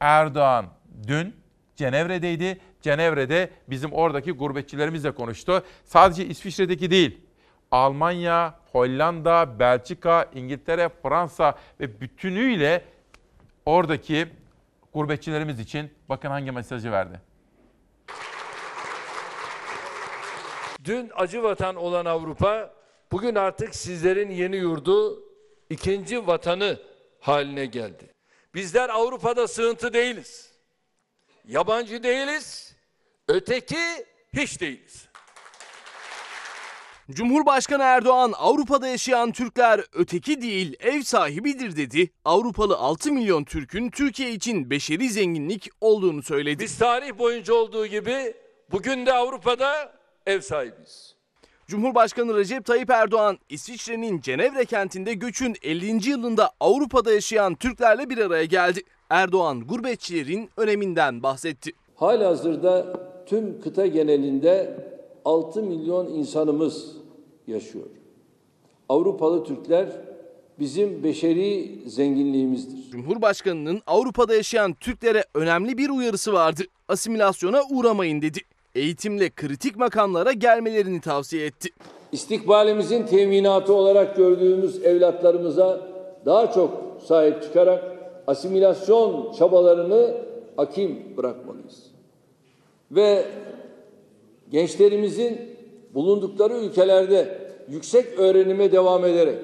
[0.00, 0.66] Erdoğan
[1.06, 1.36] dün
[1.76, 2.60] Cenevre'deydi.
[2.84, 5.64] Cenevre'de bizim oradaki gurbetçilerimizle konuştu.
[5.84, 7.20] Sadece İsviçre'deki değil.
[7.70, 12.84] Almanya, Hollanda, Belçika, İngiltere, Fransa ve bütünüyle
[13.66, 14.28] oradaki
[14.92, 17.20] gurbetçilerimiz için bakın hangi mesajı verdi.
[20.84, 22.74] Dün acı vatan olan Avrupa
[23.12, 25.22] bugün artık sizlerin yeni yurdu,
[25.70, 26.78] ikinci vatanı
[27.20, 28.10] haline geldi.
[28.54, 30.52] Bizler Avrupa'da sığıntı değiliz.
[31.48, 32.73] Yabancı değiliz.
[33.28, 33.76] Öteki
[34.32, 35.08] hiç değiliz.
[37.10, 42.10] Cumhurbaşkanı Erdoğan Avrupa'da yaşayan Türkler öteki değil ev sahibidir dedi.
[42.24, 46.62] Avrupalı 6 milyon Türk'ün Türkiye için beşeri zenginlik olduğunu söyledi.
[46.62, 48.34] Biz tarih boyunca olduğu gibi
[48.72, 49.92] bugün de Avrupa'da
[50.26, 51.14] ev sahibiyiz.
[51.66, 56.10] Cumhurbaşkanı Recep Tayyip Erdoğan İsviçre'nin Cenevre kentinde göçün 50.
[56.10, 58.82] yılında Avrupa'da yaşayan Türklerle bir araya geldi.
[59.10, 61.72] Erdoğan gurbetçilerin öneminden bahsetti.
[61.96, 62.86] Halihazırda
[63.26, 64.76] tüm kıta genelinde
[65.24, 66.96] 6 milyon insanımız
[67.46, 67.86] yaşıyor.
[68.88, 69.88] Avrupalı Türkler
[70.58, 72.90] bizim beşeri zenginliğimizdir.
[72.90, 76.62] Cumhurbaşkanının Avrupa'da yaşayan Türklere önemli bir uyarısı vardı.
[76.88, 78.38] Asimilasyona uğramayın dedi.
[78.74, 81.68] Eğitimle kritik makamlara gelmelerini tavsiye etti.
[82.12, 85.80] İstikbalimizin teminatı olarak gördüğümüz evlatlarımıza
[86.26, 87.84] daha çok sahip çıkarak
[88.26, 90.16] asimilasyon çabalarını
[90.58, 91.93] akim bırakmalıyız.
[92.94, 93.24] Ve
[94.50, 95.40] gençlerimizin
[95.94, 97.38] bulundukları ülkelerde
[97.68, 99.38] yüksek öğrenime devam ederek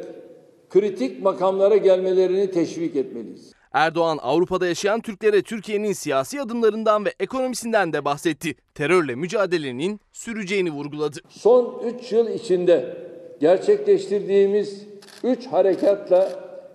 [0.71, 3.53] kritik makamlara gelmelerini teşvik etmeliyiz.
[3.73, 8.55] Erdoğan Avrupa'da yaşayan Türklere Türkiye'nin siyasi adımlarından ve ekonomisinden de bahsetti.
[8.75, 11.19] Terörle mücadelenin süreceğini vurguladı.
[11.29, 12.97] Son 3 yıl içinde
[13.41, 14.87] gerçekleştirdiğimiz
[15.25, 16.31] 3 harekatla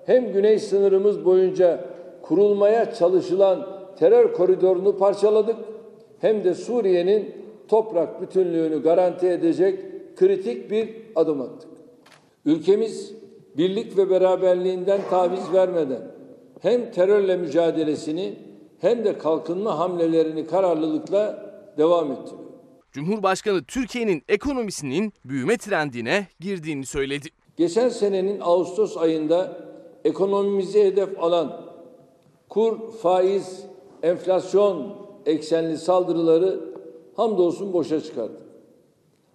[0.06, 1.86] hem güney sınırımız boyunca
[2.22, 3.68] kurulmaya çalışılan
[4.00, 5.56] terör koridorunu parçaladık
[6.26, 7.36] hem de Suriye'nin
[7.68, 9.80] toprak bütünlüğünü garanti edecek
[10.16, 11.70] kritik bir adım attık.
[12.46, 13.14] Ülkemiz
[13.58, 16.02] birlik ve beraberliğinden taviz vermeden
[16.62, 18.36] hem terörle mücadelesini
[18.82, 22.44] hem de kalkınma hamlelerini kararlılıkla devam ettiriyor.
[22.92, 27.28] Cumhurbaşkanı Türkiye'nin ekonomisinin büyüme trendine girdiğini söyledi.
[27.58, 29.58] Geçen senenin Ağustos ayında
[30.06, 31.62] ekonomimizi hedef alan
[32.50, 33.66] kur, faiz,
[34.04, 36.60] enflasyon eksenli saldırıları
[37.16, 38.42] hamdolsun boşa çıkardık.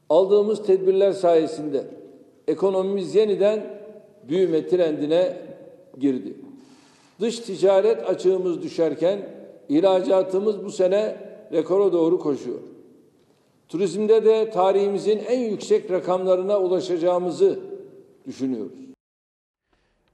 [0.08, 1.84] Aldığımız tedbirler sayesinde
[2.48, 3.80] ekonomimiz yeniden
[4.28, 5.36] büyüme trendine
[5.98, 6.34] girdi.
[7.20, 9.28] Dış ticaret açığımız düşerken
[9.68, 11.16] ihracatımız bu sene
[11.52, 12.58] rekora doğru koşuyor.
[13.68, 17.60] Turizmde de tarihimizin en yüksek rakamlarına ulaşacağımızı
[18.26, 18.78] düşünüyoruz.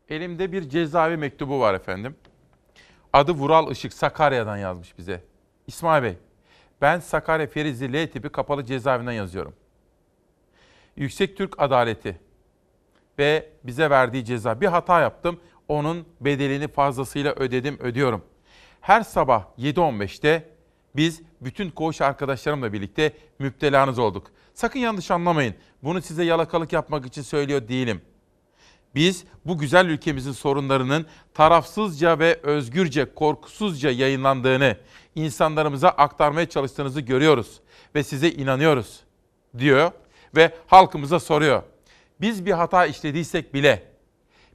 [0.09, 2.16] Elimde bir cezaevi mektubu var efendim.
[3.12, 5.20] Adı Vural Işık Sakarya'dan yazmış bize.
[5.66, 6.16] İsmail Bey,
[6.80, 9.54] ben Sakarya Ferizli L tipi kapalı cezaevinden yazıyorum.
[10.96, 12.20] Yüksek Türk Adaleti
[13.18, 14.60] ve bize verdiği ceza.
[14.60, 18.24] Bir hata yaptım, onun bedelini fazlasıyla ödedim, ödüyorum.
[18.80, 20.48] Her sabah 7.15'te
[20.96, 24.30] biz bütün koğuş arkadaşlarımla birlikte müptelanız olduk.
[24.54, 25.54] Sakın yanlış anlamayın.
[25.82, 28.02] Bunu size yalakalık yapmak için söylüyor değilim.
[28.94, 34.76] Biz bu güzel ülkemizin sorunlarının tarafsızca ve özgürce, korkusuzca yayınlandığını,
[35.16, 37.60] insanlarımıza aktarmaya çalıştığınızı görüyoruz
[37.94, 39.00] ve size inanıyoruz
[39.58, 39.90] diyor
[40.36, 41.62] ve halkımıza soruyor.
[42.20, 43.82] Biz bir hata işlediysek bile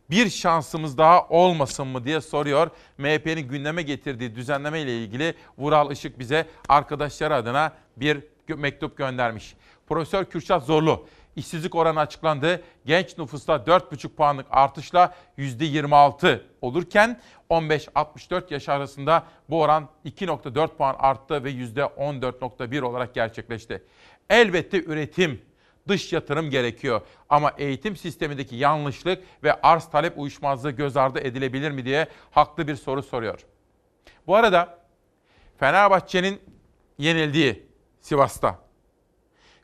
[0.09, 2.69] bir şansımız daha olmasın mı diye soruyor.
[2.97, 9.55] MHP'nin gündeme getirdiği düzenleme ile ilgili Vural Işık bize arkadaşları adına bir mektup göndermiş.
[9.87, 12.63] Profesör Kürşat Zorlu, işsizlik oranı açıklandı.
[12.85, 17.19] Genç nüfusta 4,5 puanlık artışla %26 olurken
[17.49, 23.83] 15-64 yaş arasında bu oran 2,4 puan arttı ve %14,1 olarak gerçekleşti.
[24.29, 25.41] Elbette üretim,
[25.87, 27.01] dış yatırım gerekiyor.
[27.29, 32.75] Ama eğitim sistemindeki yanlışlık ve arz talep uyuşmazlığı göz ardı edilebilir mi diye haklı bir
[32.75, 33.45] soru soruyor.
[34.27, 34.79] Bu arada
[35.59, 36.39] Fenerbahçe'nin
[36.97, 37.65] yenildiği
[38.01, 38.59] Sivas'ta,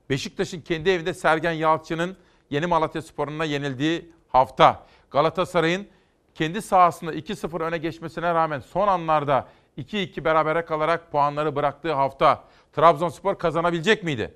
[0.09, 2.17] Beşiktaş'ın kendi evinde Sergen Yalçın'ın
[2.49, 5.87] Yeni Malatya Sporu'na yenildiği hafta, Galatasaray'ın
[6.35, 9.47] kendi sahasında 2-0 öne geçmesine rağmen son anlarda
[9.77, 12.43] 2-2 berabere kalarak puanları bıraktığı hafta
[12.73, 14.33] Trabzonspor kazanabilecek miydi?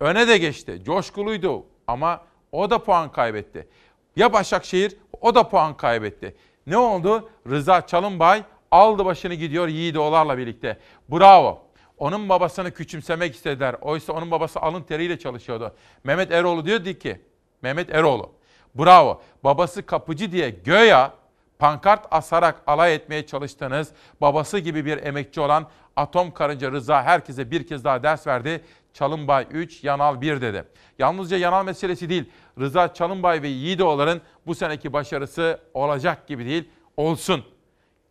[0.00, 0.82] Öne de geçti.
[0.84, 2.20] Coşkuluydu ama
[2.52, 3.68] o da puan kaybetti.
[4.16, 6.36] Ya Başakşehir o da puan kaybetti.
[6.66, 7.30] Ne oldu?
[7.50, 10.78] Rıza Çalınbay aldı başını gidiyor Yiğidoğlar'la birlikte.
[11.08, 11.65] Bravo.
[11.98, 13.76] Onun babasını küçümsemek istediler.
[13.80, 15.74] Oysa onun babası alın teriyle çalışıyordu.
[16.04, 17.20] Mehmet Eroğlu diyordu ki,
[17.62, 18.32] Mehmet Eroğlu,
[18.74, 19.22] bravo.
[19.44, 21.12] Babası kapıcı diye göya
[21.58, 25.66] pankart asarak alay etmeye çalıştığınız babası gibi bir emekçi olan
[25.96, 28.64] Atom Karınca Rıza herkese bir kez daha ders verdi.
[28.92, 30.64] Çalınbay 3, Yanal 1 dedi.
[30.98, 32.24] Yalnızca Yanal meselesi değil,
[32.60, 37.44] Rıza Çalınbay ve Yiğidoğulların bu seneki başarısı olacak gibi değil, olsun.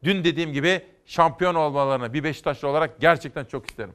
[0.04, 3.94] Dün dediğim gibi şampiyon olmalarını bir Beşiktaşlı olarak gerçekten çok isterim.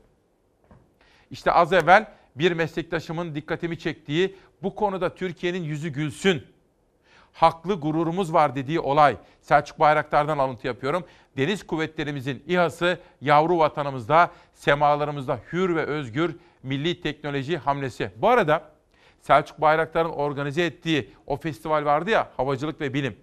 [1.31, 6.47] İşte az evvel bir meslektaşımın dikkatimi çektiği bu konuda Türkiye'nin yüzü gülsün.
[7.32, 9.16] Haklı gururumuz var dediği olay.
[9.41, 11.05] Selçuk Bayraktar'dan alıntı yapıyorum.
[11.37, 18.11] Deniz kuvvetlerimizin İHA'sı yavru vatanımızda, semalarımızda hür ve özgür milli teknoloji hamlesi.
[18.16, 18.70] Bu arada
[19.20, 23.16] Selçuk Bayraktar'ın organize ettiği o festival vardı ya havacılık ve bilim.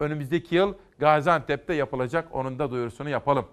[0.00, 2.28] Önümüzdeki yıl Gaziantep'te yapılacak.
[2.32, 3.46] Onun da duyurusunu yapalım.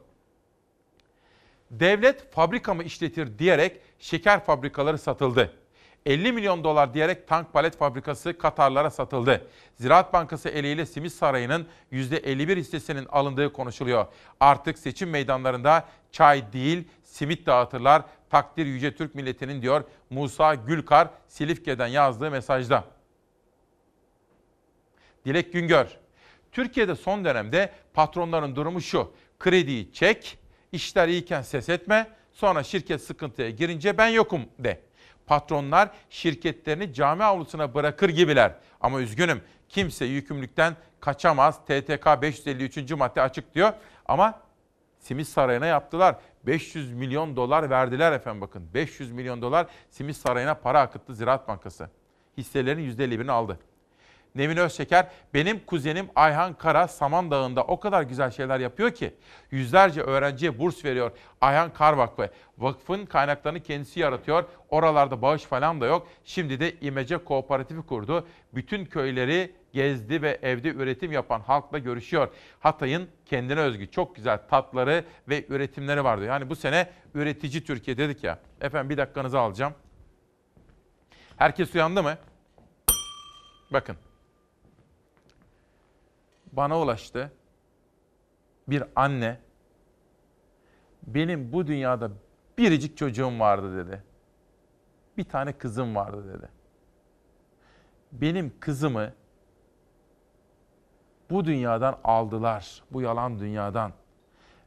[1.72, 5.51] Devlet fabrika mı işletir diyerek şeker fabrikaları satıldı.
[6.05, 9.47] 50 milyon dolar diyerek tank palet fabrikası Katarlara satıldı.
[9.76, 14.05] Ziraat Bankası eliyle Simit Sarayı'nın %51 hissesinin alındığı konuşuluyor.
[14.39, 18.03] Artık seçim meydanlarında çay değil simit dağıtırlar.
[18.30, 22.84] Takdir Yüce Türk milletinin diyor Musa Gülkar Silifke'den yazdığı mesajda.
[25.26, 26.00] Dilek Güngör.
[26.51, 29.11] Türkiye'de son dönemde patronların durumu şu.
[29.39, 30.37] Krediyi çek,
[30.71, 34.81] işler iyiyken ses etme, sonra şirket sıkıntıya girince ben yokum de.
[35.27, 38.55] Patronlar şirketlerini cami avlusuna bırakır gibiler.
[38.81, 41.59] Ama üzgünüm kimse yükümlülükten kaçamaz.
[41.65, 42.91] TTK 553.
[42.91, 43.73] madde açık diyor.
[44.05, 44.41] Ama
[44.99, 46.15] Simit Sarayı'na yaptılar.
[46.43, 48.73] 500 milyon dolar verdiler efendim bakın.
[48.73, 51.89] 500 milyon dolar Simit Sarayı'na para akıttı Ziraat Bankası.
[52.37, 53.59] Hisselerin %51'ini aldı.
[54.35, 59.13] Nevin Özşeker, benim kuzenim Ayhan Kara Samandağ'ında o kadar güzel şeyler yapıyor ki
[59.51, 61.11] yüzlerce öğrenciye burs veriyor.
[61.41, 62.29] Ayhan Kar Vakfı.
[62.57, 64.43] Vakfın kaynaklarını kendisi yaratıyor.
[64.69, 66.07] Oralarda bağış falan da yok.
[66.23, 68.27] Şimdi de İmece Kooperatifi kurdu.
[68.53, 72.27] Bütün köyleri gezdi ve evde üretim yapan halkla görüşüyor.
[72.59, 76.25] Hatay'ın kendine özgü çok güzel tatları ve üretimleri vardı.
[76.25, 78.39] Yani bu sene üretici Türkiye dedik ya.
[78.61, 79.73] Efendim bir dakikanızı alacağım.
[81.37, 82.17] Herkes uyandı mı?
[83.73, 83.95] Bakın
[86.51, 87.31] bana ulaştı.
[88.67, 89.39] Bir anne
[91.03, 92.11] benim bu dünyada
[92.57, 94.03] biricik çocuğum vardı dedi.
[95.17, 96.49] Bir tane kızım vardı dedi.
[98.11, 99.13] Benim kızımı
[101.29, 102.83] bu dünyadan aldılar.
[102.91, 103.91] Bu yalan dünyadan.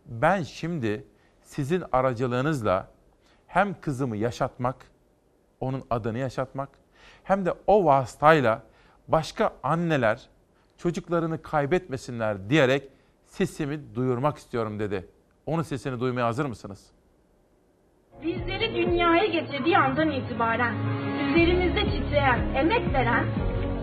[0.07, 1.07] Ben şimdi
[1.43, 2.89] sizin aracılığınızla
[3.47, 4.87] hem kızımı yaşatmak,
[5.61, 6.69] onun adını yaşatmak
[7.25, 8.63] hem de o vasıtayla
[9.09, 10.29] başka anneler
[10.85, 12.89] çocuklarını kaybetmesinler diyerek
[13.27, 15.09] sesimi duyurmak istiyorum dedi.
[15.47, 16.87] Onun sesini duymaya hazır mısınız?
[18.23, 20.75] Bizleri dünyaya getirdiği andan itibaren
[21.31, 23.27] üzerimizde titreyen, emek veren,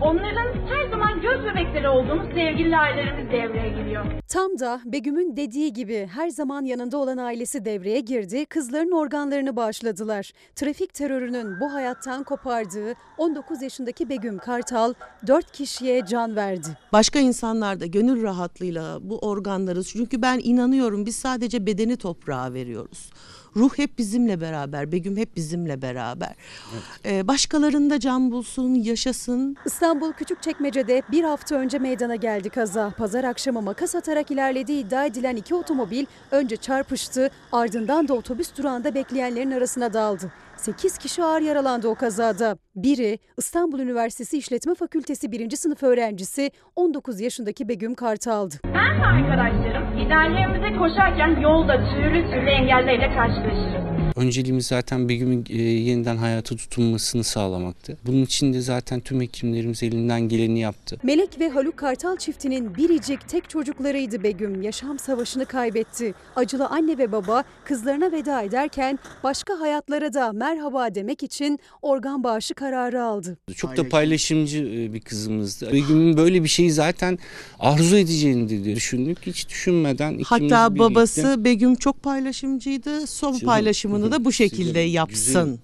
[0.02, 4.04] onların her zaman göz bebekleri olduğumuz sevgili ailelerimiz devreye giriyor.
[4.28, 10.32] Tam da Begüm'ün dediği gibi her zaman yanında olan ailesi devreye girdi, kızların organlarını bağışladılar.
[10.54, 14.94] Trafik terörünün bu hayattan kopardığı 19 yaşındaki Begüm Kartal
[15.26, 16.68] 4 kişiye can verdi.
[16.92, 23.10] Başka insanlar da gönül rahatlığıyla bu organları çünkü ben inanıyorum biz sadece bedeni toprağa veriyoruz.
[23.56, 26.34] Ruh hep bizimle beraber, Begüm hep bizimle beraber.
[27.04, 29.56] Ee, başkalarında can bulsun, yaşasın.
[29.66, 32.90] İstanbul Küçükçekmece'de bir hafta önce meydana geldi kaza.
[32.90, 38.94] Pazar akşamı makas atarak ilerlediği iddia edilen iki otomobil önce çarpıştı ardından da otobüs durağında
[38.94, 40.32] bekleyenlerin arasına daldı.
[40.62, 42.56] 8 kişi ağır yaralandı o kazada.
[42.74, 45.56] Biri İstanbul Üniversitesi İşletme Fakültesi 1.
[45.56, 48.54] sınıf öğrencisi 19 yaşındaki Begüm Kartal'dı.
[48.64, 53.91] Ben arkadaşlarım ideallerimize koşarken yolda türlü türlü engellerle karşılaşırız.
[54.16, 57.98] Önceliğimiz zaten Begüm'ün e, yeniden hayata tutunmasını sağlamaktı.
[58.06, 60.98] Bunun için de zaten tüm hekimlerimiz elinden geleni yaptı.
[61.02, 64.62] Melek ve Haluk Kartal çiftinin biricik tek çocuklarıydı Begüm.
[64.62, 66.14] Yaşam savaşını kaybetti.
[66.36, 72.54] Acılı anne ve baba kızlarına veda ederken başka hayatlara da merhaba demek için organ bağışı
[72.54, 73.38] kararı aldı.
[73.56, 75.72] Çok da paylaşımcı e, bir kızımızdı.
[75.72, 77.18] Begüm'ün böyle bir şeyi zaten
[77.60, 79.18] arzu edeceğini de düşündük.
[79.26, 83.06] Hiç düşünmeden ikimiz Hatta birlikte- babası Begüm çok paylaşımcıydı.
[83.06, 83.46] Son Canım.
[84.02, 85.60] Paylaşımını da bu şekilde yapsın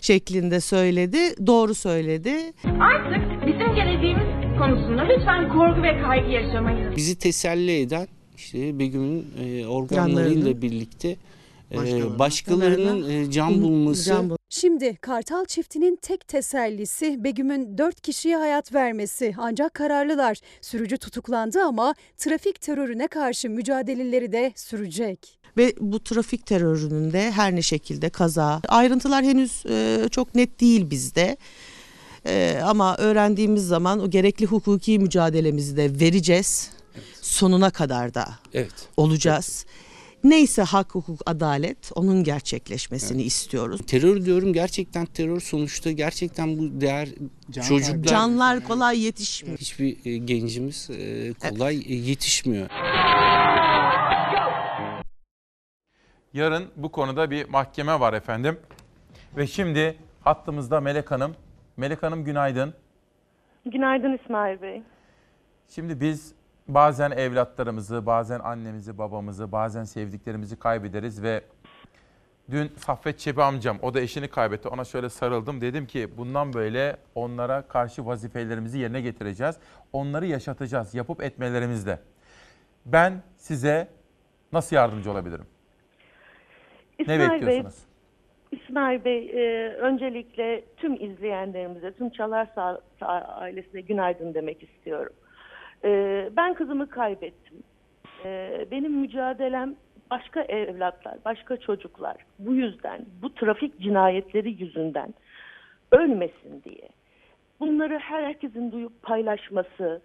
[0.00, 1.46] şeklinde söyledi.
[1.46, 2.52] Doğru söyledi.
[2.80, 6.96] Artık bizim geleceğimiz konusunda lütfen korku ve kaygı yaşamayın.
[6.96, 11.16] Bizi teselli eden işte Begüm'ün e, organlarıyla birlikte
[11.70, 12.18] e, Başkalarının.
[12.18, 19.34] başkalarının e, can bulması Şimdi Kartal çiftinin tek tesellisi Begüm'ün 4 kişiye hayat vermesi.
[19.38, 20.38] Ancak kararlılar.
[20.60, 25.38] Sürücü tutuklandı ama trafik terörüne karşı mücadeleleri de sürecek.
[25.56, 28.60] Ve bu trafik terörünün de her ne şekilde kaza.
[28.68, 31.36] Ayrıntılar henüz e, çok net değil bizde.
[32.26, 36.70] E, ama öğrendiğimiz zaman o gerekli hukuki mücadelemizi de vereceğiz.
[37.22, 38.88] Sonuna kadar da Evet.
[38.96, 39.66] olacağız.
[40.24, 43.80] Neyse hak, hukuk, adalet onun gerçekleşmesini istiyoruz.
[43.86, 47.08] Terör diyorum gerçekten terör sonuçta gerçekten bu değer
[47.68, 49.58] çocuklar Canlar kolay yetişmiyor.
[49.58, 52.68] hiçbir e, gencimiz e, kolay e, yetişmiyor.
[56.34, 58.58] Yarın bu konuda bir mahkeme var efendim.
[59.36, 61.36] Ve şimdi Hattımızda Melek Hanım.
[61.76, 62.74] Melek Hanım günaydın.
[63.66, 64.82] Günaydın İsmail Bey.
[65.68, 66.32] Şimdi biz
[66.68, 71.40] bazen evlatlarımızı, bazen annemizi, babamızı, bazen sevdiklerimizi kaybederiz ve
[72.50, 74.68] dün Saffet Çebi amcam, o da eşini kaybetti.
[74.68, 75.60] Ona şöyle sarıldım.
[75.60, 79.56] Dedim ki bundan böyle onlara karşı vazifelerimizi yerine getireceğiz.
[79.92, 81.98] Onları yaşatacağız, yapıp etmelerimizle.
[82.86, 83.88] Ben size
[84.52, 85.46] nasıl yardımcı olabilirim?
[86.98, 87.78] ne İsmail Bey, bekliyorsunuz?
[88.52, 95.12] İsmail Bey, e, öncelikle tüm izleyenlerimize, tüm Çalar Sa- Sa- ailesine günaydın demek istiyorum.
[95.84, 97.62] E, ben kızımı kaybettim.
[98.24, 99.74] E, benim mücadelem
[100.10, 105.14] başka evlatlar, başka çocuklar bu yüzden, bu trafik cinayetleri yüzünden
[105.92, 106.88] ölmesin diye.
[107.60, 110.02] Bunları herkesin duyup paylaşması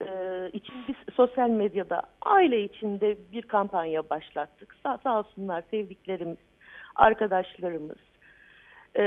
[0.00, 0.06] e,
[0.52, 4.76] için biz sosyal medyada aile içinde bir kampanya başlattık.
[4.82, 6.38] Sağ, sağ olsunlar sevdiklerimiz,
[6.96, 7.98] arkadaşlarımız,
[8.96, 9.04] e,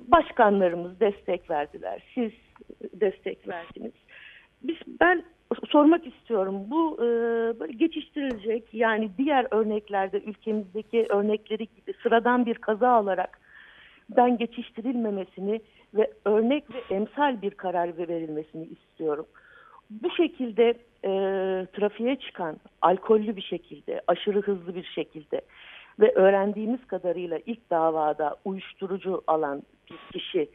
[0.00, 2.02] başkanlarımız destek verdiler.
[2.14, 2.32] Siz
[2.92, 3.92] destek verdiniz.
[4.68, 5.22] Biz ben
[5.68, 6.54] sormak istiyorum.
[6.66, 7.06] Bu e,
[7.60, 13.40] böyle geçiştirilecek yani diğer örneklerde ülkemizdeki örnekleri gibi sıradan bir kaza olarak
[14.16, 15.60] ben geçiştirilmemesini
[15.94, 19.26] ve örnek ve emsal bir karar verilmesini istiyorum.
[19.90, 20.74] Bu şekilde
[21.04, 21.10] e,
[21.72, 25.40] trafiğe çıkan alkollü bir şekilde, aşırı hızlı bir şekilde
[26.00, 30.48] ve öğrendiğimiz kadarıyla ilk davada uyuşturucu alan bir kişi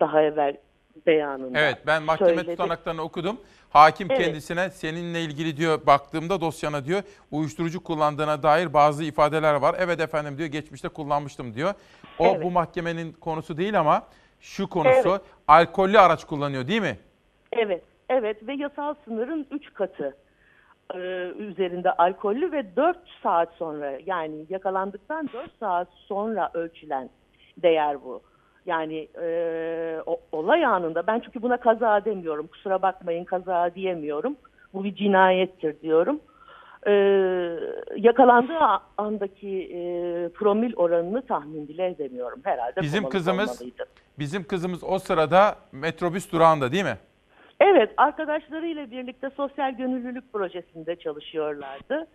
[0.00, 0.56] daha evvel
[1.06, 2.50] beyanında Evet ben mahkeme söyledi.
[2.50, 3.36] tutanaklarını okudum.
[3.70, 4.22] Hakim Evet.
[4.24, 9.76] kendisine seninle ilgili diyor baktığımda dosyana diyor uyuşturucu kullandığına dair bazı ifadeler var.
[9.78, 11.74] Evet efendim diyor geçmişte kullanmıştım diyor.
[12.18, 12.42] O Evet.
[12.42, 14.02] bu mahkemenin konusu değil ama
[14.40, 15.20] şu konusu Evet.
[15.48, 16.98] alkollü araç kullanıyor değil mi?
[17.52, 20.16] Evet, evet ve yasal sınırın 3 katı
[20.94, 20.98] e,
[21.38, 27.10] üzerinde alkollü ve 4 saat sonra yani yakalandıktan 4 saat sonra ölçülen
[27.62, 28.22] değer bu.
[28.66, 34.36] Yani e, o, olay anında ben çünkü buna kaza demiyorum kusura bakmayın kaza diyemiyorum.
[34.74, 36.20] Bu bir cinayettir diyorum.
[36.86, 36.92] E,
[37.96, 38.58] yakalandığı
[38.98, 39.78] andaki e,
[40.28, 42.40] promil oranını tahmin bile edemiyorum.
[42.44, 43.84] Herhalde Bizim kızımız olmalıydı.
[44.18, 46.96] bizim kızımız o sırada metrobüs durağında değil mi?
[47.60, 52.06] Evet, arkadaşlarıyla birlikte sosyal gönüllülük projesinde çalışıyorlardı.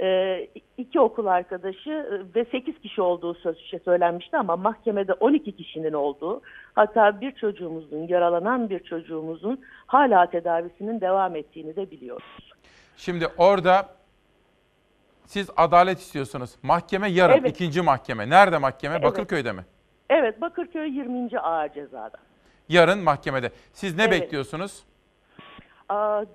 [0.00, 0.48] Ee,
[0.78, 5.92] iki okul arkadaşı e, ve 8 kişi olduğu söz şey söylenmişti ama mahkemede 12 kişinin
[5.92, 6.40] olduğu,
[6.74, 12.52] hatta bir çocuğumuzun, yaralanan bir çocuğumuzun hala tedavisinin devam ettiğini de biliyoruz.
[12.96, 13.88] Şimdi orada
[15.26, 16.54] siz adalet istiyorsunuz.
[16.62, 17.50] Mahkeme yarın Evet.
[17.50, 18.30] ikinci mahkeme.
[18.30, 18.94] Nerede mahkeme?
[18.94, 19.04] Evet.
[19.04, 19.64] Bakırköy'de mi?
[20.10, 21.38] Evet, Bakırköy 20.
[21.38, 22.18] Ağır Ceza'da.
[22.68, 23.50] Yarın mahkemede.
[23.72, 24.22] Siz ne Evet.
[24.22, 24.82] bekliyorsunuz?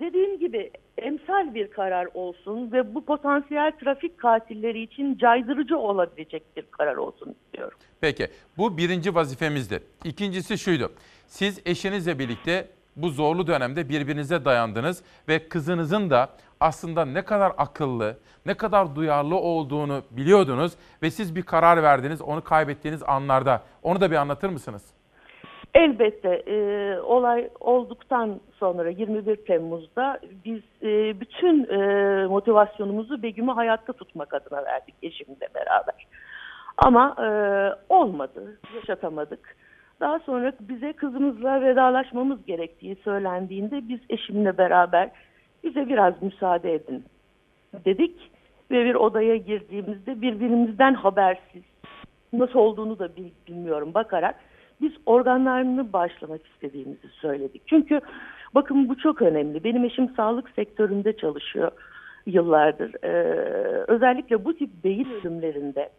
[0.00, 6.62] Dediğim gibi emsal bir karar olsun ve bu potansiyel trafik katilleri için caydırıcı olabilecek bir
[6.62, 7.78] karar olsun istiyorum.
[8.00, 8.28] Peki
[8.58, 9.82] bu birinci vazifemizdi.
[10.04, 10.92] İkincisi şuydu.
[11.26, 18.18] Siz eşinizle birlikte bu zorlu dönemde birbirinize dayandınız ve kızınızın da aslında ne kadar akıllı,
[18.46, 20.72] ne kadar duyarlı olduğunu biliyordunuz
[21.02, 23.62] ve siz bir karar verdiniz onu kaybettiğiniz anlarda.
[23.82, 24.82] Onu da bir anlatır mısınız?
[25.74, 34.34] Elbette e, olay olduktan sonra 21 Temmuz'da biz e, bütün e, motivasyonumuzu Begüm'ü hayatta tutmak
[34.34, 36.06] adına verdik eşimle beraber.
[36.76, 37.28] Ama e,
[37.88, 39.56] olmadı, yaşatamadık.
[40.00, 45.10] Daha sonra bize kızımızla vedalaşmamız gerektiği söylendiğinde biz eşimle beraber
[45.64, 47.04] bize biraz müsaade edin
[47.84, 48.30] dedik.
[48.70, 51.62] Ve bir odaya girdiğimizde birbirimizden habersiz,
[52.32, 54.34] nasıl olduğunu da bil- bilmiyorum bakarak
[54.80, 57.62] biz organlarını bağışlamak istediğimizi söyledik.
[57.66, 58.00] Çünkü
[58.54, 59.64] bakın bu çok önemli.
[59.64, 61.72] Benim eşim sağlık sektöründe çalışıyor
[62.26, 63.04] yıllardır.
[63.04, 65.90] Ee, özellikle bu tip beyin ölümlerinde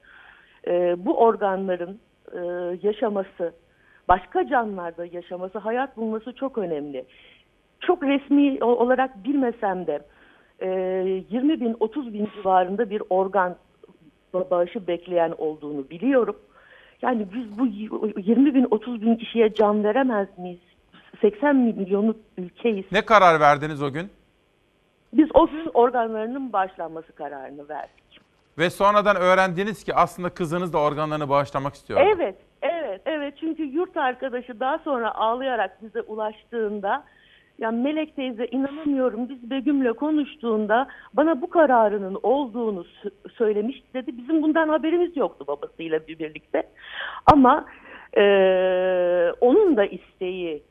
[0.68, 2.00] e, bu organların
[2.34, 2.40] e,
[2.88, 3.54] yaşaması,
[4.08, 7.06] başka canlılarda yaşaması, hayat bulması çok önemli.
[7.80, 10.00] Çok resmi olarak bilmesem de
[10.60, 10.70] e,
[11.30, 13.56] 20 bin 30 bin civarında bir organ
[14.34, 16.36] ba- bağışı bekleyen olduğunu biliyorum.
[17.02, 20.60] Yani biz bu y- 20 bin 30 bin kişiye can veremez miyiz?
[21.22, 22.86] 80 milyonluk ülkeyiz.
[22.92, 24.10] Ne karar verdiniz o gün?
[25.14, 28.22] Biz o gün organlarının bağışlanması kararını verdik.
[28.58, 32.02] Ve sonradan öğrendiniz ki aslında kızınız da organlarını bağışlamak istiyor.
[32.16, 33.34] Evet, evet, evet.
[33.40, 37.04] Çünkü yurt arkadaşı daha sonra ağlayarak bize ulaştığında
[37.60, 44.18] ya Melek teyze inanamıyorum biz Begüm'le konuştuğunda bana bu kararının olduğunu sö- söylemiş dedi.
[44.18, 46.64] Bizim bundan haberimiz yoktu babasıyla bir birlikte.
[47.34, 47.66] Ama
[48.18, 50.64] eee, onun da isteği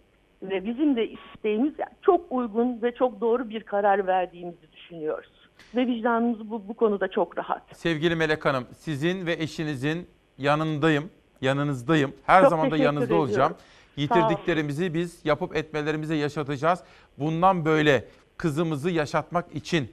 [0.43, 5.31] ve bizim de isteğimiz çok uygun ve çok doğru bir karar verdiğimizi düşünüyoruz.
[5.77, 7.63] Ve vicdanımız bu, bu konuda çok rahat.
[7.77, 10.07] Sevgili Melek Hanım, sizin ve eşinizin
[10.39, 11.11] yanındayım.
[11.41, 12.13] yanınızdayım.
[12.27, 13.25] Her Çok zaman da yanınızda ediyorum.
[13.29, 13.53] olacağım.
[13.97, 16.81] Yitirdiklerimizi biz yapıp etmelerimize yaşatacağız.
[17.19, 18.05] Bundan böyle
[18.37, 19.93] kızımızı yaşatmak için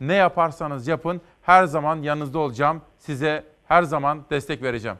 [0.00, 2.82] ne yaparsanız yapın her zaman yanınızda olacağım.
[2.98, 4.96] Size her zaman destek vereceğim.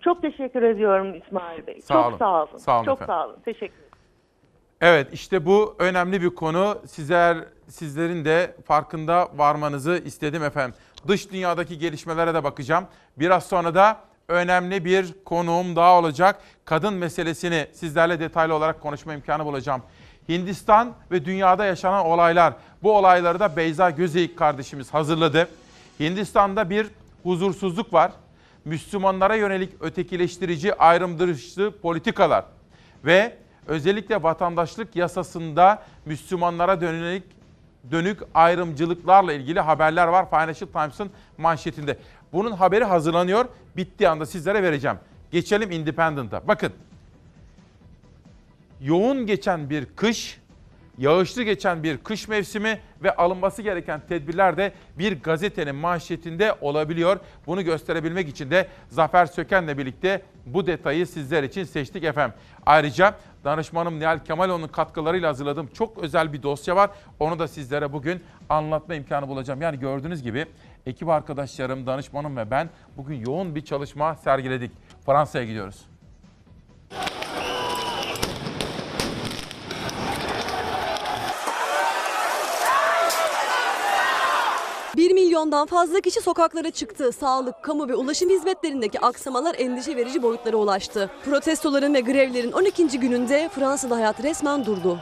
[0.00, 1.80] Çok teşekkür ediyorum İsmail Bey.
[1.82, 2.18] Sağ Çok olun.
[2.18, 2.56] sağ olun.
[2.56, 3.14] Sağ olun Çok efendim.
[3.14, 3.36] sağ olun.
[3.44, 3.84] Teşekkür ederim.
[4.80, 6.78] Evet işte bu önemli bir konu.
[6.86, 7.38] Sizler
[7.68, 10.74] sizlerin de farkında varmanızı istedim efendim.
[11.08, 12.84] Dış dünyadaki gelişmelere de bakacağım.
[13.16, 16.40] Biraz sonra da önemli bir konuğum daha olacak.
[16.64, 19.82] Kadın meselesini sizlerle detaylı olarak konuşma imkanı bulacağım.
[20.28, 22.54] Hindistan ve dünyada yaşanan olaylar.
[22.82, 25.48] Bu olayları da Beyza Gözeyik kardeşimiz hazırladı.
[26.00, 26.86] Hindistan'da bir
[27.22, 28.12] huzursuzluk var.
[28.64, 32.44] Müslümanlara yönelik ötekileştirici, ayrımdırıcı politikalar
[33.04, 33.36] ve
[33.66, 37.22] özellikle vatandaşlık yasasında Müslümanlara dönük
[37.90, 41.98] dönük ayrımcılıklarla ilgili haberler var Financial Times'ın manşetinde.
[42.32, 43.44] Bunun haberi hazırlanıyor.
[43.76, 44.96] Bittiği anda sizlere vereceğim.
[45.30, 46.48] Geçelim Independent'a.
[46.48, 46.72] Bakın.
[48.80, 50.40] Yoğun geçen bir kış,
[50.98, 57.20] yağışlı geçen bir kış mevsimi ve alınması gereken tedbirler de bir gazetenin manşetinde olabiliyor.
[57.46, 62.36] Bunu gösterebilmek için de Zafer Söken'le birlikte bu detayı sizler için seçtik efendim.
[62.66, 63.14] Ayrıca
[63.44, 66.90] danışmanım Nihal Kemaloğlu'nun katkılarıyla hazırladığım çok özel bir dosya var.
[67.20, 69.62] Onu da sizlere bugün anlatma imkanı bulacağım.
[69.62, 70.46] Yani gördüğünüz gibi
[70.86, 74.70] ekip arkadaşlarım, danışmanım ve ben bugün yoğun bir çalışma sergiledik.
[75.06, 75.93] Fransa'ya gidiyoruz.
[85.14, 87.12] Milyondan fazla kişi sokaklara çıktı.
[87.12, 91.10] Sağlık, kamu ve ulaşım hizmetlerindeki aksamalar endişe verici boyutlara ulaştı.
[91.24, 92.86] Protestoların ve grevlerin 12.
[93.00, 94.98] gününde Fransa'da hayat resmen durdu.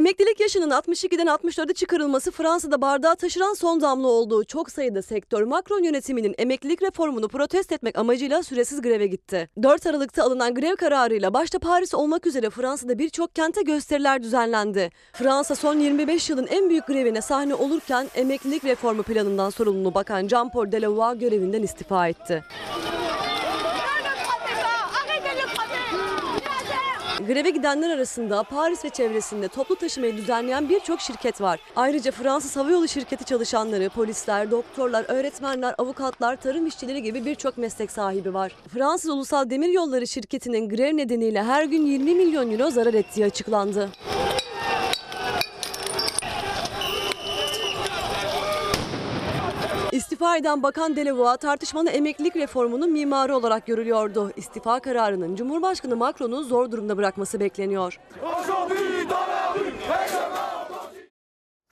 [0.00, 4.44] Emeklilik yaşının 62'den 64'e çıkarılması Fransa'da bardağı taşıran son damla oldu.
[4.44, 9.48] Çok sayıda sektör Macron yönetiminin emeklilik reformunu protesto etmek amacıyla süresiz greve gitti.
[9.62, 14.90] 4 Aralık'ta alınan grev kararıyla başta Paris olmak üzere Fransa'da birçok kente gösteriler düzenlendi.
[15.12, 20.72] Fransa son 25 yılın en büyük grevine sahne olurken emeklilik reformu planından sorumlu bakan Jean-Paul
[20.72, 22.44] Delevoye görevinden istifa etti.
[27.26, 31.60] Greve gidenler arasında Paris ve çevresinde toplu taşımayı düzenleyen birçok şirket var.
[31.76, 38.34] Ayrıca Fransız Havayolu Şirketi çalışanları, polisler, doktorlar, öğretmenler, avukatlar, tarım işçileri gibi birçok meslek sahibi
[38.34, 38.52] var.
[38.68, 43.88] Fransız Ulusal Demiryolları Şirketi'nin grev nedeniyle her gün 20 milyon euro zarar ettiği açıklandı.
[50.20, 54.32] İstifa eden Bakan Delevoye tartışmalı emeklilik reformunun mimarı olarak görülüyordu.
[54.36, 58.00] İstifa kararının Cumhurbaşkanı Macron'u zor durumda bırakması bekleniyor.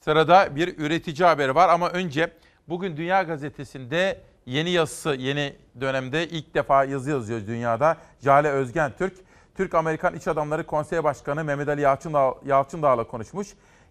[0.04, 2.32] Sırada bir üretici haberi var ama önce
[2.68, 7.96] bugün Dünya Gazetesi'nde yeni yazısı, yeni dönemde ilk defa yazı yazıyor dünyada.
[8.24, 9.14] Jale Özgen Türk,
[9.56, 13.48] Türk-Amerikan İş Adamları Konseyi Başkanı Mehmet Ali Yalçındağ, Yalçındağ'la konuşmuş.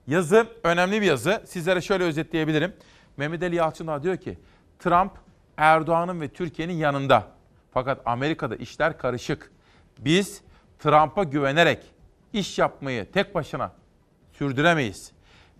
[0.07, 1.43] Yazı önemli bir yazı.
[1.47, 2.73] Sizlere şöyle özetleyebilirim.
[3.18, 4.38] Mehmet Ali Yalçındağ diyor ki
[4.80, 5.11] Trump
[5.57, 7.27] Erdoğan'ın ve Türkiye'nin yanında.
[7.72, 9.52] Fakat Amerika'da işler karışık.
[9.99, 10.41] Biz
[10.80, 11.80] Trump'a güvenerek
[12.34, 13.72] iş yapmayı tek başına
[14.34, 15.11] sürdüremeyiz.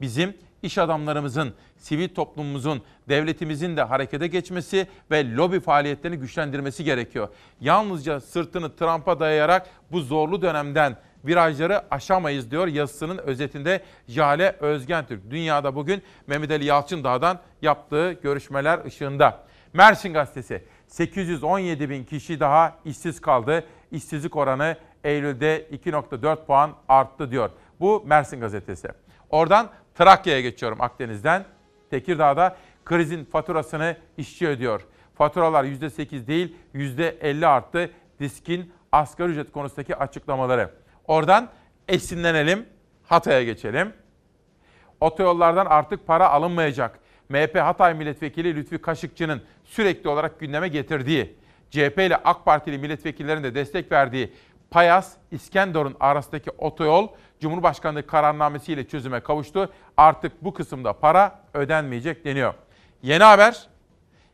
[0.02, 7.30] Bizim iş adamlarımızın, sivil toplumumuzun, devletimizin de harekete geçmesi ve lobi faaliyetlerini güçlendirmesi gerekiyor.
[7.62, 10.98] Yalnızca sırtını Trump'a dayayarak bu zorlu dönemden
[11.28, 15.32] virajları aşamayız diyor yazısının özetinde Jale Özgentürk.
[15.32, 19.48] Dünyada bugün Mehmet Ali Yalçındağ'dan yaptığı görüşmeler ışığında.
[19.74, 23.64] Mersin Gazetesi 817 bin kişi daha işsiz kaldı.
[23.92, 27.50] İşsizlik oranı Eylül'de 2.4 puan arttı diyor.
[27.80, 28.88] Bu Mersin Gazetesi.
[29.30, 31.46] Oradan Trakya'ya geçiyorum Akdeniz'den.
[31.90, 34.82] Tekirdağ'da krizin faturasını işçi ödüyor.
[35.16, 37.92] Faturalar %8 değil %50 arttı.
[38.20, 40.70] Diskin asgari ücret konusundaki açıklamaları.
[41.08, 41.50] Oradan
[41.88, 42.66] esinlenelim,
[43.04, 43.94] Hatay'a geçelim.
[45.02, 47.00] Otoyollardan artık para alınmayacak.
[47.30, 51.36] MHP Hatay Milletvekili Lütfi Kaşıkçı'nın sürekli olarak gündeme getirdiği,
[51.70, 54.34] CHP ile AK Partili milletvekillerinin de destek verdiği
[54.72, 57.08] Payas, İskenderun arasındaki otoyol
[57.40, 59.70] Cumhurbaşkanlığı kararnamesiyle çözüme kavuştu.
[59.98, 62.54] Artık bu kısımda para ödenmeyecek deniyor.
[63.04, 63.68] Yeni haber,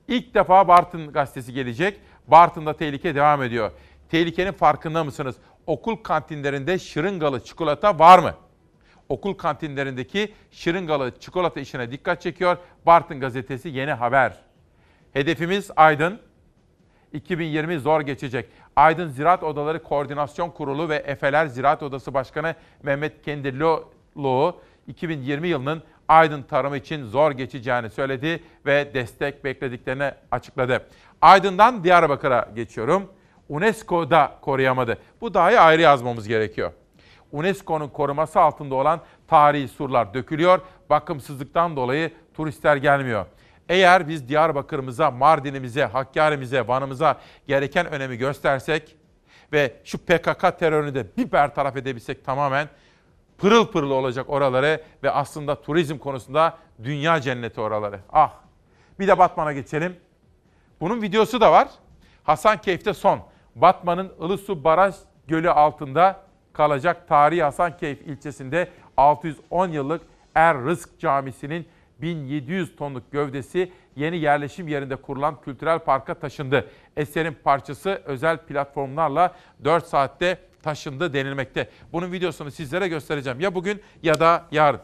[0.08, 2.00] ilk defa Bartın gazetesi gelecek.
[2.28, 3.72] Bartın'da tehlike devam ediyor.
[4.10, 5.36] Tehlikenin farkında mısınız?
[5.68, 8.34] Okul kantinlerinde şırıngalı çikolata var mı?
[9.10, 12.58] Okul kantinlerindeki şırıngalı çikolata işine dikkat çekiyor.
[12.86, 14.38] Bartın gazetesi yeni haber.
[15.14, 16.20] Hedefimiz Aydın.
[17.14, 18.50] 2020 zor geçecek.
[18.76, 26.42] Aydın Ziraat Odaları Koordinasyon Kurulu ve Efeler Ziraat Odası Başkanı Mehmet Kendirlioğlu 2020 yılının Aydın
[26.42, 30.88] tarımı için zor geçeceğini söyledi ve destek beklediklerini açıkladı.
[31.22, 33.10] Aydın'dan Diyarbakır'a geçiyorum.
[33.54, 34.98] UNESCO'da koruyamadı.
[35.22, 36.72] Bu dahi ayrı yazmamız gerekiyor.
[37.32, 40.62] UNESCO'nun koruması altında olan tarihi surlar dökülüyor.
[40.90, 43.26] Bakımsızlıktan dolayı turistler gelmiyor.
[43.70, 48.96] Eğer biz Diyarbakır'ımıza, Mardin'imize, Hakkari'mize, Van'ımıza gereken önemi göstersek
[49.52, 52.68] ve şu PKK terörünü de bir bertaraf edebilsek tamamen
[53.38, 58.00] pırıl pırıl olacak oraları ve aslında turizm konusunda dünya cenneti oraları.
[58.14, 58.34] Ah!
[59.00, 59.96] Bir de Batman'a geçelim.
[60.82, 61.68] Bunun videosu da var.
[62.24, 63.33] Hasankeyf'te son.
[63.56, 64.96] Batman'ın Ilısu Baraj
[65.28, 66.22] Gölü altında
[66.54, 68.68] kalacak tarihi Hasankeyf ilçesinde
[68.98, 70.02] 610 yıllık
[70.36, 71.68] Er Rızk Camisi'nin
[72.02, 76.70] 1700 tonluk gövdesi yeni yerleşim yerinde kurulan kültürel parka taşındı.
[76.98, 81.70] Eserin parçası özel platformlarla 4 saatte taşındı denilmekte.
[81.94, 84.80] Bunun videosunu sizlere göstereceğim ya bugün ya da yarın.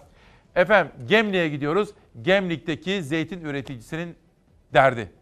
[0.56, 1.90] Efendim Gemlik'e gidiyoruz.
[2.22, 4.16] Gemlik'teki zeytin üreticisinin
[4.74, 5.19] derdi.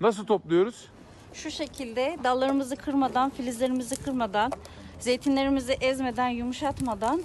[0.00, 0.88] Nasıl topluyoruz?
[1.34, 4.52] Şu şekilde dallarımızı kırmadan, filizlerimizi kırmadan,
[5.00, 7.22] zeytinlerimizi ezmeden, yumuşatmadan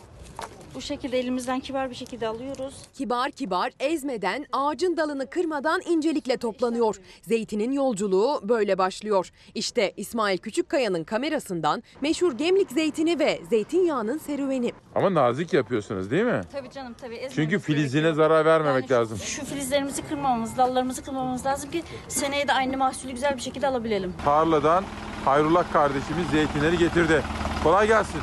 [0.75, 2.75] bu şekilde elimizden kibar bir şekilde alıyoruz.
[2.93, 6.95] Kibar kibar ezmeden, ağacın dalını kırmadan incelikle toplanıyor.
[7.21, 9.29] Zeytinin yolculuğu böyle başlıyor.
[9.55, 14.71] İşte İsmail Küçükkaya'nın kamerasından meşhur Gemlik zeytini ve zeytinyağının serüveni.
[14.95, 16.41] Ama nazik yapıyorsunuz değil mi?
[16.51, 18.15] Tabii canım tabii ezmemiz Çünkü filizine gerekiyor.
[18.15, 19.17] zarar vermemek Yani lazım.
[19.17, 24.13] Şu filizlerimizi kırmamamız, dallarımızı kırmamamız lazım ki seneye de aynı mahsulü güzel bir şekilde alabilelim.
[24.25, 24.83] Tarladan
[25.25, 27.23] Hayrullah kardeşimiz zeytinleri getirdi.
[27.63, 28.21] Kolay gelsin.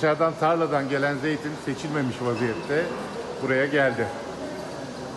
[0.00, 2.84] Dışarıdan tarladan gelen zeytin seçilmemiş vaziyette
[3.42, 4.06] buraya geldi.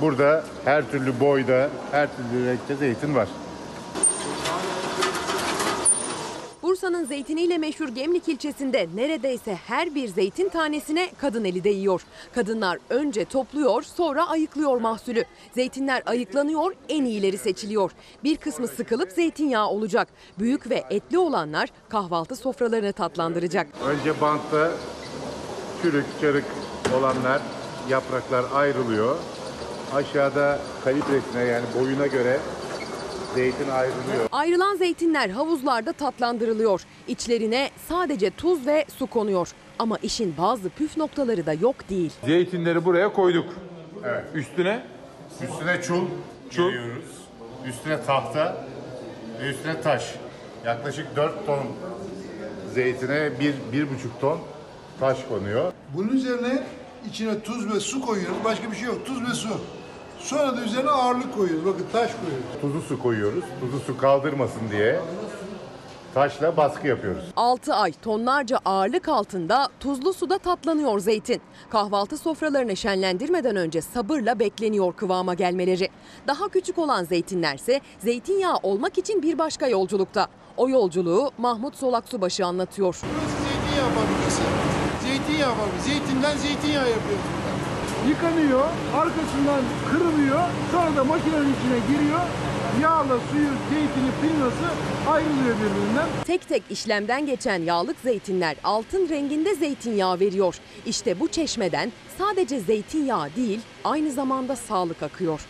[0.01, 3.27] Burada her türlü boyda, her türlü renkte zeytin var.
[6.73, 12.01] Bursa'nın zeytiniyle meşhur Gemlik ilçesinde neredeyse her bir zeytin tanesine kadın eli değiyor.
[12.35, 15.23] Kadınlar önce topluyor sonra ayıklıyor mahsulü.
[15.55, 17.91] Zeytinler ayıklanıyor en iyileri seçiliyor.
[18.23, 20.07] Bir kısmı sıkılıp zeytinyağı olacak.
[20.39, 23.67] Büyük ve etli olanlar kahvaltı sofralarını tatlandıracak.
[23.87, 24.71] Önce bantta
[25.81, 26.45] çürük, çarık
[26.97, 27.41] olanlar,
[27.89, 29.17] yapraklar ayrılıyor.
[29.93, 32.39] Aşağıda kalibresine yani boyuna göre
[33.35, 34.27] zeytin ayrılıyor.
[34.31, 36.81] Ayrılan zeytinler havuzlarda tatlandırılıyor.
[37.07, 39.47] İçlerine sadece tuz ve su konuyor.
[39.79, 42.11] Ama işin bazı püf noktaları da yok değil.
[42.25, 43.53] Zeytinleri buraya koyduk.
[44.05, 44.23] Evet.
[44.33, 44.83] Üstüne
[45.41, 46.05] Üstüne çul,
[46.49, 46.69] Çul.
[46.69, 47.05] giriyoruz.
[47.67, 48.65] Üstüne tahta
[49.41, 50.15] ve üstüne taş.
[50.65, 51.59] Yaklaşık 4 ton
[52.73, 53.87] zeytine 1 bir, 1,5
[54.21, 54.39] ton
[54.99, 55.71] taş konuyor.
[55.95, 56.63] Bunun üzerine
[57.09, 58.37] içine tuz ve su koyuyoruz.
[58.43, 59.05] Başka bir şey yok.
[59.05, 59.49] Tuz ve su.
[60.23, 61.65] Sonra da üzerine ağırlık koyuyoruz.
[61.65, 62.45] Bakın taş koyuyoruz.
[62.61, 63.43] Tuzlu su koyuyoruz.
[63.59, 64.99] Tuzlu su kaldırmasın diye
[66.13, 67.23] taşla baskı yapıyoruz.
[67.35, 71.41] 6 ay tonlarca ağırlık altında tuzlu suda tatlanıyor zeytin.
[71.69, 75.89] Kahvaltı sofralarını şenlendirmeden önce sabırla bekleniyor kıvama gelmeleri.
[76.27, 80.27] Daha küçük olan zeytinlerse zeytinyağı olmak için bir başka yolculukta.
[80.57, 82.95] O yolculuğu Mahmut Solaksubaşı anlatıyor.
[82.95, 84.41] Zeytinyağı fabrikası.
[85.05, 85.89] Zeytinyağı fabrikası.
[85.89, 87.42] Zeytinden zeytinyağı yapıyoruz.
[88.09, 88.65] Yıkanıyor,
[88.95, 89.61] arkasından
[89.91, 92.19] kırılıyor, sonra da makinenin içine giriyor.
[92.81, 94.65] Yağla suyu, zeytini, pirinası
[95.07, 96.07] ayrılıyor birbirinden.
[96.25, 100.55] Tek tek işlemden geçen yağlık zeytinler altın renginde zeytinyağı veriyor.
[100.85, 105.41] İşte bu çeşmeden sadece zeytinyağı değil aynı zamanda sağlık akıyor.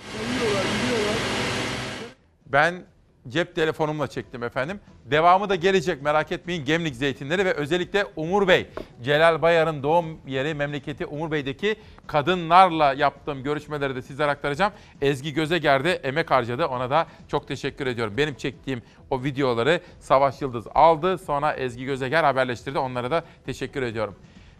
[2.46, 2.84] Ben
[3.30, 4.80] cep telefonumla çektim efendim.
[5.06, 8.68] Devamı da gelecek merak etmeyin Gemlik zeytinleri ve özellikle Umur Bey.
[9.04, 11.76] Celal Bayar'ın doğum yeri memleketi Umur Bey'deki
[12.08, 14.74] kadınlarla yaptığım görüşmeleri de sizlere aktaracağım.
[15.02, 18.14] Ezgi Gözeger de emek harcadı ona da çok teşekkür ediyorum.
[18.18, 24.16] Benim çektiğim o videoları Savaş Yıldız aldı sonra Ezgi Gözeger haberleştirdi onlara da teşekkür ediyorum.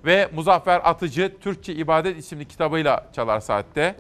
[0.06, 3.96] Ve Muzaffer Atıcı Türkçe İbadet isimli kitabıyla Çalar Saat'te.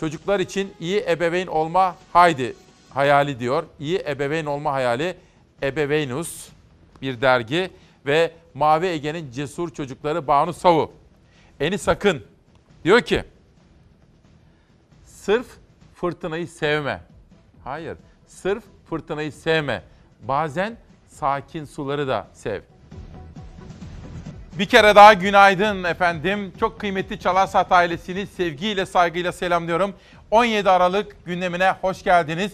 [0.00, 2.54] Çocuklar için iyi ebeveyn olma haydi
[2.96, 3.64] hayali diyor.
[3.80, 5.16] İyi ebeveyn olma hayali
[5.62, 6.48] Ebeveynus
[7.02, 7.70] bir dergi
[8.06, 10.92] ve Mavi Ege'nin cesur çocukları Banu Savu.
[11.60, 12.24] Enis Akın
[12.84, 13.24] diyor ki
[15.04, 15.46] sırf
[15.94, 17.00] fırtınayı sevme.
[17.64, 17.96] Hayır
[18.26, 19.82] sırf fırtınayı sevme.
[20.22, 20.76] Bazen
[21.08, 22.60] sakin suları da sev.
[24.58, 26.52] Bir kere daha günaydın efendim.
[26.60, 29.94] Çok kıymetli Çalarsat ailesini sevgiyle saygıyla selamlıyorum.
[30.30, 32.52] 17 Aralık gündemine hoş geldiniz.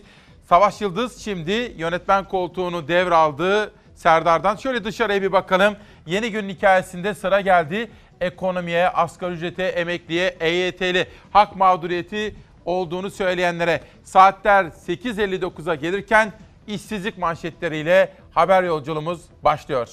[0.52, 4.56] Savaş Yıldız şimdi yönetmen koltuğunu devraldı Serdar'dan.
[4.56, 5.76] Şöyle dışarıya bir bakalım.
[6.06, 7.90] Yeni günün hikayesinde sıra geldi.
[8.20, 12.34] Ekonomiye, asgari ücrete, emekliye, EYT'li hak mağduriyeti
[12.64, 16.32] olduğunu söyleyenlere saatler 8.59'a gelirken
[16.66, 19.88] işsizlik manşetleriyle haber yolculuğumuz başlıyor.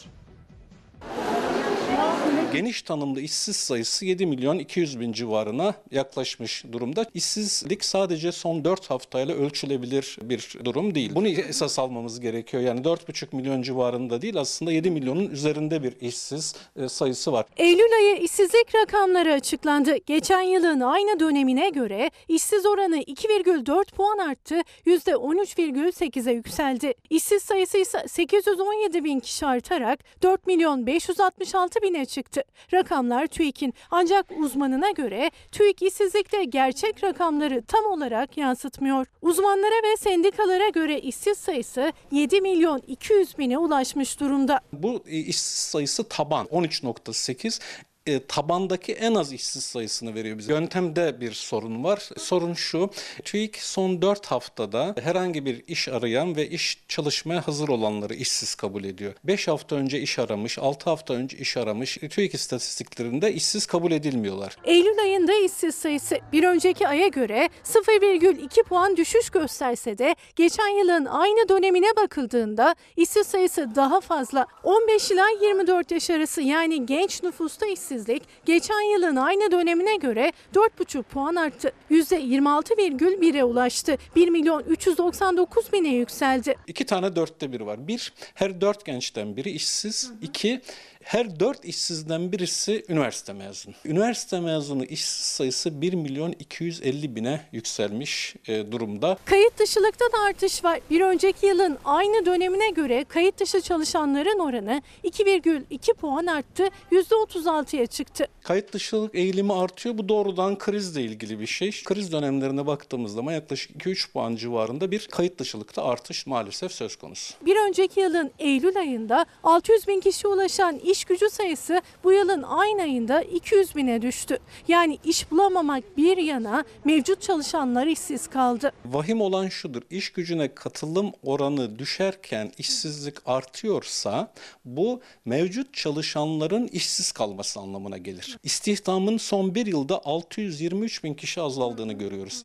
[2.54, 7.06] Geniş tanımlı işsiz sayısı 7 milyon 200 bin civarına yaklaşmış durumda.
[7.14, 11.12] İşsizlik sadece son 4 haftayla ölçülebilir bir durum değil.
[11.16, 12.64] Bunu esas almamız gerekiyor.
[12.64, 17.46] Yani 4,5 milyon civarında değil aslında 7 milyonun üzerinde bir işsiz e, sayısı var.
[17.58, 19.96] Eylül ayı işsizlik rakamları açıklandı.
[20.06, 26.94] Geçen yılın aynı dönemine göre işsiz oranı 2,4 puan arttı, %13,8'e yükseldi.
[27.10, 32.39] İşsiz sayısı ise 817 bin kişi artarak 4 milyon 566 bine çıktı.
[32.74, 39.08] Rakamlar TÜİK'in ancak uzmanına göre TÜİK işsizlikte gerçek rakamları tam olarak yansıtmıyor.
[39.22, 44.60] Uzmanlara ve sendikalara göre işsiz sayısı 7 milyon 200 bine ulaşmış durumda.
[44.74, 47.62] Bu e, işsiz sayısı taban 13.8
[48.10, 50.54] e, tabandaki en az işsiz sayısını veriyor bize.
[50.54, 52.10] Yöntemde bir sorun var.
[52.18, 52.90] Sorun şu,
[53.24, 58.84] TÜİK son 4 haftada herhangi bir iş arayan ve iş çalışmaya hazır olanları işsiz kabul
[58.84, 59.14] ediyor.
[59.24, 64.58] 5 hafta önce iş aramış, 6 hafta önce iş aramış TÜİK istatistiklerinde işsiz kabul edilmiyorlar.
[64.64, 71.06] Eylül ayında işsiz sayısı bir önceki aya göre 0,2 puan düşüş gösterse de geçen yılın
[71.06, 74.46] aynı dönemine bakıldığında işsiz sayısı daha fazla.
[74.64, 77.66] 15 ila 24 yaş arası yani genç nüfusta
[78.00, 81.72] işsizlik geçen yılın aynı dönemine göre 4,5 puan arttı.
[81.92, 83.98] %26,1'e ulaştı.
[84.16, 86.56] 1 milyon 399 bine yükseldi.
[86.68, 87.88] İki tane dörtte bir var.
[87.88, 90.12] Bir, her dört gençten biri işsiz.
[90.22, 90.62] İki,
[91.10, 93.74] her dört işsizden birisi üniversite mezunu.
[93.86, 99.18] Üniversite mezunu işsiz sayısı 1 milyon 250 bine yükselmiş e, durumda.
[99.26, 100.80] Kayıt dışılıkta da artış var.
[100.90, 108.28] Bir önceki yılın aynı dönemine göre kayıt dışı çalışanların oranı 2,2 puan arttı, %36'ya çıktı.
[108.44, 109.98] Kayıt dışılık eğilimi artıyor.
[109.98, 111.72] Bu doğrudan krizle ilgili bir şey.
[111.84, 117.34] Kriz dönemlerine baktığımız zaman yaklaşık 2-3 puan civarında bir kayıt dışılıkta artış maalesef söz konusu.
[117.46, 122.82] Bir önceki yılın Eylül ayında 600 bin kişi ulaşan iş gücü sayısı bu yılın aynı
[122.82, 124.38] ayında 200 bine düştü.
[124.68, 128.72] Yani iş bulamamak bir yana mevcut çalışanlar işsiz kaldı.
[128.86, 129.82] Vahim olan şudur.
[129.90, 134.34] İş gücüne katılım oranı düşerken işsizlik artıyorsa
[134.66, 138.38] bu mevcut çalışanların işsiz kalması anlamına gelir.
[138.44, 142.44] İstihdamın son bir yılda 623 bin kişi azaldığını görüyoruz.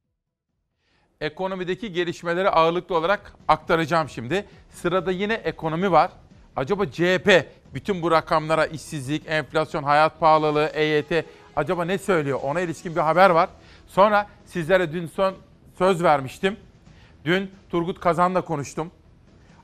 [1.21, 4.45] Ekonomideki gelişmeleri ağırlıklı olarak aktaracağım şimdi.
[4.71, 6.11] Sırada yine ekonomi var.
[6.57, 11.25] Acaba CHP bütün bu rakamlara işsizlik, enflasyon, hayat pahalılığı, EYT
[11.57, 12.41] acaba ne söylüyor?
[12.43, 13.49] Ona ilişkin bir haber var.
[13.87, 15.35] Sonra sizlere dün son
[15.79, 16.57] söz vermiştim.
[17.25, 18.91] Dün Turgut Kazan'la konuştum.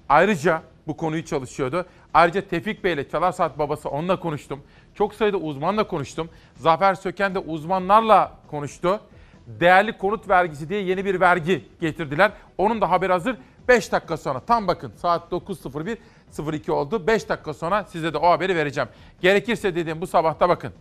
[0.09, 1.87] Ayrıca bu konuyu çalışıyordu.
[2.15, 4.61] Ayrıca Tevfik Bey ile Çalar Saat babası onunla konuştum.
[4.95, 6.29] Çok sayıda uzmanla konuştum.
[6.57, 9.01] Zafer Söken de uzmanlarla konuştu.
[9.47, 12.33] Değerli konut vergisi diye yeni bir vergi getirdiler.
[12.59, 13.37] Onun da haberi hazır.
[13.69, 15.97] 5 dakika sonra tam bakın saat 9.01
[16.39, 17.07] 02 oldu.
[17.07, 18.89] 5 dakika sonra size de o haberi vereceğim.
[19.21, 20.73] Gerekirse dediğim bu sabahta bakın.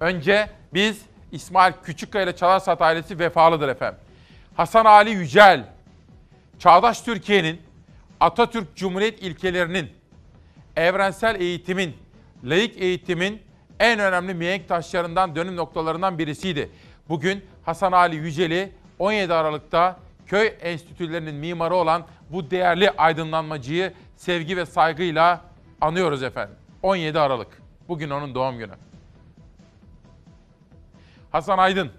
[0.00, 1.02] Önce biz
[1.32, 3.98] İsmail Küçükkaya ile Çalar Saat ailesi vefalıdır efendim.
[4.56, 5.64] Hasan Ali Yücel,
[6.58, 7.62] Çağdaş Türkiye'nin,
[8.20, 9.90] Atatürk Cumhuriyet ilkelerinin,
[10.76, 11.96] evrensel eğitimin,
[12.44, 13.42] laik eğitimin
[13.80, 16.70] en önemli mihenk taşlarından, dönüm noktalarından birisiydi.
[17.08, 19.96] Bugün Hasan Ali Yücel'i 17 Aralık'ta
[20.32, 25.40] köy enstitülerinin mimarı olan bu değerli aydınlanmacıyı sevgi ve saygıyla
[25.80, 26.56] anıyoruz efendim.
[26.82, 27.62] 17 Aralık.
[27.88, 28.72] Bugün onun doğum günü.
[31.30, 31.92] Hasan Aydın.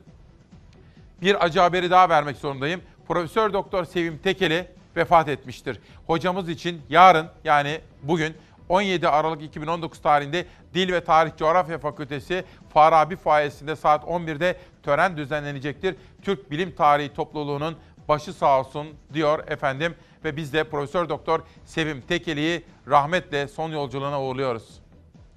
[1.21, 2.81] Bir acı haberi daha vermek zorundayım.
[3.07, 5.79] Profesör Doktor Sevim Tekeli vefat etmiştir.
[6.07, 8.35] Hocamız için yarın yani bugün
[8.69, 15.95] 17 Aralık 2019 tarihinde Dil ve Tarih Coğrafya Fakültesi Farabi Fuayesi'nde saat 11'de tören düzenlenecektir.
[16.21, 17.77] Türk Bilim Tarihi Topluluğu'nun
[18.07, 24.23] başı sağ olsun diyor efendim ve biz de Profesör Doktor Sevim Tekeli'yi rahmetle son yolculuğuna
[24.23, 24.81] uğurluyoruz.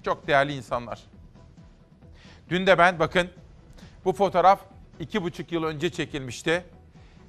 [0.05, 0.99] Çok değerli insanlar.
[2.49, 3.29] Dün de ben bakın
[4.05, 4.59] bu fotoğraf
[4.99, 6.65] iki buçuk yıl önce çekilmişti.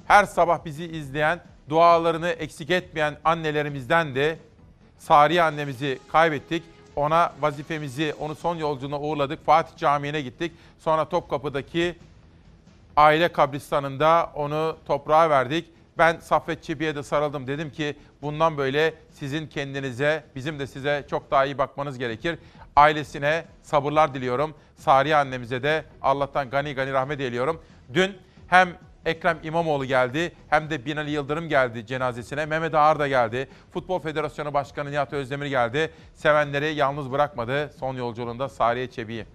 [0.06, 4.38] Her sabah bizi izleyen, dualarını eksik etmeyen annelerimizden de
[4.98, 6.62] Sariye annemizi kaybettik.
[6.96, 9.46] Ona vazifemizi, onu son yolculuğuna uğurladık.
[9.46, 10.52] Fatih Camii'ne gittik.
[10.78, 11.98] Sonra Topkapı'daki
[12.98, 15.70] aile kabristanında onu toprağa verdik.
[15.98, 17.46] Ben Saffet Çebi'ye de sarıldım.
[17.46, 22.38] Dedim ki bundan böyle sizin kendinize, bizim de size çok daha iyi bakmanız gerekir.
[22.76, 24.54] Ailesine sabırlar diliyorum.
[24.76, 27.62] Sariye annemize de Allah'tan gani gani rahmet ediyorum.
[27.94, 28.16] Dün
[28.48, 28.68] hem
[29.06, 32.46] Ekrem İmamoğlu geldi hem de Binali Yıldırım geldi cenazesine.
[32.46, 33.48] Mehmet Ağar da geldi.
[33.72, 35.90] Futbol Federasyonu Başkanı Nihat Özdemir geldi.
[36.14, 39.26] Sevenleri yalnız bırakmadı son yolculuğunda Sariye Çebi'yi.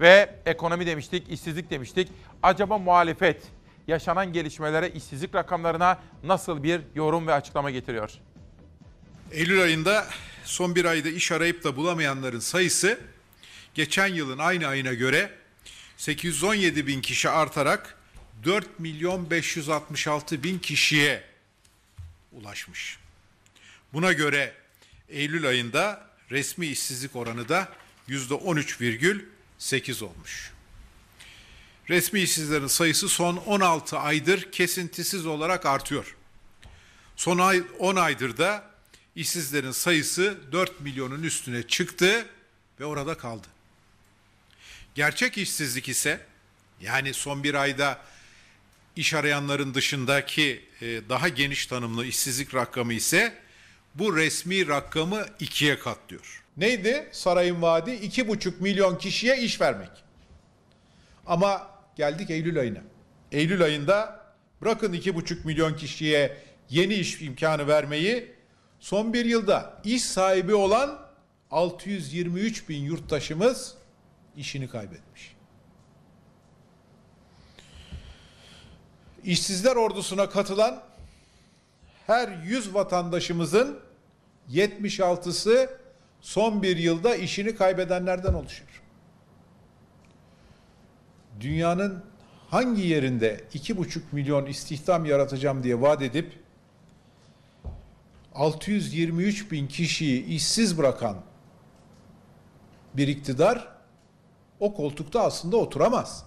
[0.00, 2.08] Ve ekonomi demiştik, işsizlik demiştik.
[2.42, 3.42] Acaba muhalefet
[3.88, 8.10] yaşanan gelişmelere, işsizlik rakamlarına nasıl bir yorum ve açıklama getiriyor?
[9.32, 10.06] Eylül ayında
[10.44, 13.00] son bir ayda iş arayıp da bulamayanların sayısı
[13.74, 15.30] geçen yılın aynı ayına göre
[15.96, 17.98] 817 bin kişi artarak
[18.44, 21.22] 4 milyon 566 bin kişiye
[22.32, 22.98] ulaşmış.
[23.92, 24.52] Buna göre
[25.08, 27.68] Eylül ayında resmi işsizlik oranı da
[29.58, 30.52] %13,8 olmuş.
[31.88, 36.16] Resmi işsizlerin sayısı son 16 aydır kesintisiz olarak artıyor.
[37.16, 38.70] Son ay, 10 aydır da
[39.16, 42.26] işsizlerin sayısı 4 milyonun üstüne çıktı
[42.80, 43.46] ve orada kaldı.
[44.94, 46.26] Gerçek işsizlik ise
[46.80, 48.02] yani son bir ayda
[48.96, 53.38] iş arayanların dışındaki e, daha geniş tanımlı işsizlik rakamı ise
[53.94, 56.42] bu resmi rakamı ikiye katlıyor.
[56.58, 57.90] Neydi sarayın vaadi?
[57.90, 59.90] 2,5 milyon kişiye iş vermek.
[61.26, 62.80] Ama geldik Eylül ayına.
[63.32, 64.20] Eylül ayında
[64.62, 66.36] bırakın 2,5 milyon kişiye
[66.70, 68.32] yeni iş imkanı vermeyi
[68.80, 70.98] son bir yılda iş sahibi olan
[71.50, 73.74] 623 bin yurttaşımız
[74.36, 75.36] işini kaybetmiş.
[79.24, 80.82] İşsizler ordusuna katılan
[82.06, 83.80] her 100 vatandaşımızın
[84.50, 85.77] 76'sı
[86.20, 88.82] son bir yılda işini kaybedenlerden oluşuyor.
[91.40, 92.04] Dünyanın
[92.48, 96.32] hangi yerinde 2,5 milyon istihdam yaratacağım diye vaat edip
[98.34, 101.16] 623 bin kişiyi işsiz bırakan
[102.94, 103.68] bir iktidar
[104.60, 106.24] o koltukta aslında oturamaz.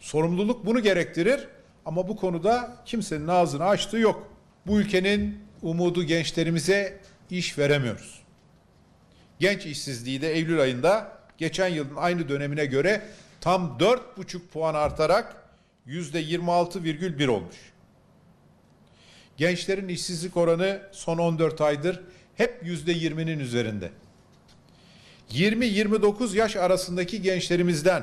[0.00, 1.48] Sorumluluk bunu gerektirir
[1.84, 4.28] ama bu konuda kimsenin ağzını açtığı yok.
[4.66, 7.00] Bu ülkenin umudu gençlerimize
[7.30, 8.21] iş veremiyoruz.
[9.42, 13.02] Genç işsizliği de Eylül ayında geçen yılın aynı dönemine göre
[13.40, 15.36] tam 4,5 puan artarak
[15.86, 17.56] %26,1 olmuş.
[19.36, 22.00] Gençlerin işsizlik oranı son 14 aydır
[22.36, 23.90] hep %20'nin üzerinde.
[25.30, 28.02] 20-29 yaş arasındaki gençlerimizden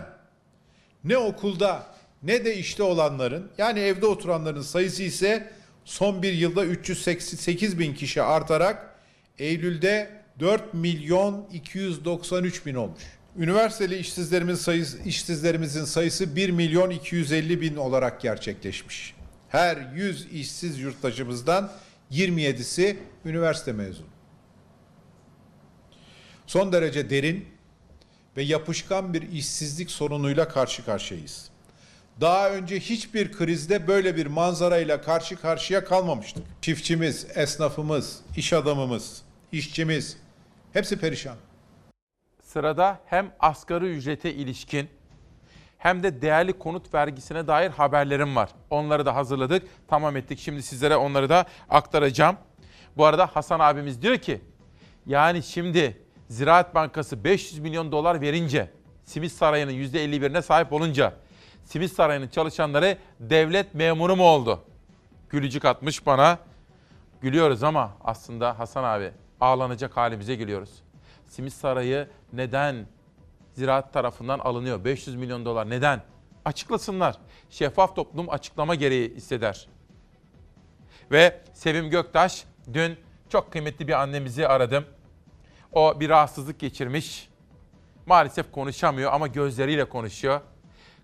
[1.03, 1.87] ne okulda
[2.23, 5.51] ne de işte olanların yani evde oturanların sayısı ise
[5.85, 8.95] son bir yılda 388 bin kişi artarak
[9.37, 13.03] Eylül'de 4 milyon 293 bin olmuş.
[13.37, 19.15] Üniversiteli işsizlerimizin sayısı, işsizlerimizin sayısı 1 milyon 250 bin olarak gerçekleşmiş.
[19.49, 21.71] Her 100 işsiz yurttaşımızdan
[22.11, 24.07] 27'si üniversite mezunu.
[26.47, 27.45] Son derece derin
[28.37, 31.49] ve yapışkan bir işsizlik sorunuyla karşı karşıyayız.
[32.21, 36.43] Daha önce hiçbir krizde böyle bir manzarayla karşı karşıya kalmamıştık.
[36.61, 39.21] Çiftçimiz, esnafımız, iş adamımız,
[39.51, 40.17] işçimiz
[40.73, 41.35] hepsi perişan.
[42.43, 44.89] Sırada hem asgari ücrete ilişkin
[45.77, 48.49] hem de değerli konut vergisine dair haberlerim var.
[48.69, 50.39] Onları da hazırladık, tamam ettik.
[50.39, 52.37] Şimdi sizlere onları da aktaracağım.
[52.97, 54.41] Bu arada Hasan abimiz diyor ki,
[55.05, 55.97] yani şimdi
[56.27, 58.69] Ziraat Bankası 500 milyon dolar verince,
[59.03, 61.13] Simit Sarayı'nın %51'ine sahip olunca,
[61.63, 64.63] Simit Sarayı'nın çalışanları devlet memuru mu oldu?
[65.29, 66.37] Gülücük atmış bana.
[67.21, 70.83] Gülüyoruz ama aslında Hasan abi ağlanacak halimize gülüyoruz.
[71.27, 72.87] Simit Sarayı neden
[73.53, 74.85] ziraat tarafından alınıyor?
[74.85, 76.01] 500 milyon dolar neden?
[76.45, 77.17] Açıklasınlar.
[77.49, 79.67] Şeffaf toplum açıklama gereği hisseder.
[81.11, 82.43] Ve Sevim Göktaş
[82.73, 82.97] dün
[83.29, 84.85] çok kıymetli bir annemizi aradım.
[85.73, 87.29] O bir rahatsızlık geçirmiş.
[88.05, 90.41] Maalesef konuşamıyor ama gözleriyle konuşuyor.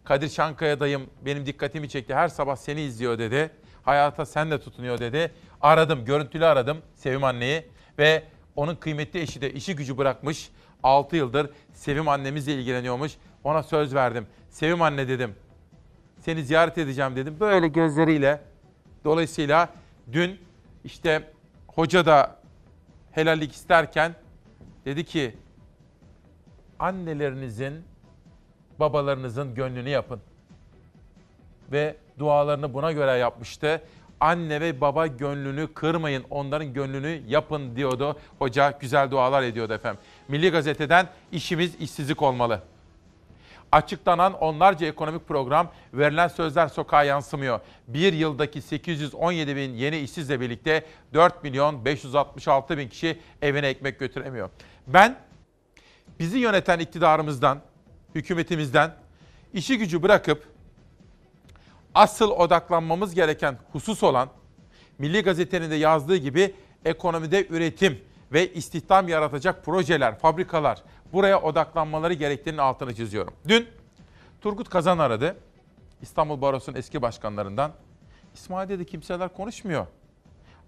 [0.03, 2.15] Kadir Şankaya dayım benim dikkatimi çekti.
[2.15, 3.51] Her sabah seni izliyor dedi.
[3.83, 5.31] Hayata sen de tutunuyor dedi.
[5.61, 7.65] Aradım, görüntülü aradım Sevim anneyi
[7.99, 8.23] ve
[8.55, 10.49] onun kıymetli eşi de işi gücü bırakmış.
[10.84, 13.11] 6 yıldır Sevim annemizle ilgileniyormuş.
[13.43, 14.27] Ona söz verdim.
[14.49, 15.35] Sevim anne dedim.
[16.19, 17.38] Seni ziyaret edeceğim dedim.
[17.39, 18.41] Böyle gözleriyle.
[19.03, 19.69] Dolayısıyla
[20.11, 20.39] dün
[20.84, 21.31] işte
[21.67, 22.39] hoca da
[23.11, 24.15] helallik isterken
[24.85, 25.35] dedi ki
[26.80, 27.84] annelerinizin,
[28.80, 30.19] babalarınızın gönlünü yapın.
[31.72, 33.81] Ve dualarını buna göre yapmıştı.
[34.19, 38.19] Anne ve baba gönlünü kırmayın, onların gönlünü yapın diyordu.
[38.39, 40.01] Hoca güzel dualar ediyordu efendim.
[40.27, 42.61] Milli Gazete'den işimiz işsizlik olmalı.
[43.71, 47.59] Açıklanan onlarca ekonomik program verilen sözler sokağa yansımıyor.
[47.87, 54.49] Bir yıldaki 817 bin yeni işsizle birlikte 4 milyon 566 bin kişi evine ekmek götüremiyor.
[54.87, 55.15] Ben
[56.19, 57.59] bizi yöneten iktidarımızdan,
[58.15, 58.91] hükümetimizden
[59.53, 60.55] işi gücü bırakıp
[61.95, 64.30] asıl odaklanmamız gereken husus olan
[64.97, 66.55] Milli Gazete'nin de yazdığı gibi
[66.85, 68.01] ekonomide üretim
[68.34, 73.34] ve istihdam yaratacak projeler, fabrikalar buraya odaklanmaları gerektiğinin altını çiziyorum.
[73.47, 73.67] Dün
[74.41, 75.38] Turgut Kazan aradı.
[76.01, 77.72] İstanbul Barosu'nun eski başkanlarından.
[78.34, 79.85] İsmail dedi kimseler konuşmuyor.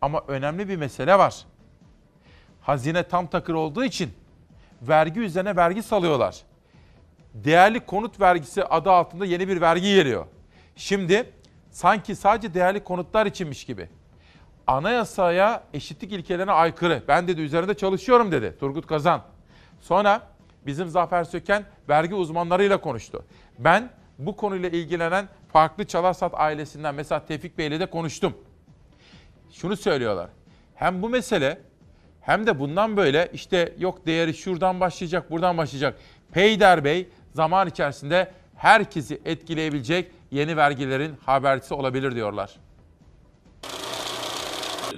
[0.02, 1.46] Ama önemli bir mesele var.
[2.62, 4.14] Hazine tam takır olduğu için
[4.82, 6.42] vergi üzerine vergi salıyorlar.
[7.34, 10.26] Değerli konut vergisi adı altında yeni bir vergi geliyor.
[10.78, 11.32] Şimdi
[11.72, 13.90] sanki sadece değerli konutlar içinmiş gibi.
[14.68, 17.04] Anayasaya eşitlik ilkelerine aykırı.
[17.08, 19.24] Ben dedi üzerinde çalışıyorum dedi Turgut Kazan.
[19.80, 20.22] Sonra
[20.66, 23.26] bizim Zafer Söken vergi uzmanlarıyla konuştu.
[23.60, 28.38] Ben bu konuyla ilgilenen farklı Çalarsat ailesinden mesela Tevfik Bey'le de konuştum.
[29.52, 30.30] Şunu söylüyorlar.
[30.76, 31.62] Hem bu mesele
[32.22, 36.00] hem de bundan böyle işte yok değeri şuradan başlayacak, buradan başlayacak.
[36.32, 42.56] Peyder Bey zaman içerisinde herkesi etkileyebilecek yeni vergilerin habercisi olabilir diyorlar.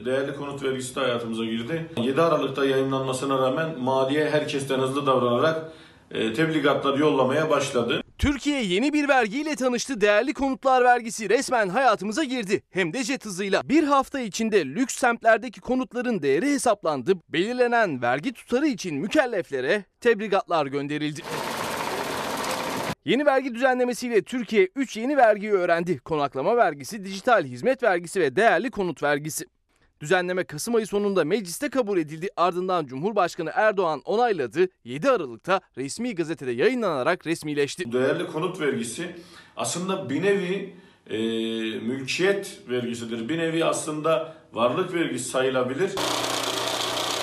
[0.05, 1.89] Değerli konut vergisi de hayatımıza girdi.
[1.97, 5.71] 7 Aralık'ta yayınlanmasına rağmen maliye herkesten hızlı davranarak
[6.11, 8.01] e, tebligatlar yollamaya başladı.
[8.17, 10.01] Türkiye yeni bir vergiyle tanıştı.
[10.01, 12.61] Değerli konutlar vergisi resmen hayatımıza girdi.
[12.69, 13.69] Hem de jet hızıyla.
[13.69, 17.13] Bir hafta içinde lüks semtlerdeki konutların değeri hesaplandı.
[17.29, 21.21] Belirlenen vergi tutarı için mükelleflere tebligatlar gönderildi.
[23.05, 25.99] Yeni vergi düzenlemesiyle Türkiye 3 yeni vergiyi öğrendi.
[25.99, 29.45] Konaklama vergisi, dijital hizmet vergisi ve değerli konut vergisi.
[30.01, 32.29] Düzenleme Kasım ayı sonunda mecliste kabul edildi.
[32.37, 34.67] Ardından Cumhurbaşkanı Erdoğan onayladı.
[34.83, 37.91] 7 Aralık'ta resmi gazetede yayınlanarak resmileşti.
[37.91, 39.15] Değerli konut vergisi
[39.57, 40.73] aslında bir nevi
[41.09, 41.17] e,
[41.79, 43.29] mülkiyet vergisidir.
[43.29, 45.91] Bir nevi aslında varlık vergisi sayılabilir.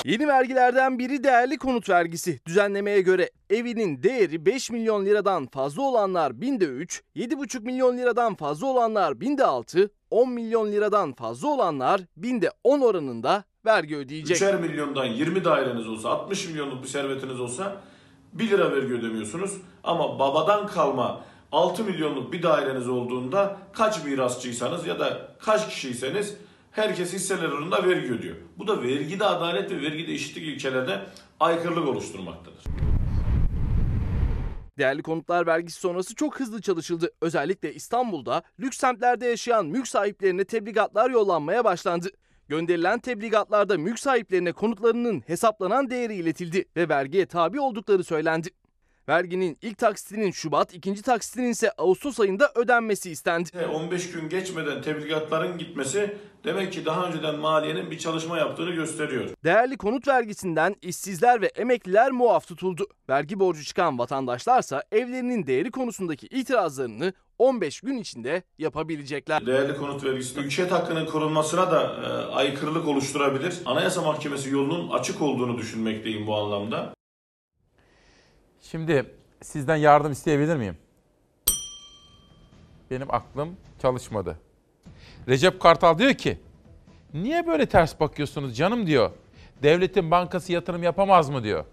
[0.06, 2.40] Yeni vergilerden biri değerli konut vergisi.
[2.46, 8.66] Düzenlemeye göre evinin değeri 5 milyon liradan fazla olanlar binde 3, 7,5 milyon liradan fazla
[8.66, 14.36] olanlar binde 6, 10 milyon liradan fazla olanlar binde 10 oranında vergi ödeyecek.
[14.36, 17.76] 3'er milyondan 20 daireniz olsa 60 milyonluk bir servetiniz olsa
[18.32, 19.52] 1 lira vergi ödemiyorsunuz.
[19.84, 26.36] Ama babadan kalma 6 milyonluk bir daireniz olduğunda kaç mirasçıysanız ya da kaç kişiyseniz
[26.76, 28.36] herkes hisseler oranında vergi ödüyor.
[28.58, 31.00] Bu da vergide adalet ve vergide eşitlik ilkelerde
[31.40, 32.64] aykırılık oluşturmaktadır.
[34.78, 37.10] Değerli konutlar vergisi sonrası çok hızlı çalışıldı.
[37.20, 42.08] Özellikle İstanbul'da lüks semtlerde yaşayan mülk sahiplerine tebligatlar yollanmaya başlandı.
[42.48, 48.48] Gönderilen tebligatlarda mülk sahiplerine konutlarının hesaplanan değeri iletildi ve vergiye tabi oldukları söylendi.
[49.08, 53.50] Verginin ilk taksitinin Şubat, ikinci taksitinin ise Ağustos ayında ödenmesi istendi.
[53.74, 59.24] 15 gün geçmeden tebligatların gitmesi demek ki daha önceden maliyenin bir çalışma yaptığını gösteriyor.
[59.44, 62.86] Değerli konut vergisinden işsizler ve emekliler muaf tutuldu.
[63.08, 69.46] Vergi borcu çıkan vatandaşlarsa evlerinin değeri konusundaki itirazlarını 15 gün içinde yapabilecekler.
[69.46, 73.54] Değerli konut vergisi mülkiyet hakkının korunmasına da e, aykırılık oluşturabilir.
[73.66, 76.95] Anayasa Mahkemesi yolunun açık olduğunu düşünmekteyim bu anlamda.
[78.70, 80.76] Şimdi sizden yardım isteyebilir miyim?
[82.90, 84.38] Benim aklım çalışmadı.
[85.28, 86.38] Recep Kartal diyor ki,
[87.14, 89.10] niye böyle ters bakıyorsunuz canım diyor.
[89.62, 91.64] Devletin bankası yatırım yapamaz mı diyor.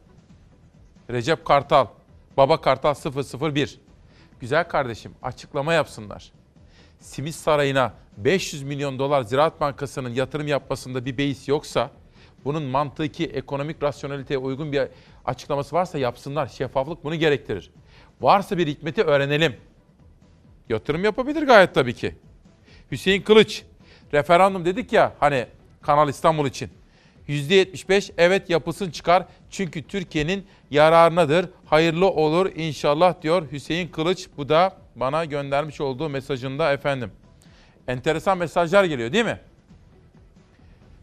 [1.10, 1.88] Recep Kartal,
[2.38, 3.80] Baba Kartal 001.
[4.40, 6.32] Güzel kardeşim açıklama yapsınlar.
[6.99, 11.91] Simit Sarayı'na 500 milyon dolar Ziraat Bankası'nın yatırım yapmasında bir beis yoksa,
[12.45, 14.88] bunun mantıki, ekonomik rasyoneliteye uygun bir
[15.25, 16.47] açıklaması varsa yapsınlar.
[16.47, 17.71] Şeffaflık bunu gerektirir.
[18.21, 19.55] Varsa bir hikmeti öğrenelim.
[20.69, 22.15] Yatırım yapabilir gayet tabii ki.
[22.91, 23.63] Hüseyin Kılıç,
[24.13, 25.45] referandum dedik ya hani
[25.81, 26.69] Kanal İstanbul için.
[27.27, 31.49] %75 evet yapılsın çıkar çünkü Türkiye'nin yararınadır.
[31.65, 34.27] Hayırlı olur inşallah diyor Hüseyin Kılıç.
[34.37, 37.11] Bu da bana göndermiş olduğu mesajında efendim.
[37.87, 39.39] Enteresan mesajlar geliyor değil mi?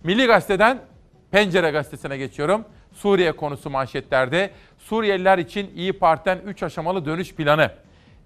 [0.04, 0.82] Milli Gazete'den
[1.30, 2.64] Pencere Gazetesi'ne geçiyorum.
[2.92, 4.50] Suriye konusu manşetlerde.
[4.78, 7.70] Suriyeliler için İyi Parti'den 3 aşamalı dönüş planı.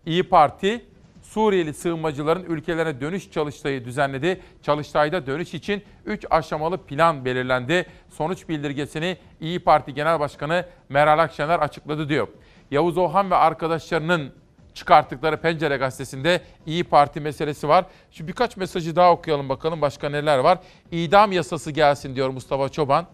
[0.07, 0.85] İyi Parti,
[1.23, 4.41] Suriyeli sığınmacıların ülkelerine dönüş çalıştayı düzenledi.
[4.62, 7.86] Çalıştayda dönüş için 3 aşamalı plan belirlendi.
[8.11, 12.28] Sonuç bildirgesini İyi Parti Genel Başkanı Meral Akşener açıkladı diyor.
[12.70, 14.32] Yavuz Ohan ve arkadaşlarının
[14.74, 17.85] çıkarttıkları Pencere Gazetesi'nde İyi Parti meselesi var.
[18.11, 20.59] Şu birkaç mesajı daha okuyalım bakalım başka neler var.
[20.93, 23.07] İdam yasası gelsin diyor Mustafa Çoban.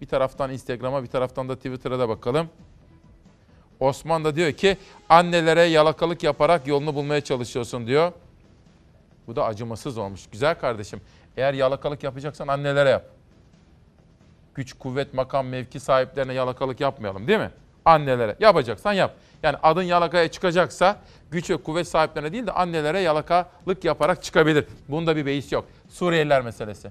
[0.00, 2.48] Bir taraftan Instagram'a bir taraftan da Twitter'a da bakalım.
[3.80, 4.76] Osman da diyor ki
[5.08, 8.12] annelere yalakalık yaparak yolunu bulmaya çalışıyorsun diyor.
[9.26, 10.26] Bu da acımasız olmuş.
[10.32, 11.00] Güzel kardeşim.
[11.36, 13.04] Eğer yalakalık yapacaksan annelere yap.
[14.54, 17.50] Güç, kuvvet, makam, mevki sahiplerine yalakalık yapmayalım değil mi?
[17.84, 18.36] Annelere.
[18.40, 19.14] Yapacaksan yap.
[19.42, 20.98] Yani adın yalakaya çıkacaksa
[21.30, 24.64] güç ve kuvvet sahiplerine değil de annelere yalakalık yaparak çıkabilir.
[24.88, 25.64] Bunda bir beis yok.
[25.88, 26.90] Suriyeliler meselesi.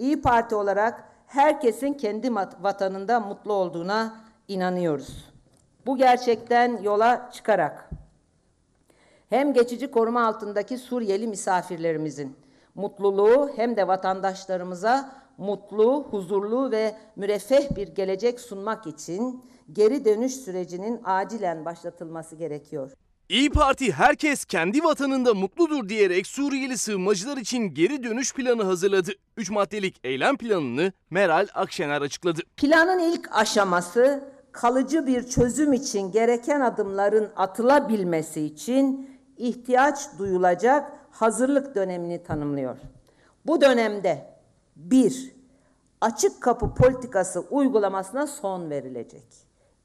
[0.00, 4.16] İyi Parti olarak herkesin kendi vatanında mutlu olduğuna
[4.48, 5.30] inanıyoruz.
[5.86, 7.90] Bu gerçekten yola çıkarak
[9.30, 12.36] hem geçici koruma altındaki Suriyeli misafirlerimizin
[12.74, 21.00] mutluluğu hem de vatandaşlarımıza mutlu, huzurlu ve müreffeh bir gelecek sunmak için geri dönüş sürecinin
[21.04, 22.92] acilen başlatılması gerekiyor.
[23.30, 29.10] İyi Parti herkes kendi vatanında mutludur diyerek Suriyeli sığınmacılar için geri dönüş planı hazırladı.
[29.36, 32.40] 3 maddelik eylem planını Meral Akşener açıkladı.
[32.56, 42.22] Planın ilk aşaması kalıcı bir çözüm için gereken adımların atılabilmesi için ihtiyaç duyulacak hazırlık dönemini
[42.22, 42.76] tanımlıyor.
[43.46, 44.26] Bu dönemde
[44.76, 45.32] bir,
[46.00, 49.26] açık kapı politikası uygulamasına son verilecek.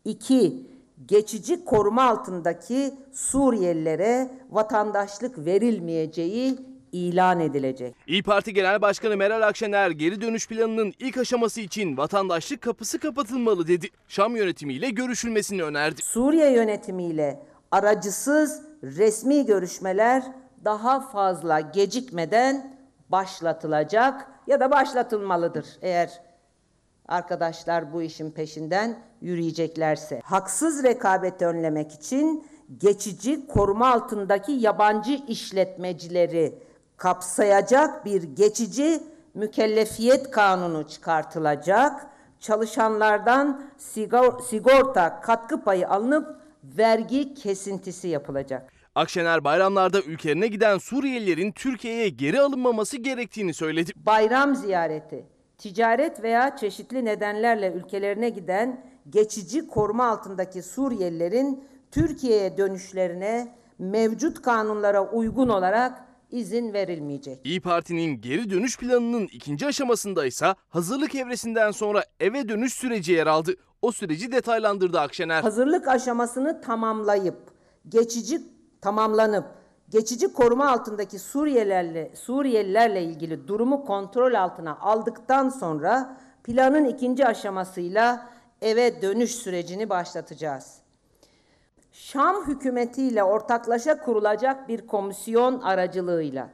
[0.06, 0.75] İki,
[1.06, 6.60] geçici koruma altındaki Suriyelilere vatandaşlık verilmeyeceği
[6.92, 7.96] ilan edilecek.
[8.08, 13.68] İyi Parti Genel Başkanı Meral Akşener geri dönüş planının ilk aşaması için vatandaşlık kapısı kapatılmalı
[13.68, 13.88] dedi.
[14.08, 16.02] Şam yönetimiyle görüşülmesini önerdi.
[16.02, 17.40] Suriye yönetimiyle
[17.72, 20.24] aracısız resmi görüşmeler
[20.66, 22.78] daha fazla gecikmeden
[23.10, 26.22] başlatılacak ya da başlatılmalıdır eğer
[27.08, 30.22] arkadaşlar bu işin peşinden yürüyeceklerse.
[30.24, 32.46] Haksız rekabeti önlemek için
[32.78, 36.54] geçici koruma altındaki yabancı işletmecileri
[36.98, 39.04] kapsayacak bir geçici
[39.34, 42.08] mükellefiyet kanunu çıkartılacak.
[42.40, 43.64] Çalışanlardan
[44.50, 48.74] sigorta katkı payı alınıp vergi kesintisi yapılacak.
[48.96, 53.92] Akşener bayramlarda ülkelerine giden Suriyelilerin Türkiye'ye geri alınmaması gerektiğini söyledi.
[53.96, 55.26] Bayram ziyareti,
[55.58, 65.50] ticaret veya çeşitli nedenlerle ülkelerine giden geçici koruma altındaki Suriyelilerin Türkiye'ye dönüşlerine mevcut kanunlara uygun
[65.50, 67.40] olarak izin verilmeyecek.
[67.44, 73.28] İyi Parti'nin geri dönüş planının ikinci aşamasında ise hazırlık evresinden sonra eve dönüş süreci yer
[73.28, 73.52] aldı.
[73.82, 75.42] O süreci detaylandırdı Akşener.
[75.42, 77.38] Hazırlık aşamasını tamamlayıp
[77.90, 78.42] geçici
[78.82, 79.46] tamamlanıp
[79.90, 88.35] geçici koruma altındaki Suriyelilerle Suriyelilerle ilgili durumu kontrol altına aldıktan sonra planın ikinci aşamasıyla
[88.66, 90.78] eve dönüş sürecini başlatacağız.
[91.92, 96.50] Şam hükümetiyle ortaklaşa kurulacak bir komisyon aracılığıyla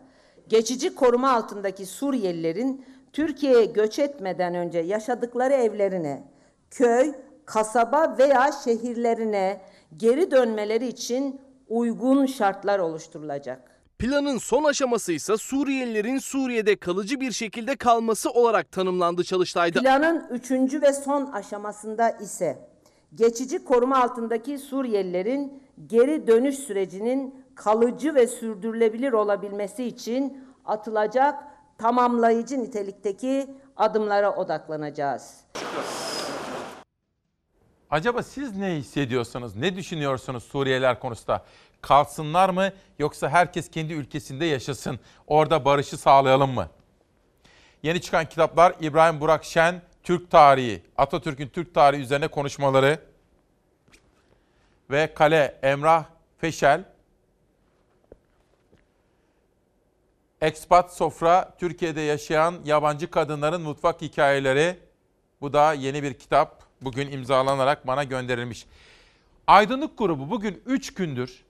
[0.49, 6.23] geçici koruma altındaki Suriyelilerin Türkiye'ye göç etmeden önce yaşadıkları evlerine,
[6.71, 7.13] köy,
[7.45, 9.61] kasaba veya şehirlerine
[9.97, 13.70] geri dönmeleri için uygun şartlar oluşturulacak.
[14.01, 19.79] Planın son aşaması ise Suriyelilerin Suriye'de kalıcı bir şekilde kalması olarak tanımlandı Çalıştay'da.
[19.79, 22.69] Planın üçüncü ve son aşamasında ise
[23.15, 31.43] geçici koruma altındaki Suriyelilerin geri dönüş sürecinin kalıcı ve sürdürülebilir olabilmesi için atılacak
[31.77, 33.47] tamamlayıcı nitelikteki
[33.77, 35.37] adımlara odaklanacağız.
[37.89, 41.45] Acaba siz ne hissediyorsunuz, ne düşünüyorsunuz Suriyeliler konusunda?
[41.81, 46.69] Kalsınlar mı yoksa herkes kendi ülkesinde yaşasın, orada barışı sağlayalım mı?
[47.83, 52.99] Yeni çıkan kitaplar İbrahim Burak Şen, Türk Tarihi, Atatürk'ün Türk Tarihi üzerine konuşmaları
[54.89, 56.05] ve Kale Emrah
[56.37, 56.83] Feşel,
[60.41, 64.79] Expat Sofra, Türkiye'de yaşayan yabancı kadınların mutfak hikayeleri.
[65.41, 66.63] Bu da yeni bir kitap.
[66.81, 68.65] Bugün imzalanarak bana gönderilmiş.
[69.47, 71.43] Aydınlık grubu bugün 3 gündür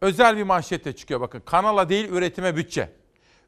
[0.00, 1.40] özel bir manşetle çıkıyor bakın.
[1.40, 2.92] Kanala değil üretime bütçe.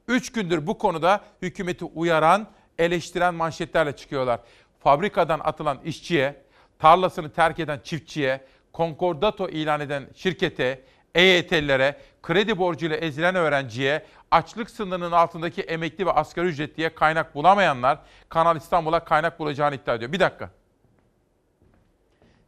[0.08, 2.48] 3 gündür bu konuda hükümeti uyaran,
[2.78, 4.40] eleştiren manşetlerle çıkıyorlar.
[4.78, 6.42] Fabrikadan atılan işçiye,
[6.78, 15.12] tarlasını terk eden çiftçiye, konkordato ilan eden şirkete, EYT'lilere, kredi borcuyla ezilen öğrenciye, açlık sınırının
[15.12, 17.98] altındaki emekli ve asgari ücretliye kaynak bulamayanlar
[18.28, 20.12] Kanal İstanbul'a kaynak bulacağını iddia ediyor.
[20.12, 20.50] Bir dakika.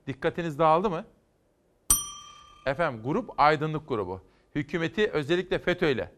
[0.06, 1.04] Dikkatiniz dağıldı mı?
[2.66, 4.20] Efendim grup aydınlık grubu.
[4.55, 6.10] Hükümeti özellikle FETÖ ile,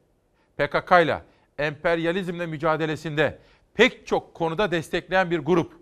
[0.57, 1.23] PKK ile,
[1.59, 3.39] emperyalizmle mücadelesinde
[3.75, 5.73] pek çok konuda destekleyen bir grup.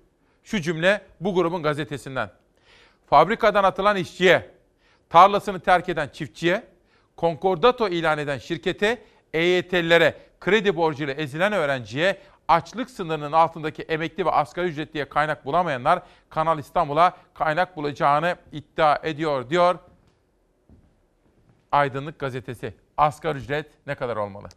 [0.45, 2.31] Şu cümle bu grubun gazetesinden.
[3.07, 4.51] Fabrikadan atılan işçiye,
[5.09, 6.65] tarlasını terk eden çiftçiye,
[7.17, 9.03] konkordato ilan eden şirkete,
[9.35, 12.19] EYT'lilere, kredi borcuyla ezilen öğrenciye,
[12.49, 19.51] açlık sınırının altındaki emekli ve asgari ücretliye kaynak bulamayanlar Kanal İstanbul'a kaynak bulacağını iddia ediyor
[19.51, 19.79] diyor
[21.73, 22.75] Aydınlık Gazetesi.
[22.97, 24.49] Asgari ücret ne kadar olmalı?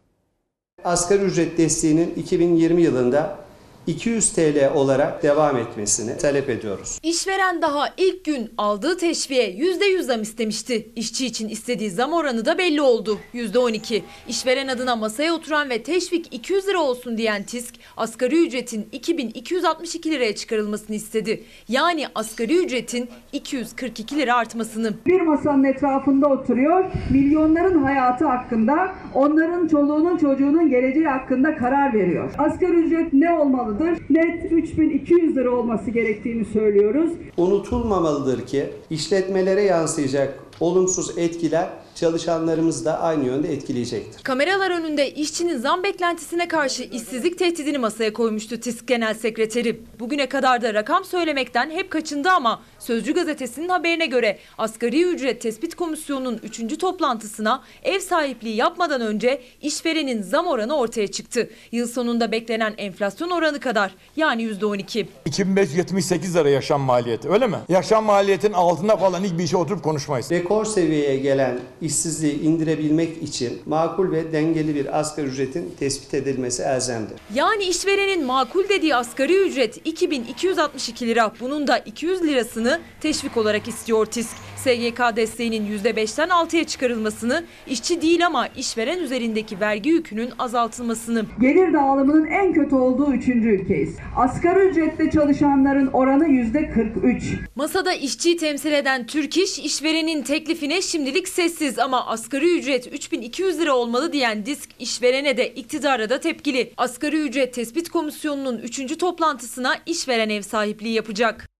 [0.84, 3.38] Asgari ücret desteğinin 2020 yılında
[3.86, 6.98] 200 TL olarak devam etmesini talep ediyoruz.
[7.02, 10.88] İşveren daha ilk gün aldığı teşviğe %100 zam istemişti.
[10.96, 13.18] İşçi için istediği zam oranı da belli oldu.
[13.34, 14.02] %12.
[14.28, 20.34] İşveren adına masaya oturan ve teşvik 200 lira olsun diyen TİSK, asgari ücretin 2262 liraya
[20.34, 21.42] çıkarılmasını istedi.
[21.68, 24.94] Yani asgari ücretin 242 lira artmasını.
[25.06, 32.30] Bir masanın etrafında oturuyor, milyonların hayatı hakkında, onların çoluğunun çocuğunun geleceği hakkında karar veriyor.
[32.38, 33.32] Asgari ücret ne
[33.76, 34.10] olmalıdır?
[34.10, 37.10] Net 3200 lira olması gerektiğini söylüyoruz.
[37.36, 44.22] Unutulmamalıdır ki işletmelere yansıyacak olumsuz etkiler çalışanlarımızı da aynı yönde etkileyecektir.
[44.22, 49.80] Kameralar önünde işçinin zam beklentisine karşı işsizlik tehdidini masaya koymuştu TİSK Genel Sekreteri.
[50.00, 55.74] Bugüne kadar da rakam söylemekten hep kaçındı ama Sözcü gazetesinin haberine göre Asgari Ücret Tespit
[55.74, 56.78] Komisyonu'nun 3.
[56.78, 61.50] toplantısına ev sahipliği yapmadan önce işverenin zam oranı ortaya çıktı.
[61.72, 65.06] Yıl sonunda beklenen enflasyon oranı kadar yani %12.
[65.24, 67.56] 2578 lira yaşam maliyeti öyle mi?
[67.68, 70.30] Yaşam maliyetin altında falan hiçbir işe oturup konuşmayız.
[70.30, 77.16] Rekor seviyeye gelen işsizliği indirebilmek için makul ve dengeli bir asgari ücretin tespit edilmesi elzemdir.
[77.34, 81.32] Yani işverenin makul dediği asgari ücret 2262 lira.
[81.40, 84.36] Bunun da 200 lirasını teşvik olarak istiyor TİSK.
[84.66, 91.24] SGK desteğinin %5'ten 6'ya çıkarılmasını, işçi değil ama işveren üzerindeki vergi yükünün azaltılmasını.
[91.40, 93.96] Gelir dağılımının en kötü olduğu üçüncü ülkeyiz.
[94.16, 97.22] Asgari ücretle çalışanların oranı yüzde 43.
[97.56, 103.74] Masada işçiyi temsil eden Türk İş, işverenin teklifine şimdilik sessiz ama asgari ücret 3200 lira
[103.74, 106.72] olmalı diyen disk işverene de iktidara da tepkili.
[106.76, 108.98] Asgari ücret tespit komisyonunun 3.
[108.98, 111.55] toplantısına işveren ev sahipliği yapacak.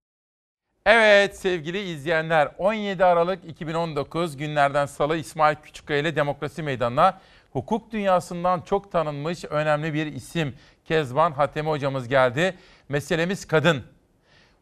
[0.89, 7.19] Evet sevgili izleyenler 17 Aralık 2019 günlerden salı İsmail Küçükkaya ile Demokrasi Meydanı'na
[7.51, 10.55] hukuk dünyasından çok tanınmış önemli bir isim
[10.85, 12.55] Kezban Hatemi hocamız geldi.
[12.89, 13.83] Meselemiz kadın.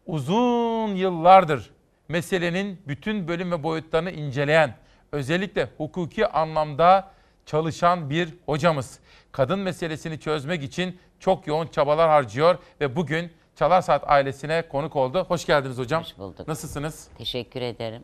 [0.06, 1.72] Uzun yıllardır
[2.10, 4.76] meselenin bütün bölüm ve boyutlarını inceleyen,
[5.12, 7.12] özellikle hukuki anlamda
[7.46, 9.00] çalışan bir hocamız.
[9.32, 15.26] Kadın meselesini çözmek için çok yoğun çabalar harcıyor ve bugün Çalar Saat ailesine konuk oldu.
[15.28, 16.04] Hoş geldiniz hocam.
[16.04, 16.48] Hoş bulduk.
[16.48, 17.08] Nasılsınız?
[17.18, 18.04] Teşekkür ederim.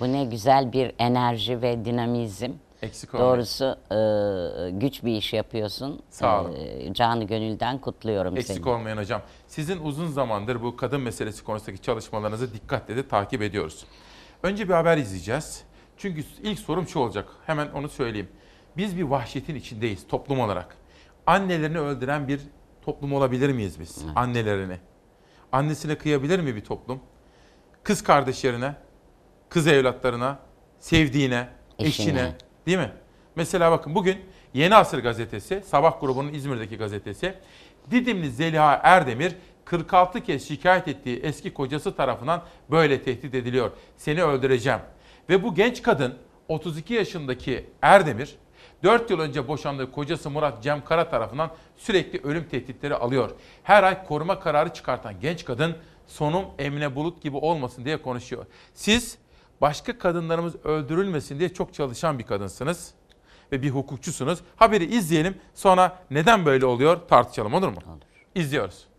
[0.00, 2.52] Bu ne güzel bir enerji ve dinamizm.
[2.82, 3.32] Eksik olmayın.
[3.32, 6.02] Doğrusu e, güç bir iş yapıyorsun.
[6.10, 6.54] Sağ olun.
[6.54, 8.68] E, canı gönülden kutluyorum Eksik seni.
[8.68, 9.22] olmayın hocam.
[9.48, 13.84] Sizin uzun zamandır bu kadın meselesi konusundaki çalışmalarınızı dikkatle de takip ediyoruz.
[14.42, 15.64] Önce bir haber izleyeceğiz.
[15.96, 17.28] Çünkü ilk sorum şu olacak.
[17.46, 18.28] Hemen onu söyleyeyim.
[18.76, 20.76] Biz bir vahşetin içindeyiz toplum olarak.
[21.26, 22.40] Annelerini öldüren bir
[22.82, 24.04] toplum olabilir miyiz biz?
[24.16, 24.78] Annelerini.
[25.52, 27.00] Annesine kıyabilir mi bir toplum?
[27.82, 28.74] Kız kardeşlerine,
[29.48, 30.38] kız evlatlarına,
[30.78, 31.48] sevdiğine,
[31.78, 31.88] Eşine.
[31.88, 32.32] eşine,
[32.66, 32.90] değil mi?
[33.36, 34.16] Mesela bakın bugün
[34.54, 37.34] Yeni Asır gazetesi, Sabah grubunun İzmir'deki gazetesi,
[37.90, 39.34] Didimli Zeliha Erdemir
[39.64, 43.70] 46 kez şikayet ettiği eski kocası tarafından böyle tehdit ediliyor.
[43.96, 44.80] Seni öldüreceğim.
[45.28, 46.14] Ve bu genç kadın
[46.48, 48.36] 32 yaşındaki Erdemir
[48.82, 53.30] 4 yıl önce boşandığı kocası Murat Cem Kara tarafından sürekli ölüm tehditleri alıyor.
[53.62, 55.76] Her ay koruma kararı çıkartan genç kadın
[56.06, 58.46] sonum Emine Bulut gibi olmasın diye konuşuyor.
[58.74, 59.18] Siz
[59.60, 62.94] başka kadınlarımız öldürülmesin diye çok çalışan bir kadınsınız
[63.52, 64.38] ve bir hukukçusunuz.
[64.56, 67.78] Haberi izleyelim sonra neden böyle oluyor tartışalım olur mu?
[67.86, 68.02] Olur.
[68.34, 68.91] İzliyoruz.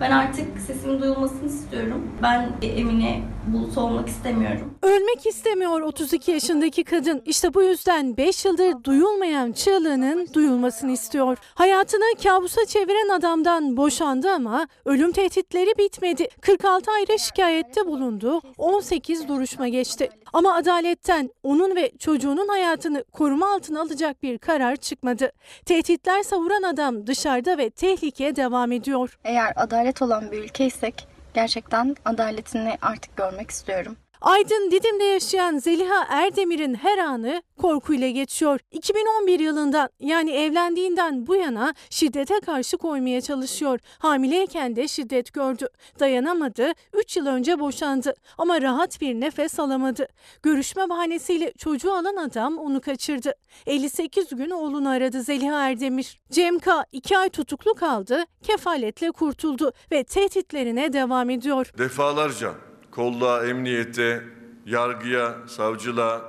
[0.00, 2.12] Ben artık sesimin duyulmasını istiyorum.
[2.22, 3.22] Ben Emine
[3.52, 4.74] Bulut olmak istemiyorum.
[4.82, 7.22] Ölmek istemiyor 32 yaşındaki kadın.
[7.26, 11.38] İşte bu yüzden 5 yıldır duyulmayan çığlığının duyulmasını istiyor.
[11.54, 16.28] Hayatını kabusa çeviren adamdan boşandı ama ölüm tehditleri bitmedi.
[16.40, 18.40] 46 ayrı şikayette bulundu.
[18.58, 20.10] 18 duruşma geçti.
[20.32, 25.32] Ama adaletten onun ve çocuğunun hayatını koruma altına alacak bir karar çıkmadı.
[25.64, 29.18] Tehditler savuran adam dışarıda ve tehlike devam ediyor.
[29.24, 33.96] Eğer adalet olan bir ülkeysek gerçekten adaletini artık görmek istiyorum.
[34.20, 38.60] Aydın Didim'de yaşayan Zeliha Erdemir'in her anı korkuyla geçiyor.
[38.70, 43.78] 2011 yılından yani evlendiğinden bu yana şiddete karşı koymaya çalışıyor.
[43.98, 45.68] Hamileyken de şiddet gördü.
[46.00, 50.08] Dayanamadı, 3 yıl önce boşandı ama rahat bir nefes alamadı.
[50.42, 53.34] Görüşme bahanesiyle çocuğu alan adam onu kaçırdı.
[53.66, 56.20] 58 gün oğlunu aradı Zeliha Erdemir.
[56.30, 56.84] Cem K.
[56.92, 61.72] 2 ay tutuklu kaldı, kefaletle kurtuldu ve tehditlerine devam ediyor.
[61.78, 62.67] Defalarca
[62.98, 64.24] kolluğa, emniyete,
[64.66, 66.22] yargıya, savcılığa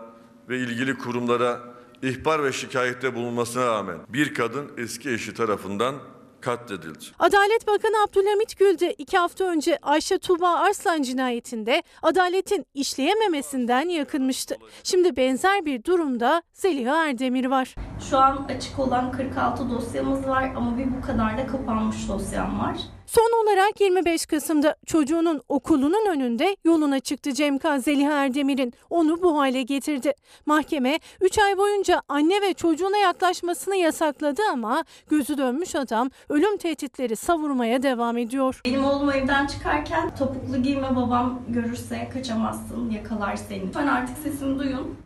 [0.50, 1.60] ve ilgili kurumlara
[2.02, 5.96] ihbar ve şikayette bulunmasına rağmen bir kadın eski eşi tarafından
[6.42, 7.06] katledildi.
[7.20, 14.56] Adalet Bakanı Abdülhamit Gül de iki hafta önce Ayşe Tuğba Arslan cinayetinde adaletin işleyememesinden yakınmıştı.
[14.84, 17.76] Şimdi benzer bir durumda Zeliha Erdemir var.
[18.10, 22.78] Şu an açık olan 46 dosyamız var ama bir bu kadar da kapanmış dosyam var.
[23.10, 28.74] Son olarak 25 Kasım'da çocuğunun okulunun önünde yoluna çıktı Cemka Zeliha Erdemir'in.
[28.90, 30.14] Onu bu hale getirdi.
[30.46, 37.16] Mahkeme 3 ay boyunca anne ve çocuğuna yaklaşmasını yasakladı ama gözü dönmüş adam ölüm tehditleri
[37.16, 38.62] savurmaya devam ediyor.
[38.66, 43.68] Benim oğlum evden çıkarken topuklu giyme babam görürse kaçamazsın yakalar seni.
[43.68, 44.98] Lütfen artık sesimi duyun.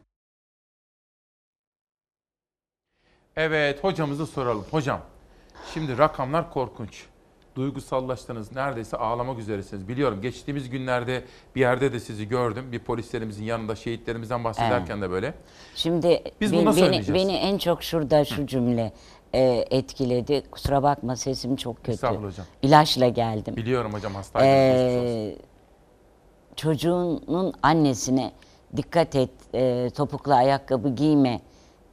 [3.36, 4.66] Evet hocamızı soralım.
[4.72, 5.02] Hocam
[5.74, 7.13] şimdi rakamlar korkunç.
[7.56, 8.52] Duygusallaştınız.
[8.52, 9.88] Neredeyse ağlamak üzeresiniz.
[9.88, 11.24] Biliyorum geçtiğimiz günlerde
[11.56, 12.72] bir yerde de sizi gördüm.
[12.72, 15.34] Bir polislerimizin yanında şehitlerimizden bahsederken de böyle.
[15.76, 18.94] Şimdi Biz bunu nasıl beni, beni en çok şurada şu cümle
[19.34, 20.44] e, etkiledi.
[20.52, 22.08] Kusura bakma sesim çok kötü.
[22.08, 22.46] Hocam.
[22.62, 23.56] İlaçla geldim.
[23.56, 24.40] Biliyorum hocam olsun.
[24.42, 25.36] Ee,
[26.56, 28.32] çocuğunun annesine
[28.76, 31.42] dikkat et e, topuklu ayakkabı giyme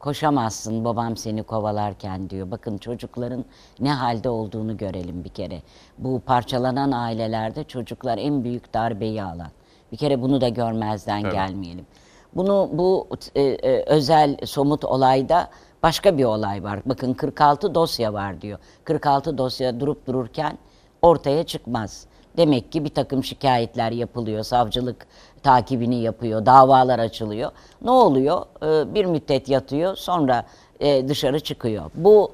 [0.01, 2.51] koşamazsın babam seni kovalarken diyor.
[2.51, 3.45] Bakın çocukların
[3.81, 5.63] ne halde olduğunu görelim bir kere.
[5.99, 9.51] Bu parçalanan ailelerde çocuklar en büyük darbeyi alan.
[9.93, 11.33] Bir kere bunu da görmezden Evet.
[11.33, 11.87] gelmeyelim.
[12.35, 15.51] Bunu bu e, e, özel somut olayda
[15.83, 16.81] başka bir olay var.
[16.87, 18.59] Bakın 46 dosya var diyor.
[18.85, 20.59] 46 dosya durup dururken
[21.03, 22.07] ortaya çıkmaz.
[22.37, 25.07] Demek ki bir takım şikayetler yapılıyor, savcılık
[25.43, 27.53] takibini yapıyor, davalar açılıyor.
[27.83, 28.43] Ne oluyor?
[28.63, 30.45] Ee, bir müddet yatıyor, sonra
[30.81, 31.91] e, dışarı çıkıyor.
[31.95, 32.33] Bu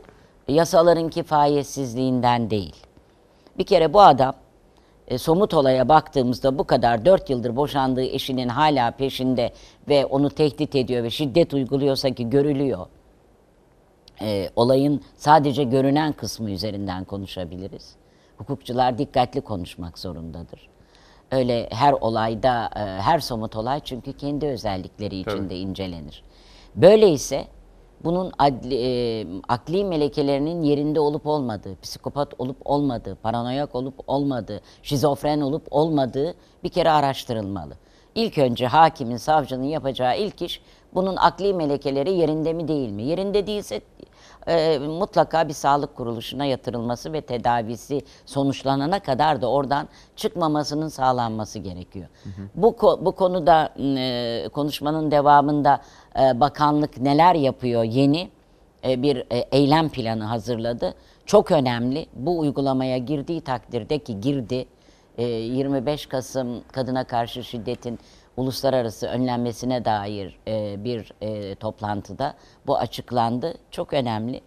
[0.48, 2.76] yasaların kifayetsizliğinden değil.
[3.58, 4.34] Bir kere bu adam
[5.08, 9.52] e, somut olaya baktığımızda bu kadar 4 yıldır boşandığı eşinin hala peşinde
[9.88, 12.86] ve onu tehdit ediyor ve şiddet uyguluyorsa ki görülüyor.
[14.20, 17.94] E, olayın sadece görünen kısmı üzerinden konuşabiliriz.
[18.38, 20.75] Hukukçular dikkatli konuşmak zorundadır.
[21.30, 26.22] Öyle her olayda, e, her somut olay çünkü kendi özellikleri içinde incelenir.
[26.74, 27.46] Böyleyse
[28.04, 35.40] bunun adli, e, akli melekelerinin yerinde olup olmadığı, psikopat olup olmadığı, paranoyak olup olmadığı, şizofren
[35.40, 36.34] olup olmadığı
[36.64, 37.74] bir kere araştırılmalı.
[38.14, 40.60] İlk önce hakimin, savcının yapacağı ilk iş
[40.94, 43.02] bunun akli melekeleri yerinde mi değil mi?
[43.02, 43.80] Yerinde değilse
[44.48, 52.06] e, mutlaka bir sağlık kuruluşuna yatırılması ve tedavisi sonuçlanana kadar da oradan çıkmamasının sağlanması gerekiyor.
[52.54, 55.80] Bu ko- bu konuda e, konuşmanın devamında
[56.20, 58.28] e, bakanlık neler yapıyor yeni
[58.84, 60.94] e, bir e, eylem planı hazırladı.
[61.26, 62.06] Çok önemli.
[62.14, 64.66] Bu uygulamaya girdiği takdirde ki girdi.
[65.18, 67.98] e, 25 Kasım kadına karşı şiddetin
[68.36, 72.34] uluslararası önlenmesine dair e, bir e, toplantıda
[72.66, 73.54] bu açıklandı.
[73.70, 74.40] Çok önemli.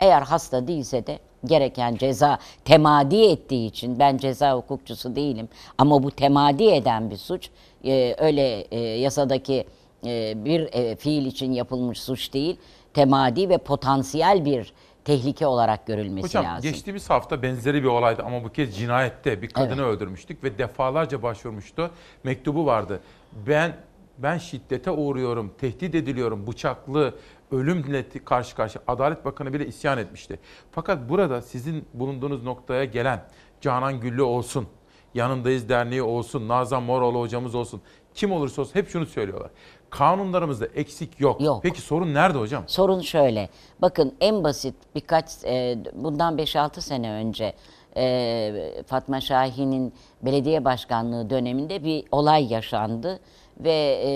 [0.00, 5.48] Eğer hasta değilse de gereken ceza temadi ettiği için ben ceza hukukçusu değilim
[5.78, 7.50] ama bu temadi eden bir suç
[7.84, 9.66] e, öyle e, yasadaki
[10.06, 12.56] e, bir e, fiil için yapılmış suç değil
[12.94, 14.72] temadi ve potansiyel bir
[15.04, 16.70] tehlike olarak görülmesi Hocam lazım.
[16.70, 21.90] geçtiğimiz hafta benzeri bir olaydı ama bu kez cinayette bir kadını öldürmüştük ve defalarca başvurmuştu.
[22.24, 23.00] Mektubu vardı.
[23.46, 23.76] Ben
[24.18, 27.14] ben şiddete uğruyorum, tehdit ediliyorum, bıçaklı,
[27.50, 28.84] ölümle karşı karşıya.
[28.86, 30.38] Adalet Bakanı bile isyan etmişti.
[30.70, 33.24] Fakat burada sizin bulunduğunuz noktaya gelen
[33.60, 34.68] Canan Güllü olsun,
[35.14, 37.82] Yanındayız Derneği olsun, Nazan Moroğlu hocamız olsun,
[38.14, 39.50] kim olursa olsun hep şunu söylüyorlar.
[39.92, 41.40] Kanunlarımızda eksik yok.
[41.40, 41.60] Yok.
[41.62, 42.64] Peki sorun nerede hocam?
[42.66, 43.48] Sorun şöyle.
[43.82, 47.54] Bakın en basit birkaç e, bundan 5-6 sene önce
[47.96, 49.92] e, Fatma Şahin'in
[50.22, 53.20] belediye başkanlığı döneminde bir olay yaşandı
[53.60, 54.12] ve e,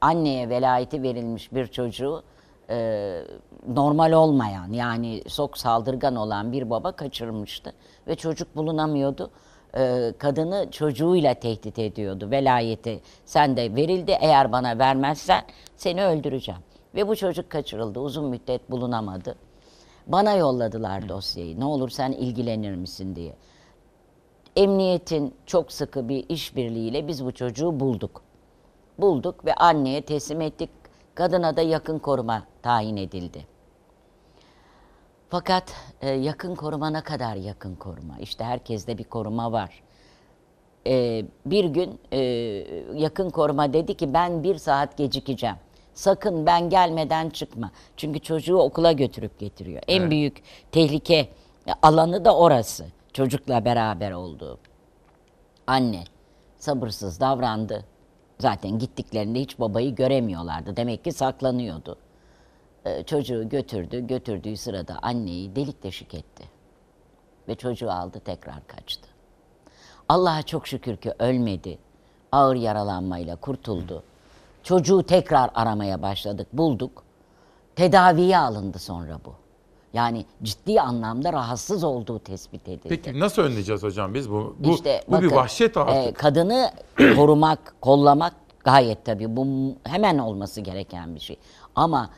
[0.00, 2.22] anneye velayeti verilmiş bir çocuğu
[2.70, 3.18] e,
[3.68, 7.72] normal olmayan yani çok saldırgan olan bir baba kaçırmıştı
[8.08, 9.30] ve çocuk bulunamıyordu.
[9.76, 12.30] E, kadını çocuğuyla tehdit ediyordu.
[12.30, 15.42] Velayeti sen de verildi eğer bana vermezsen
[15.76, 16.60] seni öldüreceğim.
[16.94, 18.00] Ve bu çocuk kaçırıldı.
[18.00, 19.34] Uzun müddet bulunamadı.
[20.06, 21.60] Bana yolladılar dosyayı.
[21.60, 23.36] Ne olur sen ilgilenir misin diye.
[24.56, 28.22] Emniyetin çok sıkı bir işbirliğiyle biz bu çocuğu bulduk.
[28.98, 30.70] Bulduk ve anneye teslim ettik.
[31.14, 33.55] Kadına da yakın koruma tayin edildi.
[35.30, 38.18] Fakat e, yakın koruma ne kadar yakın koruma?
[38.20, 39.82] İşte herkeste bir koruma var.
[40.86, 42.18] E, bir gün e,
[42.94, 45.56] yakın koruma dedi ki ben bir saat gecikeceğim.
[45.94, 47.70] Sakın ben gelmeden çıkma.
[47.96, 49.82] Çünkü çocuğu okula götürüp getiriyor.
[49.88, 50.10] En Evet.
[50.10, 50.42] büyük
[50.72, 51.28] tehlike
[51.82, 52.86] alanı da orası.
[53.12, 54.58] Çocukla beraber olduğu.
[55.66, 56.04] Anne
[56.58, 57.84] sabırsız davrandı.
[58.38, 60.76] Zaten gittiklerinde hiç babayı göremiyorlardı.
[60.76, 61.96] Demek ki saklanıyordu.
[62.86, 64.06] Ee, çocuğu götürdü.
[64.06, 66.44] Götürdüğü sırada anneyi delik deşik etti.
[67.48, 69.08] ve çocuğu aldı tekrar kaçtı.
[70.08, 71.78] Allah'a çok şükür ki ölmedi.
[72.32, 74.02] Ağır yaralanmayla kurtuldu.
[74.62, 77.02] Çocuğu tekrar aramaya başladık, bulduk.
[77.76, 79.32] Tedaviye alındı sonra bu.
[79.92, 82.88] Yani ciddi anlamda rahatsız olduğu tespit edildi.
[82.88, 84.56] Peki nasıl önleyeceğiz hocam biz bu?
[84.58, 86.06] Bu, İşte bu bir bakın, vahşet artık.
[86.06, 86.70] e, kadını
[87.16, 88.34] korumak, kollamak
[88.64, 89.46] gayet tabii bu
[89.84, 91.38] hemen olması gereken bir şey.
[91.74, 92.10] Ama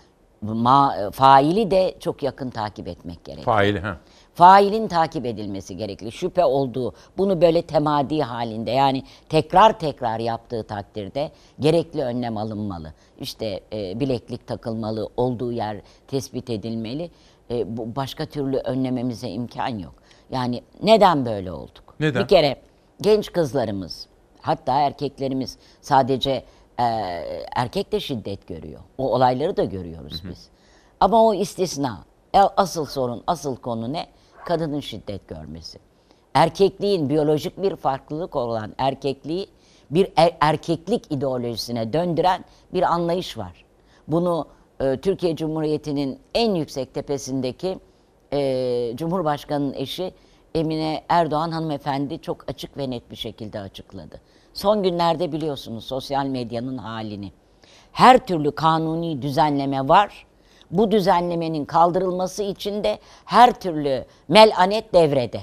[0.42, 3.44] ma- faili de çok yakın takip etmek gerekiyor.
[3.44, 3.96] Faili ha.
[4.34, 6.12] Failin takip edilmesi gerekli.
[6.12, 12.92] Şüphe olduğu, bunu böyle temadi halinde yani tekrar tekrar yaptığı takdirde gerekli önlem alınmalı.
[13.20, 17.10] İşte e, bileklik takılmalı, olduğu yer tespit edilmeli.
[17.50, 19.94] E, bu başka türlü önlememize imkan yok.
[20.30, 21.94] Yani neden böyle olduk?
[22.00, 22.22] Neden?
[22.22, 22.56] Bir kere
[23.00, 24.06] genç kızlarımız,
[24.40, 26.44] hatta erkeklerimiz sadece
[26.80, 26.82] e,
[27.56, 28.80] erkek de şiddet görüyor.
[28.98, 30.48] O olayları da görüyoruz biz.
[31.00, 32.04] Ama o istisna.
[32.34, 34.06] E, Asıl sorun, asıl konu ne?
[34.46, 35.78] Kadının şiddet görmesi.
[36.34, 39.46] Erkekliğin biyolojik bir farklılık olan erkekliği
[39.90, 42.44] bir er- erkeklik ideolojisine döndüren
[42.74, 43.64] bir anlayış var.
[44.08, 44.46] Bunu
[44.80, 47.78] e, Türkiye Cumhuriyeti'nin en yüksek tepesindeki
[48.32, 50.12] e, Cumhurbaşkanı'nın eşi
[50.54, 54.20] Emine Erdoğan hanımefendi çok açık ve net bir şekilde açıkladı.
[54.54, 57.32] Son günlerde biliyorsunuz sosyal medyanın halini.
[57.92, 60.26] Her türlü kanuni düzenleme var.
[60.70, 65.40] Bu düzenlemenin kaldırılması için de her türlü melanet devrede.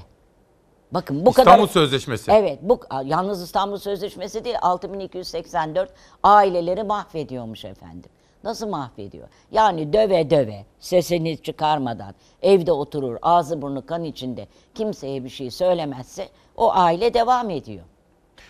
[0.91, 2.32] Bakın bu kadar İstanbul Sözleşmesi.
[2.32, 8.10] Evet, bu yalnız İstanbul Sözleşmesi değil 6284 aileleri mahvediyormuş efendim.
[8.44, 9.27] Nasıl mahvediyor?
[9.52, 16.30] Yani döve döve, sesini çıkarmadan, evde oturur, ağzı burnu kan içinde, kimseye bir şey söylemezse
[16.57, 17.84] o aile devam ediyor.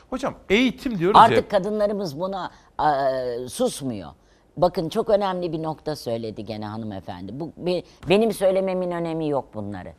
[0.10, 1.48] Hocam eğitim diyoruz Artık ya.
[1.48, 4.10] kadınlarımız buna e, susmuyor.
[4.58, 7.40] Bakın çok önemli bir nokta söyledi gene hanımefendi.
[7.40, 9.94] Bu be- benim söylememin önemi yok bunları.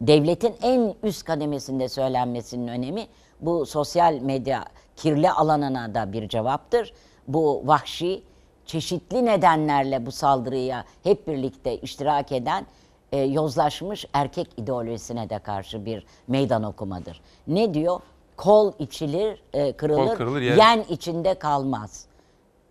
[0.00, 3.06] Devletin en üst kademesinde söylenmesinin önemi
[3.40, 4.64] bu sosyal medya
[4.96, 6.92] kirli alanına da bir cevaptır.
[7.28, 8.22] Bu vahşi
[8.66, 12.66] çeşitli nedenlerle bu saldırıya hep birlikte iştirak eden
[13.12, 17.20] e, yozlaşmış erkek ideolojisine de karşı bir meydan okumadır.
[17.46, 18.00] Ne diyor?
[18.38, 22.04] Kol içilir, e, kırılır, kırılır, yer- yen içinde kalmaz.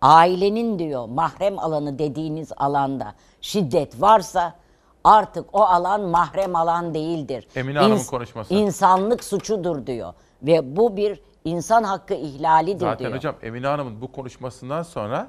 [0.02, 4.54] Ailenin diyor mahrem alanı dediğiniz alanda şiddet varsa
[5.04, 7.48] artık o alan mahrem alan değildir.
[7.56, 8.54] Emine Hanım'ın konuşması.
[8.54, 10.14] İnsanlık suçudur diyor.
[10.44, 13.16] Ve bu bir insan hakkı ihlalidir Zaten diyor.
[13.18, 15.28] hocam Emine Hanım'ın bu konuşmasından sonra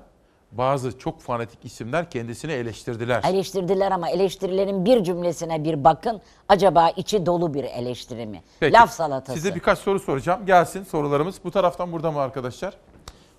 [0.52, 3.22] bazı çok fanatik isimler kendisini eleştirdiler.
[3.24, 6.20] Eleştirdiler ama eleştirilerin bir cümlesine bir bakın.
[6.48, 8.42] Acaba içi dolu bir eleştiri mi?
[8.60, 9.38] Peki, Laf salatası.
[9.38, 10.46] Size birkaç soru soracağım.
[10.46, 11.40] Gelsin sorularımız.
[11.44, 12.74] Bu taraftan burada mı arkadaşlar?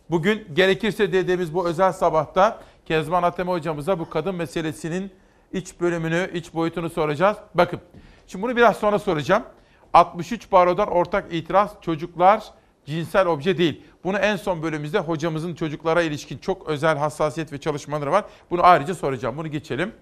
[0.10, 5.12] Bugün gerekirse dediğimiz bu özel sabahta Kezban Ateme hocamıza bu kadın meselesinin
[5.54, 7.38] iç bölümünü, iç boyutunu soracağız.
[7.56, 7.80] Bakın,
[8.28, 9.44] şimdi bunu biraz sonra soracağım.
[9.94, 12.44] 63 barodan ortak itiraz çocuklar
[12.86, 13.84] cinsel obje değil.
[14.04, 18.26] Bunu en son bölümümüzde hocamızın çocuklara ilişkin çok özel hassasiyet ve çalışmaları var.
[18.52, 19.38] Bunu ayrıca soracağım.
[19.38, 19.94] Bunu geçelim.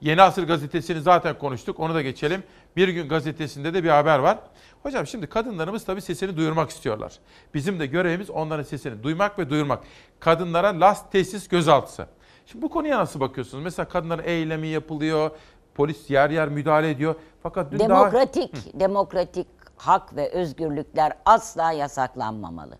[0.00, 1.80] Yeni Asır gazetesini zaten konuştuk.
[1.80, 2.42] Onu da geçelim.
[2.76, 4.38] Bir gün gazetesinde de bir haber var.
[4.82, 7.12] Hocam şimdi kadınlarımız tabii sesini duyurmak istiyorlar.
[7.54, 9.84] Bizim de görevimiz onların sesini duymak ve duyurmak.
[10.20, 12.06] Kadınlara las tesis gözaltısı.
[12.46, 13.64] Şimdi bu konuya nasıl bakıyorsunuz?
[13.64, 15.30] Mesela kadınların eylemi yapılıyor.
[15.74, 17.14] Polis yer yer müdahale ediyor.
[17.42, 17.88] Fakat dün daha...
[17.88, 19.46] Demokratik, demokratik
[19.76, 22.78] hak ve özgürlükler asla yasaklanmamalı.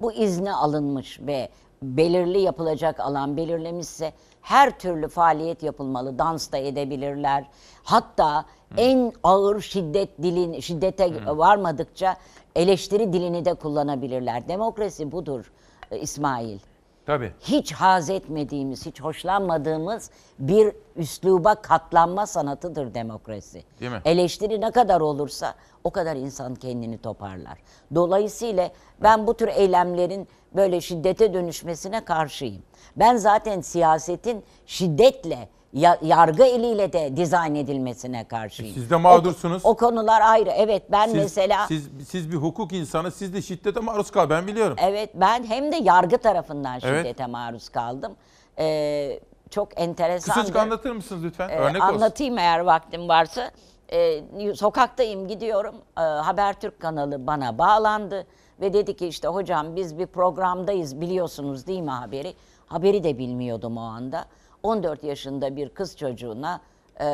[0.00, 1.48] Bu izni alınmış ve
[1.82, 6.18] belirli yapılacak alan belirlemişse her türlü faaliyet yapılmalı.
[6.18, 7.44] Dans da edebilirler.
[7.82, 8.44] Hatta
[8.76, 12.16] en ağır şiddet dilin şiddete varmadıkça
[12.56, 14.48] eleştiri dilini de kullanabilirler.
[14.48, 15.52] Demokrasi budur
[15.90, 16.58] e, İsmail.
[17.06, 17.32] Tabii.
[17.40, 23.64] Hiç haz etmediğimiz, hiç hoşlanmadığımız bir üsluba katlanma sanatıdır demokrasi.
[23.80, 24.02] Değil mi?
[24.04, 25.54] Eleştiri ne kadar olursa
[25.84, 27.58] o kadar insan kendini toparlar.
[27.94, 28.70] Dolayısıyla
[29.02, 32.62] ben bu tür eylemlerin böyle şiddete dönüşmesine karşıyım.
[32.96, 38.74] Ben zaten siyasetin şiddetle, ya- yargı eliyle de dizayn edilmesine karşıyım.
[38.74, 39.66] Siz de mağdursunuz.
[39.66, 40.50] O, o konular ayrı.
[40.50, 41.66] Evet ben Siz, mesela...
[41.66, 44.30] siz, siz bir hukuk insanı, siz de şiddete maruz kal.
[44.30, 44.76] Ben biliyorum.
[44.80, 46.98] Evet ben hem de yargı tarafından Evet.
[47.06, 48.12] şiddete maruz kaldım.
[48.58, 49.20] Ee,
[49.50, 50.34] çok enteresan.
[50.34, 51.48] Kısacık anlatır mısınız lütfen?
[51.48, 51.94] Ee, Örnek olsun.
[51.94, 53.50] anlatayım eğer vaktim varsa.
[53.92, 54.22] Ee,
[54.54, 55.74] sokaktayım gidiyorum.
[55.98, 58.26] Ee, Habertürk kanalı bana bağlandı
[58.60, 62.34] ve dedi ki işte hocam biz bir programdayız biliyorsunuz değil mi haberi?
[62.66, 64.24] Haberi de bilmiyordum o anda.
[64.62, 66.60] 14 yaşında bir kız çocuğuna
[67.00, 67.04] e,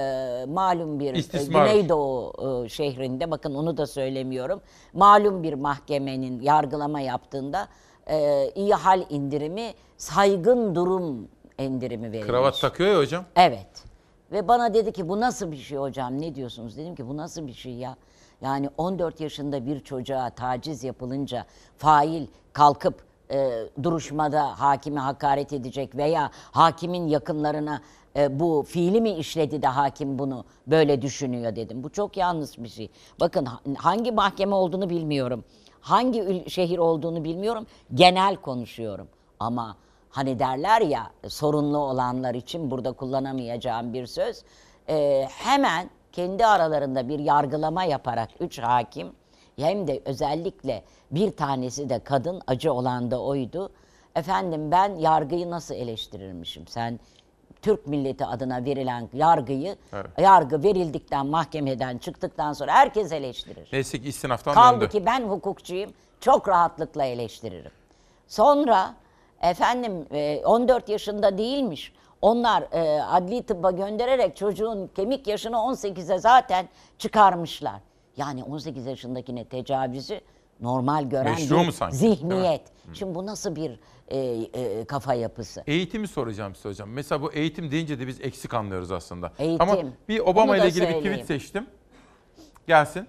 [0.49, 1.67] malum bir e, İstismar.
[1.67, 2.33] Güneydoğu
[2.65, 4.61] e, şehrinde bakın onu da söylemiyorum.
[4.93, 7.69] Malum bir mahkemenin yargılama yaptığında
[8.07, 12.31] e, iyi hal indirimi saygın durum indirimi verilmiş.
[12.31, 13.25] Kravat takıyor ya hocam.
[13.37, 13.85] Evet.
[14.33, 16.77] Ve bana dedi ki bu nasıl bir şey hocam ne diyorsunuz?
[16.77, 17.97] Dedim ki bu nasıl bir şey ya?
[18.41, 21.47] Yani 14 yaşında bir çocuğa taciz yapılınca
[21.77, 23.51] fail kalkıp e,
[23.83, 27.81] duruşmada hakime hakaret edecek veya hakimin yakınlarına
[28.17, 31.83] e, bu fiili mi işledi de hakim bunu böyle düşünüyor dedim.
[31.85, 32.91] Bu çok yanlış bir şey.
[33.21, 35.45] Bakın ha- hangi mahkeme olduğunu bilmiyorum.
[35.81, 37.67] Hangi şehir olduğunu bilmiyorum.
[37.95, 39.09] Genel konuşuyorum.
[39.41, 39.77] Ama
[40.11, 44.43] hani derler ya sorunlu olanlar için burada kullanamayacağım bir söz.
[44.89, 49.13] e, hemen kendi aralarında bir yargılama yaparak üç hakim
[49.59, 53.71] hem de özellikle bir tanesi de kadın acı olan da oydu.
[54.17, 56.67] Efendim ben yargıyı nasıl eleştirirmişim?
[56.67, 57.01] Sen
[57.63, 60.07] Türk milleti adına verilen yargıyı Evet.
[60.19, 63.69] yargı verildikten mahkemeden çıktıktan sonra herkes eleştirir.
[63.73, 64.89] Neyse ki istinaftan Kaldı döndü.
[64.93, 65.91] ki ben hukukçuyum.
[66.21, 67.71] Çok rahatlıkla eleştiririm.
[68.29, 68.95] Sonra
[69.43, 71.93] efendim e, 14 yaşında değilmiş.
[72.23, 76.69] Onlar e, adli tıbba göndererek çocuğun kemik yaşını 18'e zaten
[76.99, 77.81] çıkarmışlar.
[78.19, 80.21] Yani 18 yaşındakine tecavüzü
[80.61, 81.97] normal gören Meşru bir mu sanki?
[81.97, 82.63] Zihniyet.
[82.93, 85.63] Şimdi bu nasıl bir e, e, kafa yapısı?
[85.67, 86.91] Eğitimi soracağım size hocam.
[86.91, 89.33] Mesela bu eğitim deyince de biz eksik anlıyoruz aslında.
[89.39, 89.69] Eğitim.
[89.69, 89.79] Ama
[90.09, 91.17] bir Obama ile ilgili bir söyleyeyim.
[91.17, 91.67] tweet seçtim.
[92.67, 93.07] Gelsin.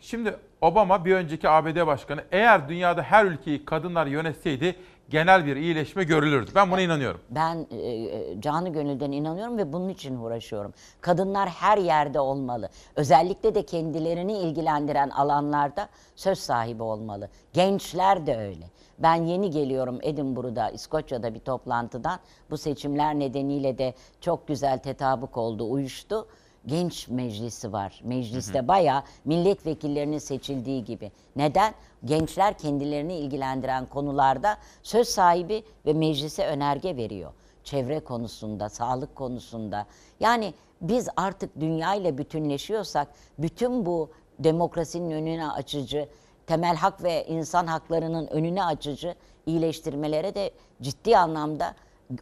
[0.00, 4.76] Şimdi Obama bir önceki ABD başkanı eğer dünyada her ülkeyi kadınlar yönetseydi
[5.10, 6.50] genel bir iyileşme görülürdü.
[6.54, 7.20] Ben buna inanıyorum.
[7.30, 10.74] Ben e, e, canı gönülden inanıyorum ve bunun için uğraşıyorum.
[11.00, 12.68] Kadınlar her yerde olmalı.
[12.96, 17.28] Özellikle de kendilerini ilgilendiren alanlarda söz sahibi olmalı.
[17.52, 18.70] Gençler de öyle.
[18.98, 22.20] Ben yeni geliyorum Edinburgh'da, İskoçya'da bir toplantıdan.
[22.50, 26.26] Bu seçimler nedeniyle de çok güzel tetabuk oldu, uyuştu.
[26.66, 28.00] Genç meclisi var.
[28.04, 31.12] Mecliste bayağı milletvekillerinin seçildiği gibi.
[31.36, 31.74] Neden?
[32.04, 37.32] Gençler kendilerini ilgilendiren konularda söz sahibi ve meclise önerge veriyor.
[37.64, 39.86] Çevre konusunda, sağlık konusunda.
[40.20, 43.08] Yani biz artık dünya ile bütünleşiyorsak
[43.38, 46.08] bütün bu demokrasinin önüne açıcı,
[46.46, 49.14] temel hak ve insan haklarının önüne açıcı
[49.46, 50.50] iyileştirmelere de
[50.82, 51.74] ciddi anlamda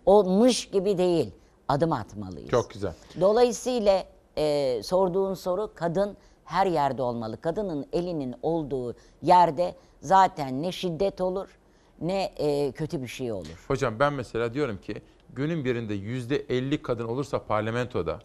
[0.06, 1.30] olmuş gibi değil
[1.68, 2.50] adım atmalıyız.
[2.50, 2.92] Çok güzel.
[3.20, 4.04] Dolayısıyla
[4.38, 7.40] e, sorduğun soru kadın her yerde olmalı.
[7.40, 11.58] Kadının elinin olduğu yerde zaten ne şiddet olur
[12.00, 13.64] ne e, kötü bir şey olur.
[13.68, 18.18] Hocam ben mesela diyorum ki günün birinde yüzde 50 kadın olursa parlamentoda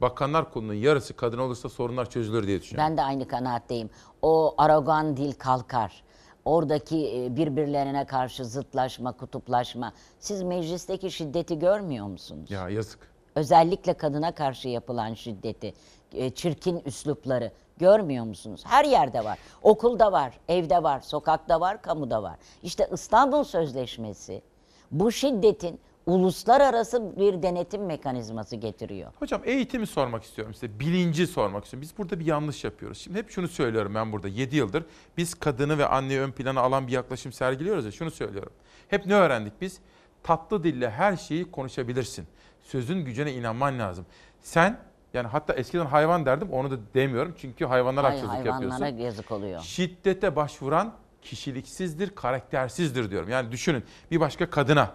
[0.00, 2.90] bakanlar kurulunun yarısı kadın olursa sorunlar çözülür diye düşünüyorum.
[2.90, 3.90] Ben de aynı kanaatteyim.
[4.22, 6.02] O arogan dil kalkar.
[6.44, 9.92] Oradaki e, birbirlerine karşı zıtlaşma, kutuplaşma.
[10.18, 12.50] Siz meclisteki şiddeti görmüyor musunuz?
[12.50, 13.11] Ya yazık.
[13.34, 15.74] Özellikle kadına karşı yapılan şiddeti,
[16.12, 18.62] e, çirkin üslupları görmüyor musunuz?
[18.66, 19.38] Her yerde var.
[19.62, 22.36] Okulda var, evde var, sokakta var, kamuda var.
[22.62, 24.42] İşte İstanbul Sözleşmesi
[24.90, 29.12] bu şiddetin uluslararası bir denetim mekanizması getiriyor.
[29.18, 30.80] Hocam eğitimi sormak istiyorum size.
[30.80, 31.82] Bilinci sormak istiyorum.
[31.82, 32.98] Biz burada bir yanlış yapıyoruz.
[32.98, 34.84] Şimdi hep şunu söylüyorum ben burada 7 yıldır.
[35.16, 38.52] Biz kadını ve anneyi ön plana alan bir yaklaşım sergiliyoruz ya şunu söylüyorum.
[38.88, 39.80] Hep ne öğrendik biz?
[40.22, 42.26] Tatlı dille her şeyi konuşabilirsin.
[42.62, 44.06] Sözün gücüne inanman lazım.
[44.40, 44.78] Sen
[45.14, 47.34] yani hatta eskiden hayvan derdim onu da demiyorum.
[47.38, 48.96] Çünkü hayvanlara Hay- haksızlık hayvanlara yapıyorsun.
[48.98, 49.60] yazık oluyor.
[49.60, 50.92] Şiddete başvuran
[51.22, 53.28] kişiliksizdir, karaktersizdir diyorum.
[53.28, 54.90] Yani düşünün bir başka kadına,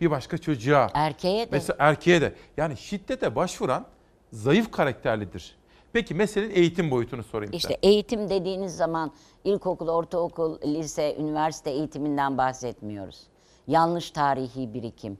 [0.00, 0.90] bir başka çocuğa.
[0.94, 1.48] Erkeğe de.
[1.52, 2.34] Mesela erkeğe de.
[2.56, 3.86] Yani şiddete başvuran
[4.32, 5.56] zayıf karakterlidir.
[5.92, 7.78] Peki meselenin eğitim boyutunu sorayım İşte size.
[7.82, 9.12] eğitim dediğiniz zaman
[9.44, 13.29] ilkokul, ortaokul, lise, üniversite eğitiminden bahsetmiyoruz.
[13.70, 15.18] Yanlış tarihi birikim,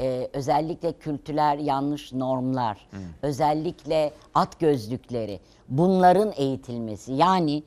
[0.00, 2.88] ee, özellikle kültürel yanlış normlar,
[3.22, 7.12] özellikle at gözlükleri, bunların eğitilmesi.
[7.12, 7.62] Yani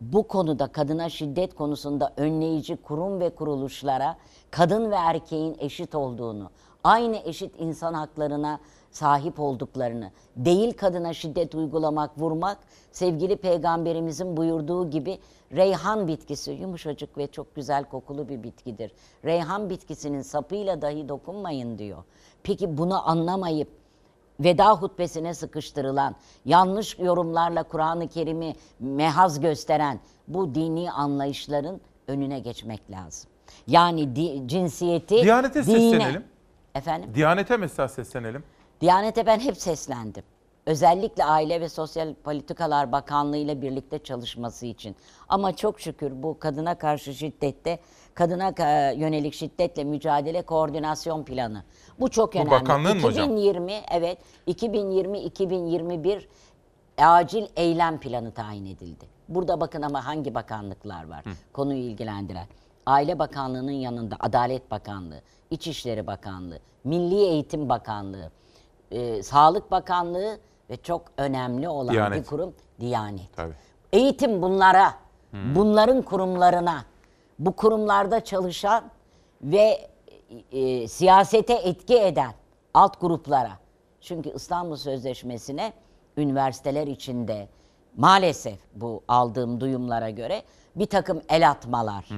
[0.00, 4.16] bu konuda kadına şiddet konusunda önleyici kurum ve kuruluşlara
[4.50, 6.50] kadın ve erkeğin eşit olduğunu,
[6.84, 8.60] aynı eşit insan haklarına
[9.00, 12.58] sahip olduklarını, değil kadına şiddet uygulamak, vurmak,
[12.92, 15.18] sevgili peygamberimizin buyurduğu gibi
[15.52, 18.92] reyhan bitkisi yumuşacık ve çok güzel kokulu bir bitkidir.
[19.24, 22.02] Reyhan bitkisinin sapıyla dahi dokunmayın diyor.
[22.42, 23.68] Peki bunu anlamayıp
[24.40, 26.14] veda hutbesine sıkıştırılan,
[26.44, 33.30] yanlış yorumlarla Kur'an-ı Kerim'i mehaz gösteren bu dini anlayışların önüne geçmek lazım.
[33.66, 36.24] Yani di- cinsiyeti Diyanete dine- seslenelim.
[36.74, 37.10] Efendim?
[37.14, 38.44] Diyanete mesela seslenelim.
[38.80, 40.22] Diyanete ben hep seslendim.
[40.66, 44.96] Özellikle Aile ve Sosyal Politikalar Bakanlığı ile birlikte çalışması için.
[45.28, 47.78] Ama çok şükür bu kadına karşı şiddette,
[48.14, 51.64] kadına ka- yönelik şiddetle mücadele koordinasyon planı.
[52.00, 52.50] Bu çok Bu önemli.
[52.50, 53.24] bakanlığın mı hocam?
[53.30, 56.22] 2020 evet 2020-2021
[56.98, 59.04] acil eylem planı tayin edildi.
[59.28, 62.46] Burada bakın ama hangi bakanlıklar var konuyu ilgilendiren.
[62.86, 65.20] Aile Bakanlığı'nın yanında Adalet Bakanlığı,
[65.50, 68.30] İçişleri Bakanlığı, Milli Eğitim Bakanlığı,
[68.90, 70.38] e, Sağlık Bakanlığı
[70.70, 72.22] ve çok önemli olan Diyanet.
[72.22, 73.36] bir kurum Diyanet.
[73.36, 73.54] Tabii.
[73.92, 74.94] Eğitim bunlara,
[75.32, 76.84] bunların kurumlarına,
[77.38, 78.84] bu kurumlarda çalışan
[79.42, 79.88] ve
[80.52, 82.32] e, siyasete etki eden
[82.74, 83.52] alt gruplara.
[84.00, 85.72] Çünkü İstanbul Sözleşmesi'ne
[86.16, 87.48] üniversiteler içinde
[87.96, 90.42] maalesef bu aldığım duyumlara göre
[90.76, 92.08] bir takım el atmalar,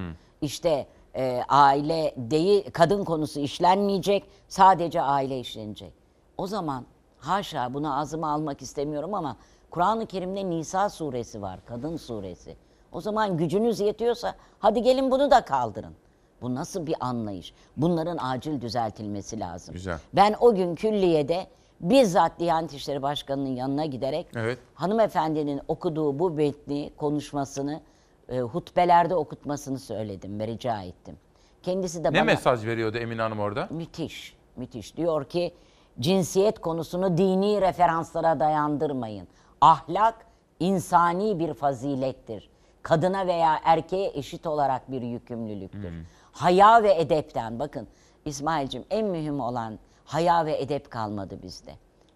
[0.40, 0.86] işte
[1.16, 5.92] e, aile değil, kadın konusu işlenmeyecek, sadece aile işlenecek.
[6.38, 6.84] O zaman
[7.18, 9.36] haşa bunu ağzıma almak istemiyorum ama
[9.70, 12.56] Kur'an-ı Kerim'de Nisa suresi var, kadın suresi.
[12.92, 15.94] O zaman gücünüz yetiyorsa hadi gelin bunu da kaldırın.
[16.42, 17.54] Bu nasıl bir anlayış?
[17.76, 19.72] Bunların acil düzeltilmesi lazım.
[19.74, 19.98] Güzel.
[20.12, 21.46] Ben o gün külliyede
[21.80, 24.58] bizzat Diyanet İşleri Başkanı'nın yanına giderek Evet.
[24.74, 27.80] hanımefendinin okuduğu bu metni, konuşmasını
[28.28, 31.16] e, hutbelerde okutmasını söyledim ve rica ettim.
[31.62, 33.68] Kendisi de Ne bana mesaj veriyordu Emine Hanım orada?
[33.70, 34.96] müthiş, müthiş.
[34.96, 35.54] Diyor ki
[36.00, 39.28] cinsiyet konusunu dini referanslara dayandırmayın.
[39.60, 40.26] Ahlak
[40.60, 42.50] insani bir fazilettir.
[42.82, 45.92] Kadına veya erkeğe eşit olarak bir yükümlülüktür.
[46.32, 47.88] Haya ve edepten bakın
[48.24, 51.72] İsmail'cim en mühim olan haya ve edep kalmadı bizde.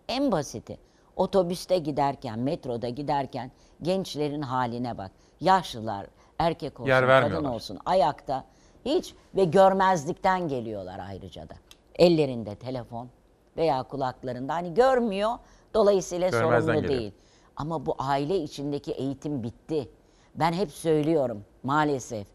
[0.09, 0.79] En basiti
[1.17, 3.51] otobüste giderken, metroda giderken
[3.83, 5.11] gençlerin haline bak.
[5.41, 6.07] Yaşlılar,
[6.39, 8.45] erkek olsun, Yer kadın olsun ayakta
[8.85, 11.55] hiç ve görmezlikten geliyorlar ayrıca da.
[11.95, 13.09] Ellerinde telefon
[13.57, 15.31] veya kulaklarında hani görmüyor
[15.75, 17.01] dolayısıyla Görmezden sorumlu geliyor.
[17.01, 17.13] değil.
[17.57, 19.89] Ama bu aile içindeki eğitim bitti.
[20.35, 22.27] Ben hep söylüyorum maalesef.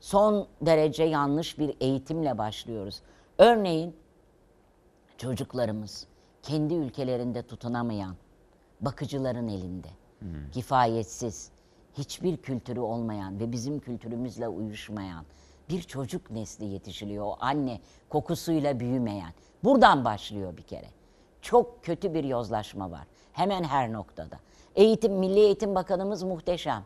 [0.00, 3.02] Son derece yanlış bir eğitimle başlıyoruz.
[3.38, 3.96] Örneğin
[5.18, 6.06] çocuklarımız
[6.42, 8.16] kendi ülkelerinde tutunamayan,
[8.80, 9.88] bakıcıların elinde,
[10.52, 11.50] kifayetsiz,
[11.98, 15.24] hiçbir kültürü olmayan ve bizim kültürümüzle uyuşmayan
[15.68, 17.24] bir çocuk nesli yetişiliyor.
[17.26, 19.32] O anne kokusuyla büyümeyen.
[19.64, 20.86] Buradan başlıyor bir kere.
[21.42, 23.06] Çok kötü bir yozlaşma var.
[23.32, 24.36] Hemen her noktada.
[24.76, 26.82] Eğitim, Milli Eğitim Bakanımız muhteşem.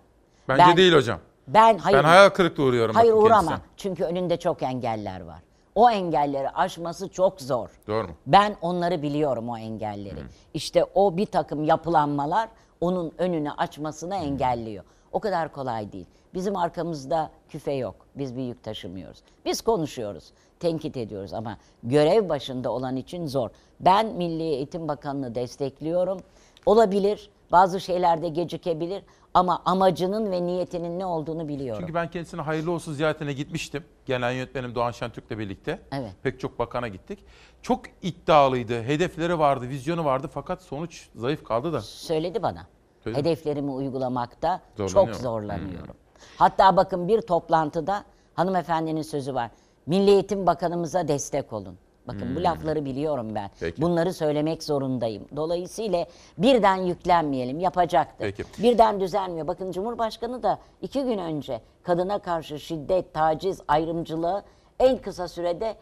[0.48, 1.20] Bence Ben- değil hocam.
[1.48, 1.98] Ben hayır.
[1.98, 2.94] Ben hayal kırıklığı uğruyorum.
[2.94, 3.34] Hayır uğrama.
[3.34, 3.58] kendisine.
[3.76, 5.38] Çünkü önünde çok engeller var.
[5.74, 7.68] O engelleri aşması çok zor.
[7.86, 8.14] Doğru mu?
[8.26, 10.20] Ben onları biliyorum o engelleri.
[10.54, 12.48] İşte o bir takım yapılanmalar
[12.80, 14.84] onun önünü açmasını engelliyor.
[15.12, 16.06] O kadar kolay değil.
[16.34, 17.94] Bizim arkamızda küfe yok.
[18.14, 19.18] Biz bir yük taşımıyoruz.
[19.44, 23.50] Biz konuşuyoruz, tenkit ediyoruz ama görev başında olan için zor.
[23.80, 26.20] Ben Milli Eğitim Bakanı'nı destekliyorum.
[26.66, 29.02] Olabilir, bazı şeylerde gecikebilir
[29.34, 31.80] ama amacının ve niyetinin ne olduğunu biliyorum.
[31.82, 33.84] Çünkü ben kendisine hayırlı olsun ziyaretine gitmiştim.
[34.06, 35.80] Genel yönetmenim Doğan Şentürk'le birlikte.
[35.92, 36.12] Evet.
[36.22, 37.18] Pek çok bakana gittik.
[37.62, 38.82] Çok iddialıydı.
[38.82, 41.80] Hedefleri vardı, vizyonu vardı fakat sonuç zayıf kaldı da.
[41.80, 42.66] Söyledi bana.
[43.04, 43.28] Söyledi mi?
[43.28, 45.94] Hedeflerimi uygulamakta çok Zorlanıyor mu?
[46.36, 48.04] Hatta bakın bir toplantıda
[48.34, 49.50] hanımefendinin sözü var.
[49.86, 51.78] Milli Eğitim Bakanımıza destek olun.
[52.08, 52.44] Bakın bu Hmm.
[52.44, 53.50] lafları biliyorum ben.
[53.60, 53.82] Peki.
[53.82, 55.24] Bunları söylemek zorundayım.
[55.36, 56.06] Dolayısıyla
[56.38, 57.60] birden yüklenmeyelim.
[57.60, 58.16] Yapacaktır.
[58.18, 58.44] Peki.
[58.62, 59.46] Birden düzelmiyor.
[59.46, 64.42] Bakın Cumhurbaşkanı da iki gün önce kadına karşı şiddet, taciz, ayrımcılığı
[64.80, 65.74] en kısa sürede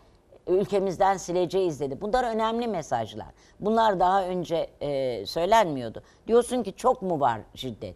[0.46, 2.00] ülkemizden sileceğiz dedi.
[2.00, 3.26] Bunlar önemli mesajlar.
[3.60, 6.02] Bunlar daha önce e, söylenmiyordu.
[6.26, 7.94] Diyorsun ki çok mu var şiddet?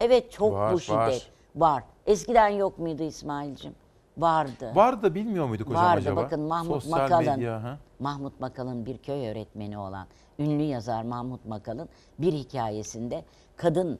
[0.00, 1.30] Evet çok Var, bu şiddet var.
[1.56, 1.84] Var.
[2.06, 3.74] Eskiden yok muydu İsmail'cim?
[4.18, 4.72] Vardı.
[4.74, 6.16] Vardı da bilmiyor muyduk hocam Vardı acaba?
[6.16, 7.78] bakın Mahmut Sosyal Makal'ın medya, ha?
[7.98, 10.06] Mahmut Makal'ın bir köy öğretmeni olan
[10.38, 11.88] ünlü yazar Mahmut Makal'ın
[12.18, 13.24] bir hikayesinde
[13.56, 13.98] kadın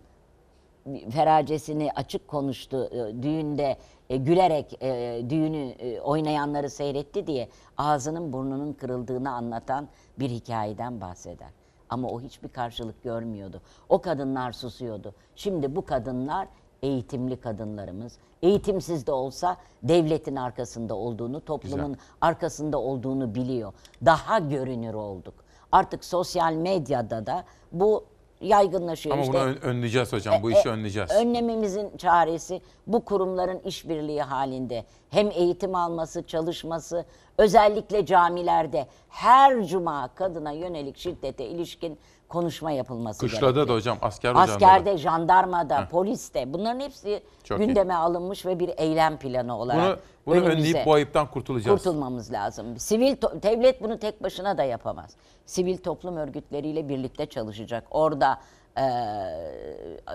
[1.10, 3.76] feracesini açık konuştu e, düğünde
[4.10, 7.48] e, gülerek e, düğünü e, oynayanları seyretti diye
[7.78, 9.88] ağzının burnunun kırıldığını anlatan
[10.18, 11.50] bir hikayeden bahseder.
[11.88, 13.60] Ama o hiçbir karşılık görmüyordu.
[13.88, 15.14] O kadınlar susuyordu.
[15.36, 16.48] Şimdi bu kadınlar
[16.92, 18.18] eğitimli kadınlarımız.
[18.42, 22.06] Eğitimsiz de olsa devletin arkasında olduğunu, toplumun Güzel.
[22.20, 23.72] arkasında olduğunu biliyor.
[24.04, 25.34] Daha görünür olduk.
[25.72, 28.04] Artık sosyal medyada da bu
[28.40, 29.14] yaygınlaşıyor.
[29.14, 30.42] Ama İşte bunu ön- önleyeceğiz hocam.
[30.42, 31.10] Bu e, işi e, önleyeceğiz.
[31.10, 37.04] Önlememizin çaresi bu kurumların işbirliği halinde hem eğitim alması, çalışması,
[37.38, 41.98] özellikle camilerde her cuma kadına yönelik şiddete ilişkin
[42.32, 43.68] konuşma yapılması Kışlada gerekli.
[43.68, 44.32] da hocam, asker.
[44.36, 47.66] Askerde, jandarmada, poliste bunların hepsi Çok iyi.
[47.66, 51.78] gündeme alınmış ve bir eylem planı olarak Bunu, bunu önümüze- önleyip bu ayıptan kurtulacağız.
[51.78, 52.78] Kurtulmamız lazım.
[52.78, 55.16] Sivil to- devlet bunu tek başına da yapamaz.
[55.46, 57.84] Sivil toplum örgütleriyle birlikte çalışacak.
[57.90, 58.40] Orada
[58.78, 58.84] e,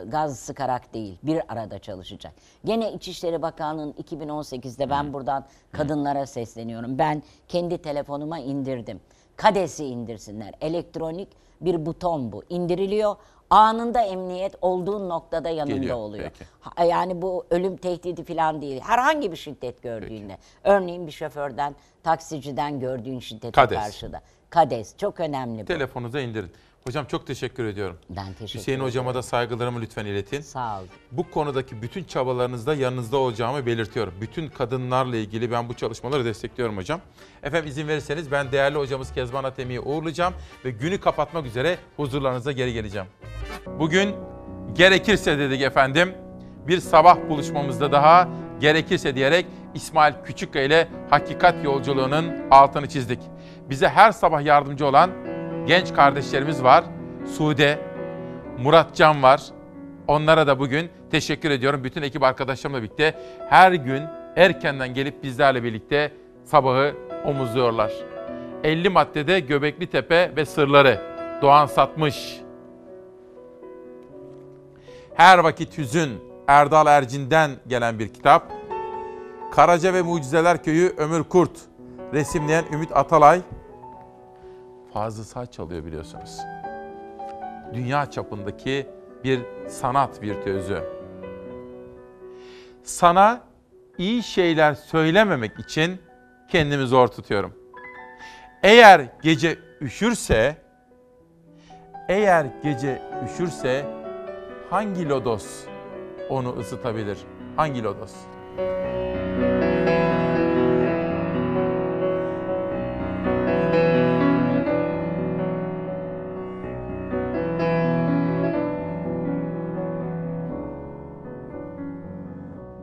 [0.06, 2.34] gaz sıkarak değil, bir arada çalışacak.
[2.66, 6.98] Gene İçişleri Bakanlığı'nın 2018'de ben buradan kadınlara sesleniyorum.
[6.98, 9.00] Ben kendi telefonuma indirdim.
[9.36, 10.54] Kadesi indirsinler.
[10.62, 11.28] Elektronik
[11.62, 12.44] bir buton bu.
[12.50, 13.16] İndiriliyor.
[13.50, 16.24] Anında emniyet olduğun noktada yanında Geliyor, oluyor.
[16.24, 16.46] peki.
[16.60, 18.82] Ha- Yani bu ölüm tehdidi falan değil.
[18.82, 20.38] Herhangi bir şiddet gördüğünde.
[20.64, 23.80] Örneğin bir şoförden, taksiciden gördüğün şiddete Kades.
[23.80, 24.22] karşı da.
[24.50, 25.66] Kades çok önemli bu.
[25.66, 26.52] Telefonunuza indirin.
[26.88, 27.98] Hocam çok teşekkür ediyorum.
[28.10, 28.88] Ben teşekkür Hüseyin ederim.
[28.88, 30.42] hocama da saygılarımı lütfen iletin.
[30.42, 30.84] Sağ ol.
[31.12, 34.14] Bu konudaki bütün çabalarınızda yanınızda olacağımı belirtiyorum.
[34.22, 37.00] Bütün kadınlarla ilgili ben bu çalışmaları destekliyorum hocam.
[37.44, 40.34] Efendim izin verirseniz ben değerli hocamız Kezban Atemi'yi uğurlayacağım
[40.66, 43.08] ve günü kapatmak üzere huzurlarınıza geri geleceğim.
[43.80, 44.16] Bugün
[44.74, 46.14] gerekirse dedik efendim.
[46.68, 49.46] Bir sabah buluşmamızda daha gerekirse diyerek
[49.76, 53.20] İsmail Küçükkaya ile hakikat yolculuğunun altını çizdik.
[53.70, 55.27] Bize her sabah yardımcı olan
[55.68, 56.84] genç kardeşlerimiz var.
[57.38, 57.80] Sude,
[58.58, 59.42] Muratcan var.
[60.08, 61.84] Onlara da bugün teşekkür ediyorum.
[61.84, 63.16] Bütün ekip arkadaşlarımla birlikte
[63.50, 64.04] her gün
[64.36, 66.12] erkenden gelip bizlerle birlikte
[66.44, 66.96] sabahı
[67.26, 67.92] omuzluyorlar.
[68.64, 71.02] 50 maddede Göbekli Tepe ve sırları.
[71.42, 72.42] Doğan Satmış.
[75.16, 76.10] Her vakit hüzün
[76.48, 78.52] Erdal Ercin'den gelen bir kitap.
[79.52, 81.52] Karaca ve Mucizeler Köyü Ömür Kurt.
[82.14, 83.42] Resimleyen Ümit Atalay.
[84.98, 86.40] Fazıl Say çalıyor biliyorsunuz.
[87.74, 88.88] Dünya çapındaki
[89.24, 90.84] bir sanat virtüözü.
[92.84, 93.42] Sana
[93.98, 96.02] iyi şeyler söylememek için
[96.48, 97.54] kendimi zor tutuyorum.
[98.64, 100.58] Eğer gece üşürse,
[102.10, 103.86] eğer gece üşürse
[104.70, 105.64] hangi lodos
[106.30, 107.18] onu ısıtabilir?
[107.56, 108.14] Hangi lodos?